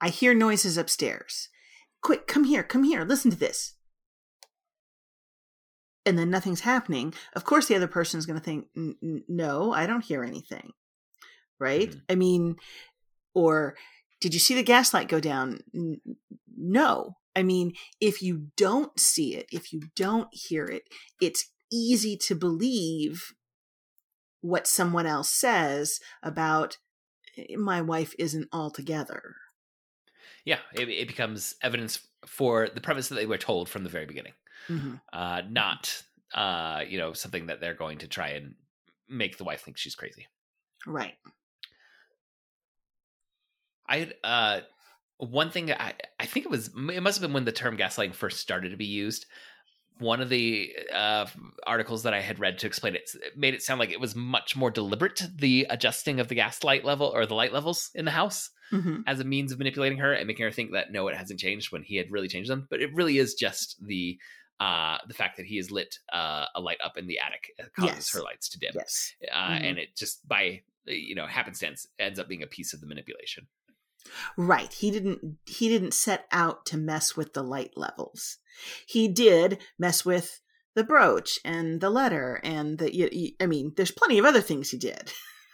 i 0.00 0.08
hear 0.08 0.32
noises 0.34 0.76
upstairs 0.78 1.48
quick 2.02 2.26
come 2.26 2.44
here 2.44 2.62
come 2.62 2.84
here 2.84 3.04
listen 3.04 3.30
to 3.30 3.36
this. 3.36 3.74
And 6.06 6.18
then 6.18 6.30
nothing's 6.30 6.60
happening 6.60 7.14
of 7.34 7.44
course 7.44 7.66
the 7.66 7.76
other 7.76 7.86
person 7.88 8.18
is 8.18 8.26
going 8.26 8.38
to 8.38 8.44
think 8.44 8.66
"N- 8.76 8.96
n- 9.02 9.24
no 9.28 9.72
i 9.72 9.86
don't 9.86 10.04
hear 10.04 10.22
anything. 10.24 10.72
Right? 11.60 11.90
Mhm. 11.90 12.00
i 12.10 12.14
mean 12.14 12.56
or 13.34 13.76
did 14.20 14.32
you 14.34 14.40
see 14.40 14.54
the 14.54 14.62
gaslight 14.62 15.08
go 15.08 15.20
down 15.20 15.60
N- 15.74 16.00
no 16.56 17.16
i 17.36 17.42
mean 17.42 17.72
if 18.00 18.22
you 18.22 18.48
don't 18.56 18.98
see 18.98 19.34
it 19.34 19.46
if 19.52 19.72
you 19.72 19.82
don't 19.96 20.28
hear 20.32 20.64
it 20.66 20.84
it's 21.20 21.50
easy 21.72 22.16
to 22.18 22.34
believe 22.34 23.34
what 24.40 24.66
someone 24.66 25.06
else 25.06 25.30
says 25.30 26.00
about 26.22 26.78
"Eh, 27.36 27.56
my 27.56 27.80
wife 27.80 28.14
isn't 28.18 28.48
all 28.52 28.70
together. 28.70 29.36
yeah 30.44 30.58
it, 30.74 30.88
it 30.88 31.08
becomes 31.08 31.54
evidence 31.62 32.06
for 32.26 32.68
the 32.68 32.80
premise 32.80 33.08
that 33.08 33.14
they 33.16 33.26
were 33.26 33.38
told 33.38 33.68
from 33.68 33.84
the 33.84 33.90
very 33.90 34.06
beginning 34.06 34.34
Mhm. 34.68 35.00
uh 35.12 35.42
not 35.48 36.02
uh 36.32 36.82
you 36.88 36.96
know 36.98 37.12
something 37.12 37.46
that 37.46 37.60
they're 37.60 37.74
going 37.74 37.98
to 37.98 38.08
try 38.08 38.28
and 38.28 38.54
make 39.08 39.36
the 39.36 39.44
wife 39.44 39.62
think 39.62 39.76
she's 39.76 39.94
crazy 39.94 40.26
Right. 40.86 41.16
I 43.88 44.12
uh 44.22 44.60
one 45.18 45.50
thing 45.50 45.72
I 45.72 45.94
I 46.20 46.26
think 46.26 46.46
it 46.46 46.50
was 46.50 46.68
it 46.68 47.02
must 47.02 47.18
have 47.18 47.22
been 47.22 47.32
when 47.34 47.44
the 47.44 47.52
term 47.52 47.76
gaslighting 47.76 48.14
first 48.14 48.40
started 48.40 48.70
to 48.70 48.76
be 48.76 48.86
used. 48.86 49.26
One 49.98 50.20
of 50.20 50.28
the 50.28 50.74
uh, 50.92 51.26
articles 51.68 52.02
that 52.02 52.14
I 52.14 52.20
had 52.20 52.40
read 52.40 52.58
to 52.58 52.66
explain 52.66 52.96
it 52.96 53.10
made 53.36 53.54
it 53.54 53.62
sound 53.62 53.78
like 53.78 53.90
it 53.90 54.00
was 54.00 54.16
much 54.16 54.56
more 54.56 54.70
deliberate 54.70 55.22
the 55.36 55.66
adjusting 55.70 56.18
of 56.18 56.26
the 56.26 56.34
gaslight 56.34 56.84
level 56.84 57.06
or 57.14 57.26
the 57.26 57.34
light 57.36 57.52
levels 57.52 57.90
in 57.94 58.04
the 58.04 58.10
house 58.10 58.50
Mm-hmm. 58.72 59.02
as 59.06 59.20
a 59.20 59.24
means 59.24 59.52
of 59.52 59.58
manipulating 59.58 59.98
her 59.98 60.12
and 60.12 60.26
making 60.26 60.44
her 60.44 60.50
think 60.50 60.72
that 60.72 60.90
no, 60.90 61.06
it 61.08 61.16
hasn't 61.16 61.38
changed 61.40 61.70
when 61.72 61.82
he 61.82 61.96
had 61.96 62.10
really 62.10 62.28
changed 62.28 62.50
them. 62.50 62.66
But 62.70 62.80
it 62.80 62.92
really 62.94 63.18
is 63.18 63.34
just 63.34 63.84
the 63.84 64.18
uh, 64.60 64.98
the 65.06 65.14
fact 65.14 65.36
that 65.36 65.46
he 65.46 65.56
has 65.58 65.70
lit 65.70 65.98
uh, 66.12 66.46
a 66.54 66.60
light 66.60 66.78
up 66.82 66.96
in 66.96 67.06
the 67.06 67.18
attic 67.18 67.50
causes 67.76 67.96
Yes. 67.96 68.10
her 68.10 68.22
lights 68.22 68.48
to 68.50 68.58
dim, 68.58 68.74
Yes. 68.74 69.14
uh, 69.32 69.58
Mhm. 69.60 69.64
and 69.64 69.78
it 69.78 69.96
just 69.96 70.26
by 70.26 70.62
you 70.86 71.14
know 71.14 71.26
happenstance 71.26 71.86
ends 71.98 72.18
up 72.18 72.28
being 72.28 72.42
a 72.42 72.46
piece 72.46 72.72
of 72.72 72.80
the 72.80 72.86
manipulation. 72.86 73.46
Right. 74.36 74.72
He 74.72 74.90
didn't 74.90 75.38
he 75.46 75.68
didn't 75.68 75.94
set 75.94 76.26
out 76.30 76.66
to 76.66 76.76
mess 76.76 77.16
with 77.16 77.32
the 77.32 77.42
light 77.42 77.72
levels. 77.76 78.38
He 78.86 79.08
did 79.08 79.58
mess 79.78 80.04
with 80.04 80.40
the 80.74 80.84
brooch 80.84 81.38
and 81.44 81.80
the 81.80 81.90
letter 81.90 82.40
and 82.42 82.78
the 82.78 83.34
I 83.40 83.46
mean, 83.46 83.72
there's 83.76 83.90
plenty 83.90 84.18
of 84.18 84.24
other 84.24 84.40
things 84.40 84.70
he 84.70 84.78
did. 84.78 85.12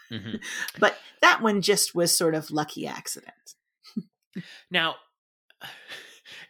hmm 0.08 0.36
But 0.78 0.96
that 1.20 1.42
one 1.42 1.62
just 1.62 1.94
was 1.94 2.16
sort 2.16 2.34
of 2.34 2.50
lucky 2.50 2.86
accident. 2.86 3.34
Now, 4.70 4.96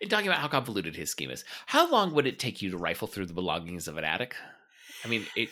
in 0.01 0.09
talking 0.09 0.27
about 0.27 0.41
how 0.41 0.49
convoluted 0.49 0.95
his 0.95 1.11
scheme 1.11 1.31
is, 1.31 1.45
how 1.67 1.91
long 1.91 2.15
would 2.15 2.27
it 2.27 2.39
take 2.39 2.63
you 2.63 2.71
to 2.71 2.77
rifle 2.77 3.09
through 3.09 3.27
the 3.27 3.33
belongings 3.35 3.89
of 3.89 3.97
an 3.97 4.05
attic? 4.05 4.37
I 5.05 5.09
mean, 5.09 5.27
it 5.37 5.49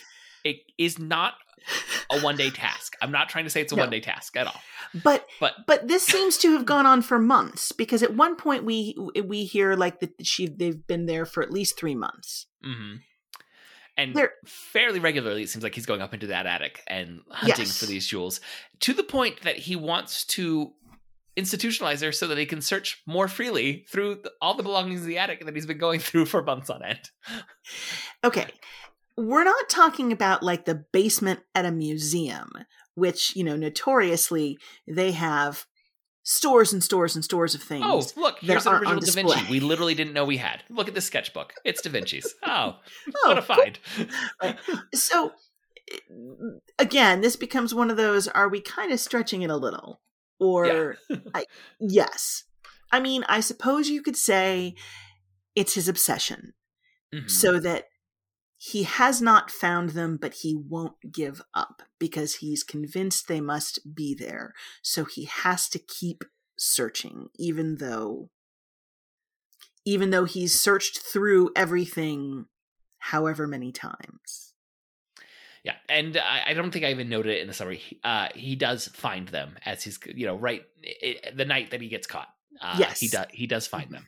it 0.51 0.57
is 0.79 0.99
not 0.99 1.35
a 2.11 2.21
one 2.21 2.37
day 2.37 2.51
task. 2.51 2.97
I'm 3.03 3.11
not 3.13 3.29
trying 3.29 3.45
to 3.45 3.51
say 3.51 3.61
it's 3.61 3.73
a 3.73 3.77
No. 3.77 3.83
one 3.83 3.91
day 3.91 4.01
task 4.01 4.37
at 4.37 4.47
all. 4.47 4.61
But 5.03 5.27
But 5.41 5.55
but 5.67 5.89
this 5.89 6.05
seems 6.07 6.39
to 6.39 6.53
have 6.53 6.65
gone 6.65 6.87
on 6.87 7.03
for 7.03 7.19
months 7.19 7.73
because 7.73 8.03
at 8.03 8.15
one 8.15 8.37
point 8.37 8.65
we 8.65 8.95
we 9.25 9.45
hear 9.45 9.75
like 9.75 10.01
that 10.01 10.25
she 10.27 10.47
they've 10.47 10.87
been 10.87 11.07
there 11.07 11.27
for 11.27 11.43
at 11.43 11.51
least 11.51 11.79
3 11.79 11.95
months. 11.95 12.47
hmm 12.63 12.97
And 13.99 14.15
There- 14.15 14.35
fairly 14.47 15.01
regularly, 15.01 15.43
it 15.43 15.51
seems 15.51 15.63
like 15.65 15.75
he's 15.75 15.87
going 15.87 16.01
up 16.01 16.15
into 16.15 16.29
that 16.29 16.47
attic 16.47 16.83
and 16.87 17.21
hunting 17.31 17.67
Yes. 17.67 17.79
for 17.79 17.87
these 17.87 18.07
jewels 18.07 18.41
to 18.81 18.95
the 18.95 19.03
point 19.05 19.43
that 19.43 19.59
he 19.59 19.75
wants 19.77 20.25
to 20.37 20.73
institutionalize 21.37 22.01
her 22.03 22.11
so 22.13 22.27
that 22.29 22.39
he 22.39 22.47
can 22.47 22.61
search 22.61 23.01
more 23.07 23.29
freely 23.29 23.85
through 23.91 24.23
all 24.41 24.55
the 24.55 24.63
belongings 24.63 25.03
in 25.03 25.09
the 25.09 25.19
attic 25.19 25.45
that 25.45 25.55
he's 25.55 25.67
been 25.67 25.79
going 25.79 26.01
through 26.07 26.27
for 26.27 26.43
months 26.43 26.71
on 26.71 26.83
end. 26.83 27.11
Okay. 28.25 28.47
We're 29.19 29.45
not 29.45 29.69
talking 29.69 30.13
about 30.13 30.43
like 30.43 30.65
the 30.65 30.85
basement 30.93 31.41
at 31.55 31.65
a 31.67 31.73
museum, 31.73 32.51
which, 32.95 33.35
you 33.35 33.43
know, 33.45 33.57
notoriously 33.57 34.59
they 34.87 35.13
have 35.13 35.67
stores 36.23 36.73
and 36.73 36.85
stores 36.85 37.15
and 37.17 37.25
stores 37.25 37.55
of 37.55 37.63
things. 37.63 37.85
Oh, 37.87 38.05
look, 38.21 38.39
here's 38.41 38.67
an 38.67 38.75
original 38.75 39.01
Da 39.01 39.13
Vinci. 39.13 39.51
We 39.51 39.61
literally 39.61 39.95
didn't 39.95 40.13
know 40.13 40.25
we 40.25 40.37
had. 40.37 40.63
Look 40.71 40.87
at 40.89 40.95
this 40.95 41.07
sketchbook. 41.07 41.55
It's 41.65 41.83
Da 41.83 41.91
Vinci's. 41.91 42.33
Oh, 42.45 42.77
Oh, 43.25 43.29
what 43.29 43.39
a 43.39 43.43
cool. 43.43 43.57
find. 43.57 44.59
So 44.95 45.33
again, 46.79 47.21
this 47.23 47.35
becomes 47.37 47.75
one 47.75 47.91
of 47.91 47.97
those 47.97 48.29
are 48.29 48.49
we 48.49 48.61
kind 48.61 48.93
of 48.93 49.01
stretching 49.01 49.43
it 49.43 49.51
a 49.51 49.57
little? 49.57 50.01
Or 50.39 50.97
I, 51.35 51.45
yes. 51.81 52.45
I 52.93 53.01
mean, 53.01 53.25
I 53.29 53.41
suppose 53.41 53.89
you 53.89 54.03
could 54.03 54.17
say 54.17 54.75
it's 55.55 55.75
his 55.75 55.89
obsession. 55.89 56.53
Mhm. 57.15 57.31
so 57.31 57.59
that 57.59 57.85
he 58.61 58.83
has 58.83 59.23
not 59.23 59.51
found 59.53 59.91
them, 59.91 60.19
but 60.21 60.35
he 60.43 60.55
won't 60.55 61.13
give 61.13 61.41
up 61.55 61.83
because 62.01 62.37
he's 62.37 62.65
convinced 62.65 63.29
they 63.29 63.41
must 63.41 63.95
be 63.95 64.15
there. 64.15 64.53
So 64.83 65.05
he 65.05 65.27
has 65.27 65.69
to 65.71 65.79
keep 65.79 66.25
searching, 66.59 67.29
even 67.39 67.77
though, 67.77 68.31
even 69.85 70.11
though 70.11 70.25
he's 70.25 70.59
searched 70.59 70.99
through 70.99 71.51
everything, 71.55 72.47
however 72.99 73.47
many 73.47 73.71
times. 73.71 74.55
Yeah, 75.63 75.77
and 75.89 76.17
I, 76.17 76.43
I 76.49 76.55
don't 76.55 76.71
think 76.73 76.85
I 76.85 76.91
even 76.91 77.09
noted 77.09 77.37
it 77.37 77.41
in 77.43 77.47
the 77.47 77.55
summary. 77.55 77.77
He- 77.79 78.01
Uh, 78.03 78.29
he 78.35 78.57
does 78.57 78.89
find 78.89 79.29
them 79.29 79.57
as 79.65 79.85
he's, 79.85 79.99
you 80.07 80.27
know, 80.27 80.37
right 80.37 80.63
i 81.05 81.17
the 81.35 81.45
night 81.45 81.71
that 81.71 81.81
he 81.81 81.89
gets 81.89 82.07
caught. 82.09 82.29
Uh, 82.61 82.77
Yes. 82.79 82.99
he 83.01 83.09
does. 83.09 83.27
He 83.31 83.47
does 83.47 83.67
find 83.69 83.91
them. 83.93 84.07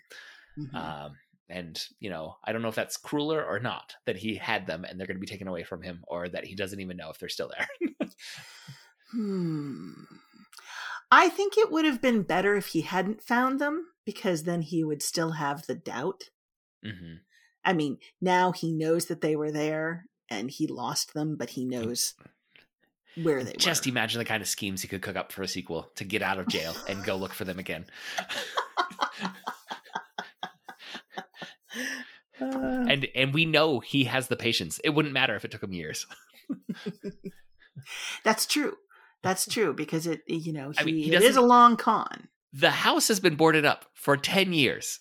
Mhm. 0.59 0.75
Um, 0.75 1.17
and 1.51 1.83
you 1.99 2.11
know, 2.11 2.37
I 2.45 2.53
don't 2.53 2.63
know 2.63 2.69
if 2.69 2.75
that's 2.75 2.97
crueler 2.97 3.45
or 3.45 3.59
not 3.59 3.95
that 4.07 4.17
he 4.17 4.37
had 4.37 4.67
them 4.67 4.85
and 4.85 4.99
they're 4.99 5.07
going 5.07 5.17
to 5.17 5.21
be 5.21 5.27
taken 5.27 5.49
away 5.49 5.63
from 5.63 5.83
him, 5.83 6.05
or 6.07 6.29
that 6.29 6.45
he 6.45 6.55
doesn't 6.55 6.81
even 6.81 6.97
know 6.97 7.11
if 7.11 7.19
they're 7.19 7.29
still 7.29 7.51
there. 7.57 8.09
Hmm. 9.13 9.91
I 11.11 11.29
think 11.29 11.59
it 11.59 11.73
would 11.73 11.85
have 11.85 12.01
been 12.01 12.23
better 12.23 12.55
if 12.55 12.69
he 12.69 12.83
hadn't 12.83 13.23
found 13.23 13.59
them 13.59 13.87
because 14.05 14.45
then 14.45 14.63
he 14.63 14.85
would 14.85 15.03
still 15.03 15.33
have 15.33 15.67
the 15.67 15.75
doubt. 15.75 16.31
hmm 16.85 17.15
I 17.63 17.75
mean, 17.75 17.99
now 18.23 18.53
he 18.53 18.73
knows 18.73 19.07
that 19.07 19.21
they 19.21 19.37
were 19.37 19.51
there 19.53 20.07
and 20.31 20.51
he 20.51 20.67
lost 20.67 21.13
them, 21.13 21.37
but 21.37 21.51
he 21.51 21.67
knows 21.67 22.15
where 23.23 23.45
they 23.45 23.51
were. 23.51 23.57
Just 23.59 23.85
were. 23.85 23.91
imagine 23.91 24.19
the 24.19 24.25
kind 24.25 24.41
of 24.41 24.49
schemes 24.49 24.81
he 24.81 24.89
could 24.89 25.03
cook 25.03 25.17
up 25.17 25.31
for 25.31 25.43
a 25.43 25.49
sequel 25.49 25.91
to 25.97 26.05
get 26.05 26.23
out 26.23 26.39
of 26.39 26.49
jail 26.49 26.75
and 26.89 27.05
go 27.05 27.17
look 27.17 27.35
for 27.35 27.45
them 27.45 27.59
again. 27.59 27.85
Uh, 32.41 32.85
And 32.89 33.07
and 33.15 33.35
we 33.35 33.45
know 33.45 33.81
he 33.81 34.05
has 34.05 34.29
the 34.29 34.37
patience. 34.37 34.81
It 34.83 34.91
wouldn't 34.91 35.13
matter 35.13 35.37
if 35.37 35.45
it 35.45 35.51
took 35.51 35.63
him 35.63 35.73
years. 35.73 36.07
that's 38.25 38.47
true. 38.47 38.77
That's 39.23 39.47
true 39.47 39.75
because 39.75 40.07
it, 40.07 40.23
you 40.27 40.53
know, 40.53 40.71
he, 40.71 40.77
I 40.81 40.85
mean, 40.85 40.97
he 40.97 41.15
it 41.15 41.23
is 41.23 41.37
a 41.37 41.43
long 41.43 41.77
con. 41.77 42.29
The 42.53 42.71
house 42.71 43.09
has 43.09 43.21
been 43.21 43.37
boarded 43.37 43.65
up 43.67 43.87
for 43.95 44.17
ten 44.17 44.53
years. 44.53 45.01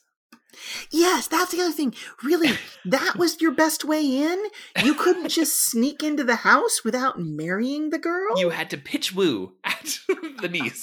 Yes, 0.91 1.27
that's 1.27 1.51
the 1.51 1.61
other 1.61 1.71
thing. 1.71 1.93
Really, 2.23 2.51
that 2.85 3.15
was 3.17 3.39
your 3.39 3.51
best 3.51 3.85
way 3.85 4.03
in? 4.03 4.43
You 4.83 4.95
couldn't 4.95 5.29
just 5.39 5.61
sneak 5.61 6.03
into 6.03 6.23
the 6.23 6.37
house 6.37 6.81
without 6.83 7.19
marrying 7.19 7.91
the 7.91 7.99
girl? 7.99 8.37
You 8.39 8.49
had 8.49 8.69
to 8.71 8.77
pitch 8.77 9.13
woo 9.13 9.53
at 9.63 9.99
the 10.41 10.49
niece 10.49 10.81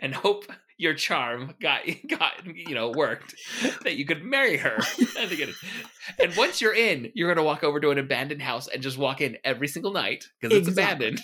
and 0.00 0.14
hope 0.14 0.46
your 0.80 0.94
charm 0.94 1.54
got 1.60 1.82
got 2.08 2.32
you 2.46 2.74
know 2.74 2.90
worked 2.90 3.34
that 3.84 3.96
you 3.96 4.06
could 4.06 4.24
marry 4.24 4.56
her 4.56 4.76
at 4.78 4.98
the 4.98 5.26
beginning. 5.28 5.54
And 6.18 6.34
once 6.36 6.60
you're 6.60 6.74
in, 6.74 7.12
you're 7.14 7.32
gonna 7.32 7.44
walk 7.44 7.62
over 7.62 7.78
to 7.80 7.90
an 7.90 7.98
abandoned 7.98 8.40
house 8.42 8.66
and 8.66 8.82
just 8.82 8.96
walk 8.98 9.20
in 9.20 9.36
every 9.44 9.68
single 9.68 9.92
night 9.92 10.24
because 10.40 10.56
it's 10.56 10.68
Exactly. 10.68 11.06
abandoned 11.08 11.20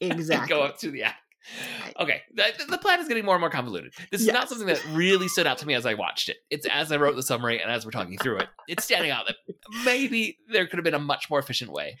exactly. 0.00 0.48
go 0.48 0.62
up 0.62 0.78
to 0.80 0.90
the 0.90 1.04
attic. 1.04 1.16
Okay, 1.98 2.22
the, 2.34 2.44
the 2.68 2.78
plan 2.78 3.00
is 3.00 3.08
getting 3.08 3.24
more 3.24 3.34
and 3.34 3.40
more 3.40 3.50
convoluted. 3.50 3.92
This 4.12 4.20
is 4.20 4.28
not 4.28 4.48
something 4.48 4.68
that 4.68 4.80
really 4.92 5.26
stood 5.26 5.44
out 5.46 5.58
to 5.58 5.66
me 5.66 5.74
as 5.74 5.84
I 5.84 5.94
watched 5.94 6.28
it. 6.28 6.36
It's 6.50 6.66
as 6.70 6.92
I 6.92 6.96
wrote 6.98 7.16
the 7.16 7.22
summary 7.22 7.60
and 7.60 7.68
as 7.68 7.84
we're 7.84 7.90
talking 7.90 8.16
through 8.18 8.38
it, 8.38 8.48
it's 8.68 8.84
standing 8.84 9.10
out 9.10 9.26
that 9.26 9.36
maybe 9.84 10.38
there 10.52 10.68
could 10.68 10.76
have 10.78 10.84
been 10.84 10.94
a 10.94 11.00
much 11.00 11.28
more 11.30 11.40
efficient 11.40 11.72
way 11.72 11.96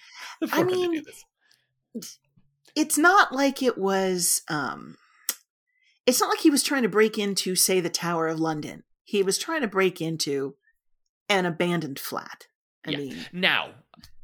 I 0.52 0.62
mean, 0.62 0.92
do 0.92 1.02
this. 1.02 2.18
it's 2.76 2.96
not 2.96 3.32
like 3.32 3.62
it 3.64 3.76
was 3.78 4.42
um 4.48 4.96
it's 6.06 6.20
not 6.20 6.28
like 6.30 6.40
he 6.40 6.50
was 6.50 6.62
trying 6.62 6.82
to 6.82 6.88
break 6.88 7.18
into 7.18 7.54
say 7.54 7.80
the 7.80 7.88
tower 7.90 8.28
of 8.28 8.40
london 8.40 8.82
he 9.04 9.22
was 9.22 9.38
trying 9.38 9.60
to 9.60 9.68
break 9.68 10.00
into 10.00 10.54
an 11.28 11.46
abandoned 11.46 11.98
flat 11.98 12.46
i 12.86 12.90
Yeah. 12.90 12.98
mean 12.98 13.26
Now, 13.32 13.70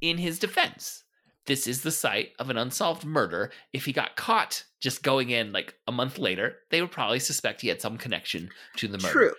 in 0.00 0.18
his 0.18 0.38
defense, 0.38 1.04
this 1.46 1.66
is 1.66 1.82
the 1.82 1.90
site 1.90 2.32
of 2.38 2.50
an 2.50 2.58
unsolved 2.58 3.04
murder. 3.04 3.50
If 3.72 3.84
he 3.86 3.92
got 3.92 4.16
caught 4.16 4.64
just 4.80 5.02
going 5.02 5.30
in 5.30 5.50
like 5.52 5.74
a 5.86 5.92
month 5.92 6.18
later, 6.18 6.56
they 6.70 6.80
would 6.80 6.90
probably 6.92 7.18
suspect 7.20 7.62
he 7.62 7.68
had 7.68 7.80
some 7.80 7.96
connection 7.98 8.50
to 8.76 8.86
the 8.86 8.98
murder. 8.98 9.08
true 9.12 9.34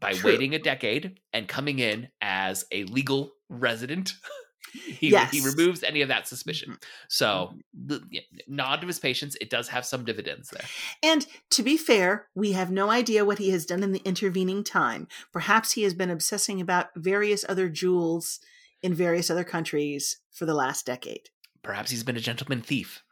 By 0.00 0.12
true. 0.12 0.30
waiting 0.30 0.54
a 0.54 0.58
decade 0.58 1.20
and 1.32 1.46
coming 1.46 1.78
in 1.78 2.08
as 2.20 2.64
a 2.72 2.84
legal 2.84 3.32
resident, 3.48 4.14
he, 4.72 5.10
Yes. 5.10 5.34
Mm-hmm. 5.34 5.36
he 5.36 5.50
removes 5.50 5.82
any 5.82 6.00
of 6.02 6.08
that 6.08 6.26
suspicion. 6.28 6.78
So, 7.08 7.54
the, 7.74 8.02
yeah, 8.10 8.20
nod 8.48 8.80
to 8.80 8.86
his 8.86 8.98
patience. 8.98 9.36
It 9.40 9.50
does 9.50 9.68
have 9.68 9.84
some 9.84 10.04
dividends 10.04 10.50
there. 10.50 10.64
and 11.02 11.26
to 11.50 11.62
be 11.62 11.76
fair 11.76 12.26
we 12.34 12.52
have 12.52 12.70
no 12.70 12.90
idea 12.90 13.24
what 13.24 13.38
he 13.38 13.50
has 13.50 13.66
done 13.66 13.82
in 13.82 13.92
the 13.92 14.02
intervening 14.04 14.64
time 14.64 15.06
perhaps 15.32 15.72
he 15.72 15.82
has 15.82 15.94
been 15.94 16.10
obsessing 16.10 16.60
about 16.60 16.88
various 16.96 17.44
other 17.48 17.68
jewels 17.68 18.40
in 18.82 18.94
various 18.94 19.30
other 19.30 19.44
countries 19.44 20.18
for 20.30 20.46
the 20.46 20.54
last 20.54 20.86
decade 20.86 21.28
Perhaps 21.62 21.90
he's 21.90 22.02
been 22.02 22.16
a 22.16 22.20
gentleman 22.20 22.60
thief. 22.62 23.02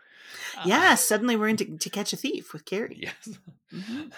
Uh, 0.56 0.62
yes 0.66 1.04
suddenly 1.04 1.36
we're 1.36 1.48
into 1.48 1.76
to 1.78 1.90
catch 1.90 2.12
a 2.12 2.16
thief 2.16 2.52
with 2.52 2.64
Cary 2.64 2.96
Yes. 3.00 3.38
Mhm. 3.72 4.11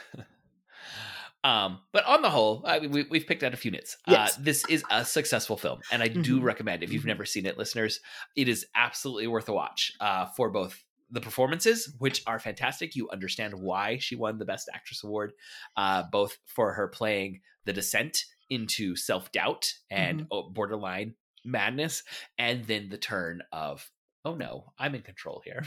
Um, 1.44 1.80
but 1.92 2.04
on 2.06 2.22
the 2.22 2.30
whole, 2.30 2.62
I 2.66 2.78
mean, 2.80 2.90
we, 2.92 3.02
we've 3.10 3.26
picked 3.26 3.42
out 3.42 3.52
a 3.52 3.56
few 3.56 3.70
nits. 3.72 3.96
Yes. 4.06 4.36
Uh, 4.38 4.40
this 4.42 4.64
is 4.68 4.84
a 4.90 5.04
successful 5.04 5.56
film, 5.56 5.80
and 5.90 6.02
I 6.02 6.08
do 6.08 6.38
Mhm. 6.40 6.42
recommend 6.44 6.82
if 6.84 6.92
you've 6.92 7.02
Mhm. 7.02 7.06
never 7.06 7.24
seen 7.24 7.46
it, 7.46 7.58
listeners, 7.58 7.98
it 8.36 8.48
is 8.48 8.64
absolutely 8.74 9.26
worth 9.26 9.48
a 9.48 9.52
watch 9.52 9.92
uh, 10.00 10.26
for 10.26 10.50
both 10.50 10.84
the 11.10 11.20
performances, 11.20 11.94
which 11.98 12.22
are 12.26 12.38
fantastic. 12.38 12.94
You 12.94 13.10
understand 13.10 13.54
why 13.54 13.98
she 13.98 14.14
won 14.16 14.38
the 14.38 14.44
Best 14.44 14.70
Actress 14.72 15.02
award, 15.02 15.32
uh, 15.76 16.04
both 16.04 16.38
for 16.46 16.72
her 16.74 16.88
playing 16.88 17.40
the 17.64 17.72
descent 17.72 18.24
into 18.48 18.94
self 18.96 19.32
doubt 19.32 19.72
and 19.90 20.26
oh, 20.30 20.48
borderline 20.50 21.14
madness, 21.44 22.02
and 22.38 22.64
then 22.66 22.88
the 22.88 22.98
turn 22.98 23.42
of 23.50 23.90
oh 24.24 24.34
no, 24.36 24.72
I'm 24.78 24.94
in 24.94 25.02
control 25.02 25.42
here. 25.44 25.64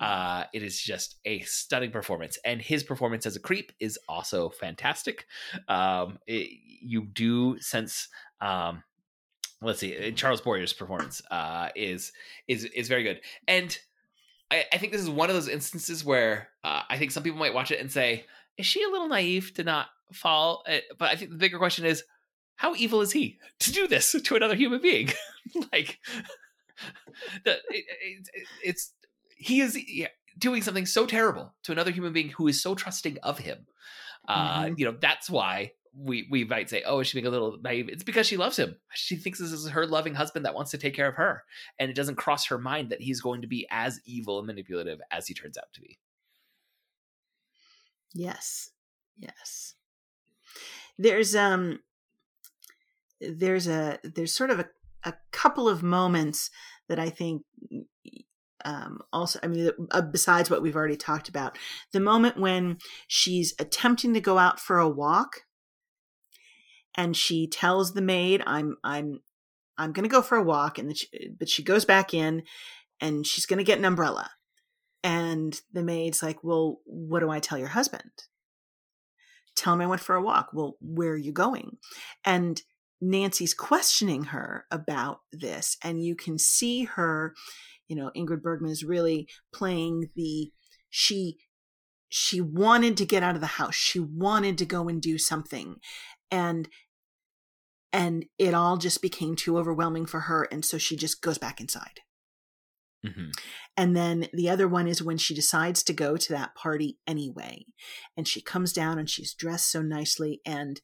Mhm. 0.00 0.04
Uh, 0.04 0.44
it 0.52 0.62
is 0.62 0.80
just 0.80 1.16
a 1.24 1.40
stunning 1.40 1.90
performance, 1.90 2.38
and 2.44 2.60
his 2.60 2.82
performance 2.82 3.26
as 3.26 3.36
a 3.36 3.40
creep 3.40 3.72
is 3.80 3.98
also 4.08 4.50
fantastic. 4.50 5.26
Um, 5.68 6.18
it, 6.26 6.50
you 6.82 7.06
do 7.06 7.58
sense. 7.60 8.08
Um, 8.40 8.82
let's 9.62 9.80
see, 9.80 10.12
Charles 10.12 10.40
Boyer's 10.40 10.72
performance 10.72 11.22
uh, 11.30 11.68
is 11.74 12.12
is 12.46 12.64
is 12.64 12.88
very 12.88 13.02
good, 13.02 13.20
and 13.46 13.78
I, 14.50 14.64
I 14.72 14.78
think 14.78 14.92
this 14.92 15.02
is 15.02 15.10
one 15.10 15.28
of 15.30 15.34
those 15.36 15.48
instances 15.48 16.04
where 16.04 16.48
uh, 16.64 16.82
I 16.88 16.98
think 16.98 17.10
some 17.10 17.22
people 17.22 17.38
might 17.38 17.54
watch 17.54 17.70
it 17.70 17.80
and 17.80 17.90
say, 17.90 18.26
"Is 18.56 18.66
she 18.66 18.82
a 18.82 18.88
little 18.88 19.08
naive 19.08 19.52
to 19.54 19.64
not 19.64 19.88
fall?" 20.12 20.64
Uh, 20.68 20.78
but 20.98 21.10
I 21.10 21.16
think 21.16 21.30
the 21.30 21.36
bigger 21.36 21.58
question 21.58 21.84
is, 21.84 22.04
how 22.56 22.74
evil 22.74 23.00
is 23.00 23.12
he 23.12 23.38
to 23.60 23.72
do 23.72 23.86
this 23.86 24.12
to 24.12 24.36
another 24.36 24.54
human 24.54 24.80
being? 24.80 25.10
like, 25.72 25.98
the, 27.44 27.52
it, 27.70 27.84
it, 28.00 28.28
it's 28.62 28.92
he 29.38 29.60
is 29.60 29.78
doing 30.38 30.62
something 30.62 30.86
so 30.86 31.06
terrible 31.06 31.54
to 31.64 31.72
another 31.72 31.90
human 31.90 32.12
being 32.12 32.30
who 32.30 32.48
is 32.48 32.60
so 32.60 32.74
trusting 32.74 33.18
of 33.22 33.38
him. 33.38 33.66
Uh, 34.28 34.64
mm-hmm. 34.64 34.74
You 34.76 34.86
know, 34.86 34.96
that's 35.00 35.30
why 35.30 35.72
we 35.96 36.28
we 36.30 36.44
might 36.44 36.68
say, 36.68 36.82
"Oh, 36.84 37.00
is 37.00 37.06
she 37.06 37.18
being 37.18 37.26
a 37.26 37.30
little 37.30 37.58
naive?" 37.62 37.88
It's 37.88 38.02
because 38.02 38.26
she 38.26 38.36
loves 38.36 38.58
him. 38.58 38.76
She 38.94 39.16
thinks 39.16 39.38
this 39.38 39.52
is 39.52 39.68
her 39.70 39.86
loving 39.86 40.14
husband 40.14 40.44
that 40.44 40.54
wants 40.54 40.70
to 40.72 40.78
take 40.78 40.94
care 40.94 41.08
of 41.08 41.14
her, 41.14 41.44
and 41.78 41.90
it 41.90 41.94
doesn't 41.94 42.16
cross 42.16 42.46
her 42.46 42.58
mind 42.58 42.90
that 42.90 43.00
he's 43.00 43.20
going 43.20 43.42
to 43.42 43.48
be 43.48 43.66
as 43.70 44.00
evil 44.04 44.38
and 44.38 44.46
manipulative 44.46 45.00
as 45.10 45.26
he 45.26 45.34
turns 45.34 45.56
out 45.56 45.72
to 45.74 45.80
be. 45.80 45.98
Yes, 48.12 48.70
yes. 49.16 49.74
There's 50.98 51.34
um, 51.34 51.80
there's 53.20 53.66
a 53.66 53.98
there's 54.04 54.34
sort 54.34 54.50
of 54.50 54.60
a 54.60 54.68
a 55.04 55.14
couple 55.30 55.68
of 55.68 55.82
moments 55.82 56.50
that 56.88 56.98
I 56.98 57.10
think 57.10 57.42
um, 58.64 59.00
also, 59.12 59.38
I 59.42 59.46
mean, 59.46 59.70
uh, 59.90 60.02
besides 60.02 60.50
what 60.50 60.62
we've 60.62 60.76
already 60.76 60.96
talked 60.96 61.28
about, 61.28 61.56
the 61.92 62.00
moment 62.00 62.38
when 62.38 62.78
she's 63.06 63.54
attempting 63.58 64.14
to 64.14 64.20
go 64.20 64.38
out 64.38 64.58
for 64.58 64.78
a 64.78 64.88
walk 64.88 65.42
and 66.94 67.16
she 67.16 67.46
tells 67.46 67.92
the 67.92 68.02
maid, 68.02 68.42
"I'm 68.46 68.76
I'm 68.82 69.20
I'm 69.78 69.92
going 69.92 70.02
to 70.02 70.12
go 70.12 70.22
for 70.22 70.36
a 70.36 70.42
walk," 70.42 70.78
and 70.78 70.96
she, 70.96 71.08
but 71.38 71.48
she 71.48 71.62
goes 71.62 71.84
back 71.84 72.12
in 72.12 72.42
and 73.00 73.26
she's 73.26 73.46
going 73.46 73.58
to 73.58 73.64
get 73.64 73.78
an 73.78 73.84
umbrella, 73.84 74.30
and 75.04 75.60
the 75.72 75.84
maid's 75.84 76.22
like, 76.22 76.42
"Well, 76.42 76.80
what 76.84 77.20
do 77.20 77.30
I 77.30 77.38
tell 77.38 77.58
your 77.58 77.68
husband?" 77.68 78.10
Tell 79.54 79.74
him 79.74 79.80
I 79.80 79.86
went 79.86 80.00
for 80.00 80.14
a 80.14 80.22
walk. 80.22 80.50
Well, 80.52 80.76
where 80.80 81.12
are 81.12 81.16
you 81.16 81.32
going? 81.32 81.78
And 82.24 82.62
Nancy's 83.00 83.54
questioning 83.54 84.24
her 84.24 84.66
about 84.70 85.20
this, 85.32 85.76
and 85.82 86.02
you 86.02 86.16
can 86.16 86.38
see 86.38 86.84
her. 86.84 87.34
You 87.88 87.96
know, 87.96 88.10
Ingrid 88.16 88.42
Bergman 88.42 88.70
is 88.70 88.84
really 88.84 89.28
playing 89.52 90.10
the 90.14 90.52
she 90.90 91.38
she 92.10 92.40
wanted 92.40 92.96
to 92.96 93.04
get 93.04 93.22
out 93.22 93.34
of 93.34 93.40
the 93.40 93.46
house. 93.46 93.74
She 93.74 94.00
wanted 94.00 94.56
to 94.58 94.64
go 94.64 94.88
and 94.88 95.00
do 95.00 95.18
something. 95.18 95.76
And 96.30 96.68
and 97.92 98.26
it 98.38 98.54
all 98.54 98.76
just 98.76 99.00
became 99.00 99.34
too 99.34 99.58
overwhelming 99.58 100.06
for 100.06 100.20
her 100.20 100.46
and 100.50 100.64
so 100.64 100.78
she 100.78 100.96
just 100.96 101.22
goes 101.22 101.38
back 101.38 101.60
inside 101.60 102.00
mm-hmm. 103.04 103.30
and 103.76 103.96
then 103.96 104.28
the 104.32 104.48
other 104.48 104.68
one 104.68 104.86
is 104.86 105.02
when 105.02 105.16
she 105.16 105.34
decides 105.34 105.82
to 105.82 105.92
go 105.92 106.16
to 106.16 106.32
that 106.32 106.54
party 106.54 106.98
anyway 107.06 107.64
and 108.16 108.28
she 108.28 108.40
comes 108.40 108.72
down 108.72 108.98
and 108.98 109.08
she's 109.08 109.34
dressed 109.34 109.70
so 109.70 109.82
nicely 109.82 110.40
and 110.44 110.80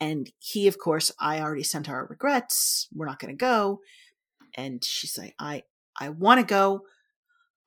and 0.00 0.30
he 0.38 0.66
of 0.66 0.78
course 0.78 1.12
i 1.20 1.40
already 1.40 1.62
sent 1.62 1.88
our 1.88 2.06
regrets 2.06 2.88
we're 2.94 3.06
not 3.06 3.18
going 3.18 3.32
to 3.32 3.38
go 3.38 3.80
and 4.54 4.82
she's 4.84 5.18
like 5.18 5.34
i 5.38 5.62
i 5.98 6.08
want 6.08 6.40
to 6.40 6.46
go 6.46 6.82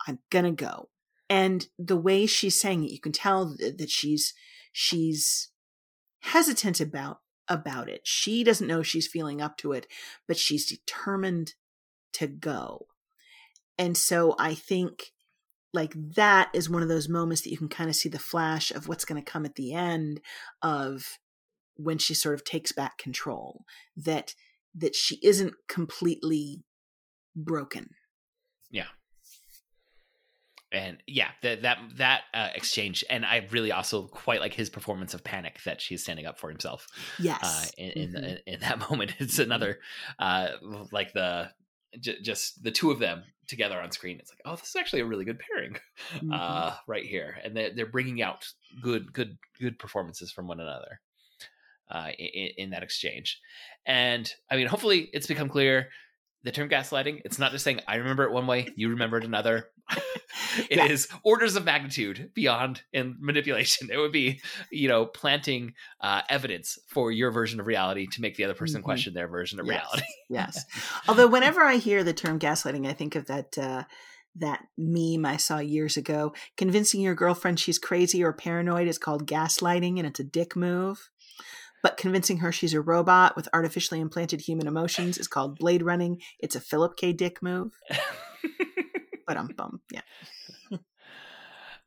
i'm 0.08 0.20
going 0.30 0.46
to 0.46 0.52
go 0.52 0.90
and 1.30 1.68
the 1.80 1.98
way 1.98 2.26
she's 2.26 2.60
saying 2.60 2.84
it 2.84 2.92
you 2.92 3.00
can 3.00 3.12
tell 3.12 3.56
that 3.60 3.90
she's 3.90 4.34
she's 4.72 5.50
hesitant 6.22 6.80
about 6.80 7.20
about 7.48 7.90
it. 7.90 8.02
She 8.04 8.44
doesn't 8.44 8.68
know 8.68 8.84
she's 8.84 9.08
feeling 9.08 9.42
up 9.42 9.58
to 9.58 9.74
it, 9.74 9.88
but 10.28 10.38
she's 10.38 10.66
determined 10.66 11.54
to 12.14 12.28
go. 12.28 12.88
And 13.78 13.98
so 13.98 14.36
I 14.38 14.54
think 14.54 15.12
like 15.74 15.94
that 16.16 16.50
is 16.54 16.70
one 16.70 16.84
of 16.84 16.90
those 16.90 17.10
moments 17.10 17.42
that 17.42 17.50
you 17.50 17.58
can 17.58 17.70
kind 17.70 17.90
of 17.90 17.96
see 17.96 18.10
the 18.10 18.20
flash 18.20 18.72
of 18.72 18.88
what's 18.88 19.06
going 19.06 19.22
to 19.22 19.32
come 19.32 19.46
at 19.46 19.56
the 19.56 19.74
end 19.74 20.22
of 20.62 21.18
when 21.76 21.98
she 21.98 22.14
sort 22.14 22.36
of 22.36 22.44
takes 22.44 22.72
back 22.72 22.98
control 22.98 23.66
that 23.98 24.36
that 24.76 24.96
she 24.96 25.20
isn't 25.24 25.54
completely 25.68 26.64
broken. 27.36 27.90
Yeah. 28.74 28.88
And 30.72 30.98
yeah 31.06 31.30
that 31.44 31.62
that 31.62 31.78
that 31.98 32.22
uh, 32.34 32.50
exchange 32.56 33.06
and 33.08 33.24
i 33.24 33.48
really 33.52 33.72
also 33.72 34.08
quite 34.08 34.40
like 34.40 34.56
his 34.56 34.72
performance 34.72 35.14
of 35.14 35.24
panic 35.24 35.60
that 35.66 35.80
she's 35.80 36.02
standing 36.02 36.26
up 36.26 36.40
for 36.40 36.50
himself. 36.50 36.88
Yes. 37.20 37.40
Uh, 37.44 37.66
in, 37.78 38.10
mm-hmm. 38.10 38.24
in, 38.24 38.38
in, 38.48 38.60
that 38.62 38.80
moment 38.90 39.14
it's 39.20 39.38
another 39.38 39.78
uh 40.18 40.48
like 40.92 41.14
the 41.14 41.52
j- 42.00 42.20
just 42.24 42.64
the 42.64 42.72
two 42.72 42.90
of 42.90 42.98
them 42.98 43.24
together 43.48 43.80
on 43.80 43.92
screen. 43.92 44.18
It's 44.20 44.32
like 44.32 44.42
oh 44.46 44.56
this 44.56 44.70
is 44.70 44.76
actually 44.76 45.02
a 45.02 45.06
really 45.06 45.26
good 45.26 45.40
pairing 45.40 45.78
mm-hmm. 46.16 46.34
uh 46.34 46.74
right 46.88 47.06
here. 47.06 47.38
And 47.44 47.56
they're, 47.56 47.70
they're 47.76 47.86
bringing 47.86 48.24
out 48.24 48.48
good 48.82 49.14
good 49.14 49.38
good 49.60 49.78
performances 49.78 50.32
from 50.32 50.48
one 50.48 50.60
another 50.60 51.00
uh 51.92 52.10
in, 52.18 52.50
in 52.58 52.70
that 52.72 52.82
exchange. 52.82 53.40
And 53.86 54.34
i 54.50 54.56
mean 54.56 54.66
hopefully 54.66 55.12
it's 55.14 55.28
become 55.28 55.50
clear 55.50 55.90
the 56.44 56.52
term 56.52 56.70
gaslighting 56.70 57.22
it's 57.26 57.40
not 57.40 57.52
just 57.52 57.64
saying 57.64 57.80
i 57.88 57.96
remember 57.96 58.24
it 58.24 58.32
one 58.32 58.48
way 58.48 58.68
you 58.76 58.90
remember 58.90 59.18
it 59.18 59.24
another 59.24 59.70
It 60.70 60.78
yeah. 60.78 60.86
is 60.86 61.08
orders 61.24 61.56
of 61.56 61.66
magnitude 61.66 62.32
beyond 62.34 62.84
in 62.92 63.16
manipulation 63.20 63.90
it 63.92 63.98
would 63.98 64.12
be 64.12 64.40
you 64.72 64.88
know 64.88 65.06
planting 65.06 65.74
uh, 66.02 66.22
evidence 66.30 66.78
for 66.88 67.12
your 67.12 67.32
version 67.32 67.60
of 67.60 67.66
reality 67.66 68.08
to 68.08 68.22
make 68.22 68.36
the 68.36 68.44
other 68.44 68.54
person 68.54 68.80
mm-hmm. 68.80 68.86
question 68.86 69.14
their 69.14 69.28
version 69.28 69.60
of 69.60 69.66
yes. 69.66 69.82
reality 69.82 70.08
yes 70.30 70.66
although 71.08 71.28
whenever 71.28 71.62
i 71.62 71.78
hear 71.78 72.04
the 72.04 72.14
term 72.14 72.40
gaslighting 72.40 72.88
i 72.88 72.94
think 72.94 73.16
of 73.16 73.26
that 73.28 73.58
uh, 73.58 73.84
that 74.36 74.66
meme 74.78 75.28
I 75.28 75.38
saw 75.38 75.60
years 75.60 75.96
ago. 75.96 76.34
Convincing 76.58 77.02
your 77.02 77.14
girlfriend 77.14 77.60
she's 77.60 77.78
crazy 77.78 78.24
or 78.24 78.34
paranoid 78.34 78.88
is 78.88 78.98
called 78.98 79.28
gaslighting 79.28 80.00
and 80.00 80.08
it's 80.08 80.20
a 80.20 80.24
dick 80.24 80.56
move 80.56 81.10
but 81.84 81.98
convincing 81.98 82.38
her 82.38 82.52
she's 82.52 82.74
a 82.74 82.82
robot 82.82 83.36
with 83.36 83.50
artificially 83.54 84.00
implanted 84.00 84.42
human 84.42 84.66
emotions 84.66 85.20
is 85.20 85.28
called 85.28 85.60
blade 85.60 85.84
running. 85.84 86.22
It's 86.40 86.56
a 86.56 86.62
Philip 86.62 86.96
K. 86.98 87.14
Dick 87.14 87.44
move. 87.44 87.74
but 89.28 89.38
I'm 89.38 89.48
bummed. 89.48 89.82
Yeah. 89.92 90.02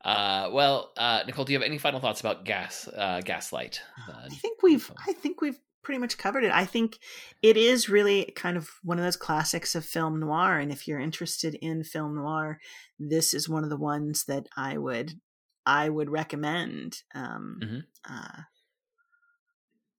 Uh, 0.04 0.50
well, 0.52 0.92
uh, 0.96 1.24
Nicole, 1.26 1.44
do 1.44 1.52
you 1.52 1.58
have 1.58 1.66
any 1.66 1.78
final 1.78 1.98
thoughts 1.98 2.20
about 2.20 2.44
gas, 2.44 2.88
uh, 2.96 3.20
gaslight? 3.24 3.80
I 4.06 4.28
think 4.28 4.62
we've, 4.62 4.88
I 5.04 5.12
think 5.12 5.40
we've 5.40 5.58
pretty 5.82 5.98
much 5.98 6.16
covered 6.16 6.44
it. 6.44 6.52
I 6.52 6.64
think 6.64 7.00
it 7.42 7.56
is 7.56 7.88
really 7.88 8.32
kind 8.36 8.56
of 8.56 8.70
one 8.84 8.98
of 8.98 9.04
those 9.04 9.16
classics 9.16 9.74
of 9.74 9.84
film 9.84 10.20
noir, 10.20 10.60
and 10.60 10.70
if 10.70 10.86
you're 10.86 11.00
interested 11.00 11.56
in 11.56 11.82
film 11.82 12.14
noir, 12.14 12.60
this 13.00 13.34
is 13.34 13.48
one 13.48 13.64
of 13.64 13.70
the 13.70 13.76
ones 13.76 14.26
that 14.26 14.46
I 14.56 14.78
would, 14.78 15.18
I 15.64 15.88
would 15.88 16.08
recommend. 16.08 16.98
Um, 17.12 17.58
mm-hmm. 17.60 18.14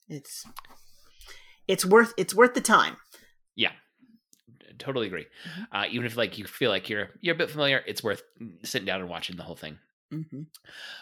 It's 0.08 0.46
it's 1.68 1.86
worth 1.86 2.14
it's 2.18 2.34
worth 2.34 2.54
the 2.54 2.62
time. 2.62 2.98
Yeah, 3.56 3.72
totally 4.78 5.08
agree. 5.08 5.26
Mm-hmm. 5.26 5.78
Uh, 5.78 5.86
even 5.92 6.06
if 6.06 6.18
like 6.18 6.38
you 6.38 6.46
feel 6.46 6.72
like 6.72 6.90
you're 6.90 7.10
you're 7.22 7.36
a 7.36 7.38
bit 7.38 7.50
familiar, 7.50 7.84
it's 7.88 8.04
worth 8.04 8.24
sitting 8.64 8.86
down 8.86 9.02
and 9.02 9.10
watching 9.10 9.36
the 9.36 9.44
whole 9.44 9.56
thing. 9.56 9.78
Mm-hmm. 10.14 10.44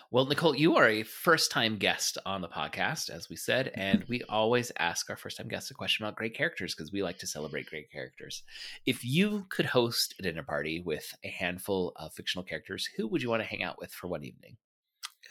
Well, 0.09 0.25
Nicole, 0.25 0.55
you 0.55 0.77
are 0.77 0.87
a 0.87 1.03
first 1.03 1.51
time 1.51 1.77
guest 1.77 2.17
on 2.25 2.41
the 2.41 2.47
podcast, 2.47 3.11
as 3.11 3.29
we 3.29 3.35
said, 3.35 3.71
and 3.75 4.03
we 4.07 4.23
always 4.23 4.71
ask 4.79 5.09
our 5.11 5.15
first 5.15 5.37
time 5.37 5.47
guests 5.47 5.69
a 5.69 5.75
question 5.75 6.03
about 6.03 6.15
great 6.15 6.33
characters 6.33 6.73
because 6.73 6.91
we 6.91 7.03
like 7.03 7.19
to 7.19 7.27
celebrate 7.27 7.69
great 7.69 7.91
characters. 7.91 8.41
If 8.87 9.05
you 9.05 9.45
could 9.49 9.67
host 9.67 10.15
a 10.17 10.23
dinner 10.23 10.41
party 10.41 10.81
with 10.83 11.13
a 11.23 11.27
handful 11.27 11.93
of 11.97 12.13
fictional 12.13 12.43
characters, 12.43 12.89
who 12.97 13.07
would 13.07 13.21
you 13.21 13.29
want 13.29 13.43
to 13.43 13.47
hang 13.47 13.61
out 13.61 13.79
with 13.79 13.91
for 13.91 14.07
one 14.07 14.23
evening? 14.23 14.57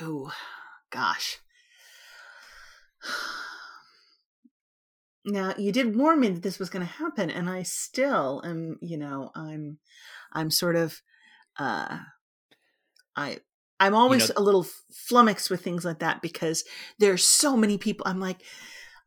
Oh, 0.01 0.33
gosh. 0.91 1.39
Now 5.25 5.55
you 5.57 5.72
did 5.72 5.97
warn 5.97 6.20
me 6.20 6.29
that 6.29 6.43
this 6.43 6.59
was 6.59 6.70
going 6.70 6.85
to 6.85 6.93
happen 6.93 7.31
and 7.31 7.49
i 7.49 7.62
still 7.62 8.43
am 8.45 8.77
you 8.81 8.97
know 8.97 9.31
i'm 9.35 9.79
i'm 10.33 10.51
sort 10.51 10.77
of 10.77 11.01
uh 11.59 11.99
i 13.16 13.39
i'm 13.81 13.95
always 13.95 14.29
you 14.29 14.35
know, 14.35 14.43
a 14.43 14.45
little 14.45 14.66
flummoxed 14.93 15.51
with 15.51 15.62
things 15.62 15.85
like 15.85 15.99
that 16.01 16.20
because 16.20 16.64
there's 16.99 17.27
so 17.27 17.57
many 17.57 17.79
people 17.79 18.05
i'm 18.07 18.20
like 18.20 18.43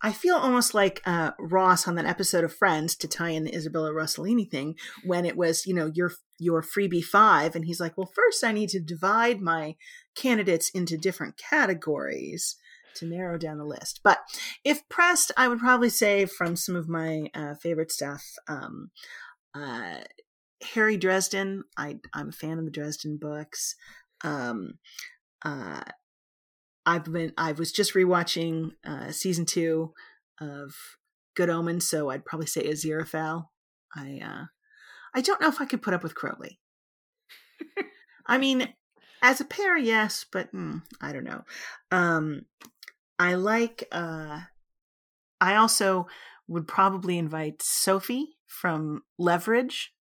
I 0.01 0.11
feel 0.11 0.35
almost 0.35 0.75
like 0.75 1.01
uh, 1.05 1.31
Ross 1.39 1.87
on 1.87 1.95
that 1.95 2.05
episode 2.05 2.43
of 2.43 2.53
Friends 2.55 2.95
to 2.97 3.07
tie 3.07 3.29
in 3.29 3.45
the 3.45 3.55
Isabella 3.55 3.91
Rossellini 3.91 4.49
thing 4.49 4.75
when 5.03 5.25
it 5.25 5.35
was, 5.35 5.65
you 5.65 5.73
know, 5.73 5.91
your 5.93 6.11
your 6.37 6.61
freebie 6.61 7.03
five, 7.03 7.55
and 7.55 7.65
he's 7.65 7.79
like, 7.79 7.97
"Well, 7.97 8.11
first 8.13 8.43
I 8.43 8.51
need 8.51 8.69
to 8.69 8.79
divide 8.79 9.41
my 9.41 9.75
candidates 10.15 10.69
into 10.69 10.97
different 10.97 11.35
categories." 11.37 12.57
To 12.97 13.05
narrow 13.05 13.37
down 13.37 13.57
the 13.57 13.65
list. 13.65 14.01
But 14.03 14.19
if 14.63 14.87
pressed, 14.89 15.31
I 15.37 15.47
would 15.47 15.59
probably 15.59 15.89
say 15.89 16.25
from 16.25 16.55
some 16.55 16.75
of 16.75 16.89
my 16.89 17.29
uh, 17.33 17.55
favorite 17.55 17.91
stuff, 17.91 18.23
um, 18.47 18.91
uh, 19.53 19.99
Harry 20.73 20.97
Dresden. 20.97 21.63
I 21.77 21.99
I'm 22.13 22.29
a 22.29 22.33
fan 22.33 22.59
of 22.59 22.65
the 22.65 22.71
Dresden 22.71 23.17
books. 23.17 23.75
Um, 24.23 24.79
uh, 25.43 25.81
I've 26.85 27.03
been 27.05 27.33
I 27.37 27.51
was 27.51 27.71
just 27.71 27.93
rewatching 27.93 28.71
uh, 28.85 29.11
season 29.11 29.45
two 29.45 29.93
of 30.39 30.73
Good 31.35 31.49
Omens, 31.49 31.87
so 31.89 32.09
I'd 32.09 32.25
probably 32.25 32.47
say 32.47 32.67
Aziraphale. 32.67 33.47
I 33.95 34.21
uh, 34.23 34.45
I 35.13 35.21
don't 35.21 35.41
know 35.41 35.49
if 35.49 35.61
I 35.61 35.65
could 35.65 35.81
put 35.81 35.93
up 35.93 36.03
with 36.03 36.15
Crowley. 36.15 36.59
I 38.27 38.37
mean, 38.37 38.73
as 39.21 39.41
a 39.41 39.45
pair, 39.45 39.77
yes, 39.77 40.25
but 40.31 40.53
mm, 40.53 40.81
I 41.01 41.11
don't 41.11 41.23
know. 41.23 41.43
Um, 41.91 42.45
I 43.19 43.35
like. 43.35 43.87
Uh, 43.91 44.41
I 45.41 45.55
also 45.55 46.07
would 46.47 46.67
probably 46.67 47.17
invite 47.17 47.61
Sophie 47.61 48.37
from 48.45 49.03
Leverage. 49.17 49.93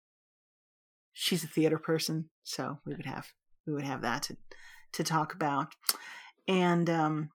She's 1.13 1.45
a 1.45 1.49
theater 1.49 1.79
person, 1.79 2.31
so 2.43 2.79
we 2.85 2.95
would 2.95 3.07
have 3.07 3.29
we 3.67 3.73
would 3.73 3.85
have 3.85 4.03
that 4.03 4.23
to 4.25 4.37
to 4.93 5.05
talk 5.05 5.35
about. 5.35 5.75
And 6.49 6.91
um, 6.91 7.31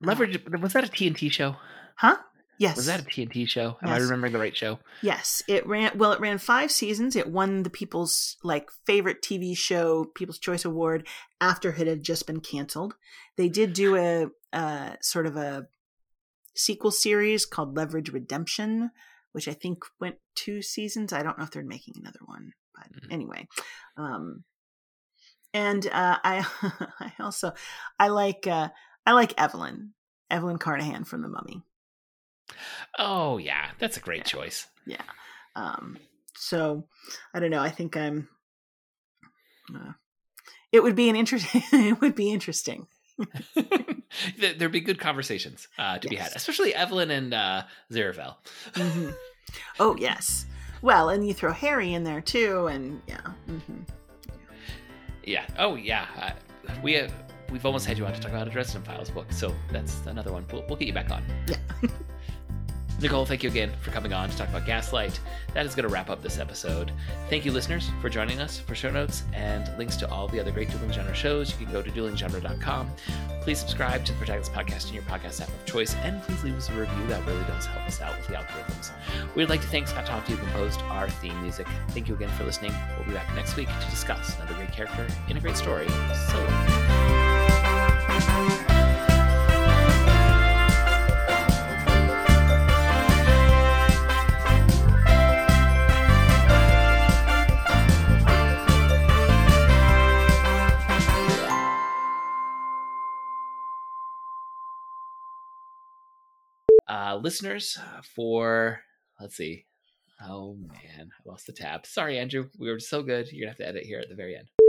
Leverage 0.00 0.44
was 0.60 0.72
that 0.72 0.84
a 0.84 0.88
TNT 0.88 1.30
show? 1.30 1.56
Huh? 1.96 2.18
Yes. 2.58 2.76
Was 2.76 2.86
that 2.86 3.00
a 3.00 3.02
TNT 3.04 3.48
show? 3.48 3.76
Am 3.82 3.88
I 3.88 3.96
remembering 3.96 4.32
the 4.32 4.38
right 4.38 4.56
show? 4.56 4.78
Yes, 5.02 5.42
it 5.48 5.66
ran. 5.66 5.98
Well, 5.98 6.12
it 6.12 6.20
ran 6.20 6.38
five 6.38 6.70
seasons. 6.70 7.16
It 7.16 7.28
won 7.28 7.62
the 7.64 7.70
People's 7.70 8.36
like 8.44 8.70
favorite 8.86 9.22
TV 9.22 9.56
show, 9.56 10.04
People's 10.14 10.38
Choice 10.38 10.64
Award, 10.64 11.06
after 11.40 11.70
it 11.70 11.86
had 11.86 12.02
just 12.04 12.26
been 12.26 12.40
canceled. 12.40 12.94
They 13.36 13.48
did 13.48 13.72
do 13.72 13.96
a, 13.96 14.28
uh 14.52 14.92
sort 15.00 15.26
of 15.26 15.36
a 15.36 15.66
sequel 16.54 16.92
series 16.92 17.44
called 17.44 17.76
Leverage 17.76 18.10
Redemption, 18.12 18.90
which 19.32 19.48
I 19.48 19.52
think 19.52 19.84
went 19.98 20.16
two 20.36 20.62
seasons. 20.62 21.12
I 21.12 21.22
don't 21.24 21.36
know 21.36 21.44
if 21.44 21.50
they're 21.50 21.64
making 21.64 21.94
another 21.98 22.20
one, 22.24 22.52
but 22.74 23.02
Mhm. 23.02 23.12
anyway. 23.12 23.48
Um, 23.96 24.44
and 25.52 25.86
uh, 25.86 26.18
I, 26.22 26.46
I 27.00 27.12
also, 27.20 27.52
I 27.98 28.08
like, 28.08 28.46
uh, 28.46 28.68
I 29.06 29.12
like 29.12 29.34
Evelyn, 29.36 29.94
Evelyn 30.30 30.58
Carnahan 30.58 31.04
from 31.04 31.22
The 31.22 31.28
Mummy. 31.28 31.62
Oh 32.98 33.38
yeah, 33.38 33.70
that's 33.78 33.96
a 33.96 34.00
great 34.00 34.24
choice. 34.24 34.66
yeah 34.86 35.02
um 35.56 35.96
so 36.36 36.84
i 37.32 37.38
don't 37.40 37.50
know 37.50 37.62
i 37.62 37.70
think 37.70 37.96
i'm 37.96 38.28
uh, 39.74 39.92
it 40.72 40.82
would 40.82 40.96
be 40.96 41.08
an 41.08 41.16
interesting 41.16 41.62
it 41.72 42.00
would 42.00 42.14
be 42.14 42.32
interesting 42.32 42.86
There- 44.38 44.54
There'd 44.54 44.72
be 44.72 44.80
good 44.80 44.98
conversations 45.00 45.68
uh, 45.78 45.98
to 45.98 46.08
be 46.08 46.16
had, 46.16 46.32
especially 46.36 46.74
Evelyn 46.74 47.10
and 47.10 47.32
uh, 47.34 47.62
Aziraphale. 47.90 48.36
Mhm. 48.74 49.14
oh 49.80 49.96
yes 49.96 50.46
well 50.82 51.08
and 51.08 51.26
you 51.26 51.32
throw 51.34 51.52
harry 51.52 51.94
in 51.94 52.04
there 52.04 52.20
too 52.20 52.66
and 52.68 53.00
yeah 53.08 53.26
hmm 53.46 53.82
Yeah. 55.24 55.46
Oh 55.58 55.76
yeah. 55.76 56.06
Uh, 56.20 56.72
we 56.82 56.92
have, 56.94 57.12
we've 57.50 57.64
almost 57.64 57.86
had 57.86 57.96
you 57.96 58.04
on 58.06 58.12
to 58.12 58.20
talk 58.20 58.30
about 58.30 58.46
a 58.46 58.50
Dresden 58.50 58.82
Files 58.82 59.08
book, 59.10 59.32
so 59.32 59.54
that's 59.72 60.04
another 60.06 60.32
one. 60.32 60.44
We'll, 60.52 60.64
we'll 60.68 60.76
get 60.76 60.86
you 60.88 60.92
back 60.94 61.10
on. 61.10 61.22
Yeah. 61.48 61.88
Nicole, 63.00 63.26
thank 63.26 63.42
you 63.42 63.50
again 63.50 63.72
for 63.80 63.90
coming 63.90 64.12
on 64.12 64.30
to 64.30 64.36
talk 64.36 64.48
about 64.48 64.64
Gaslight. 64.66 65.18
That 65.52 65.66
is 65.66 65.74
going 65.74 65.86
to 65.86 65.92
wrap 65.92 66.10
up 66.10 66.22
this 66.22 66.38
episode. 66.38 66.92
Thank 67.28 67.44
you, 67.44 67.52
listeners, 67.52 67.90
for 68.00 68.08
joining 68.08 68.40
us. 68.40 68.58
For 68.58 68.74
show 68.74 68.90
notes 68.90 69.24
and 69.32 69.70
links 69.76 69.96
to 69.96 70.10
all 70.10 70.28
the 70.28 70.40
other 70.40 70.50
great 70.50 70.70
Dueling 70.70 70.92
Genre 70.92 71.14
shows, 71.14 71.50
you 71.50 71.66
can 71.66 71.72
go 71.72 71.82
to 71.82 71.90
duelinggenre.com. 71.90 72.90
Please 73.42 73.58
subscribe 73.58 74.04
to 74.06 74.12
the 74.12 74.18
Protagonist 74.18 74.52
Podcast 74.52 74.88
in 74.88 74.94
your 74.94 75.02
podcast 75.02 75.42
app 75.42 75.48
of 75.48 75.66
choice, 75.66 75.94
and 75.96 76.22
please 76.22 76.44
leave 76.44 76.54
us 76.54 76.70
a 76.70 76.72
review. 76.72 77.06
That 77.08 77.26
really 77.26 77.44
does 77.44 77.66
help 77.66 77.86
us 77.86 78.00
out 78.00 78.16
with 78.16 78.26
the 78.28 78.34
algorithms. 78.34 78.90
We'd 79.34 79.50
like 79.50 79.60
to 79.60 79.66
thank 79.66 79.88
Scott 79.88 80.06
Tofty, 80.06 80.32
who 80.32 80.38
composed 80.38 80.80
our 80.82 81.10
theme 81.10 81.40
music. 81.42 81.66
Thank 81.90 82.08
you 82.08 82.14
again 82.14 82.30
for 82.30 82.44
listening. 82.44 82.72
We'll 82.96 83.08
be 83.08 83.12
back 83.12 83.34
next 83.34 83.56
week 83.56 83.68
to 83.68 83.90
discuss 83.90 84.36
another 84.36 84.54
great 84.54 84.72
character 84.72 85.06
in 85.28 85.36
a 85.36 85.40
great 85.40 85.56
story. 85.56 85.88
So 85.88 86.38
long. 86.38 86.83
Uh, 107.04 107.16
listeners 107.16 107.78
for 108.14 108.80
let's 109.20 109.36
see. 109.36 109.64
Oh 110.22 110.54
man 110.54 111.10
i 111.12 111.28
lost 111.28 111.46
the 111.46 111.52
tab. 111.52 111.86
Sorry 111.86 112.18
andrew. 112.18 112.48
We 112.58 112.70
were 112.70 112.80
so 112.80 113.02
good 113.02 113.30
you're 113.30 113.46
gonna 113.46 113.50
have 113.50 113.58
to 113.58 113.68
edit 113.68 113.84
here 113.84 114.00
at 114.00 114.08
the 114.08 114.14
very 114.14 114.36
end 114.36 114.48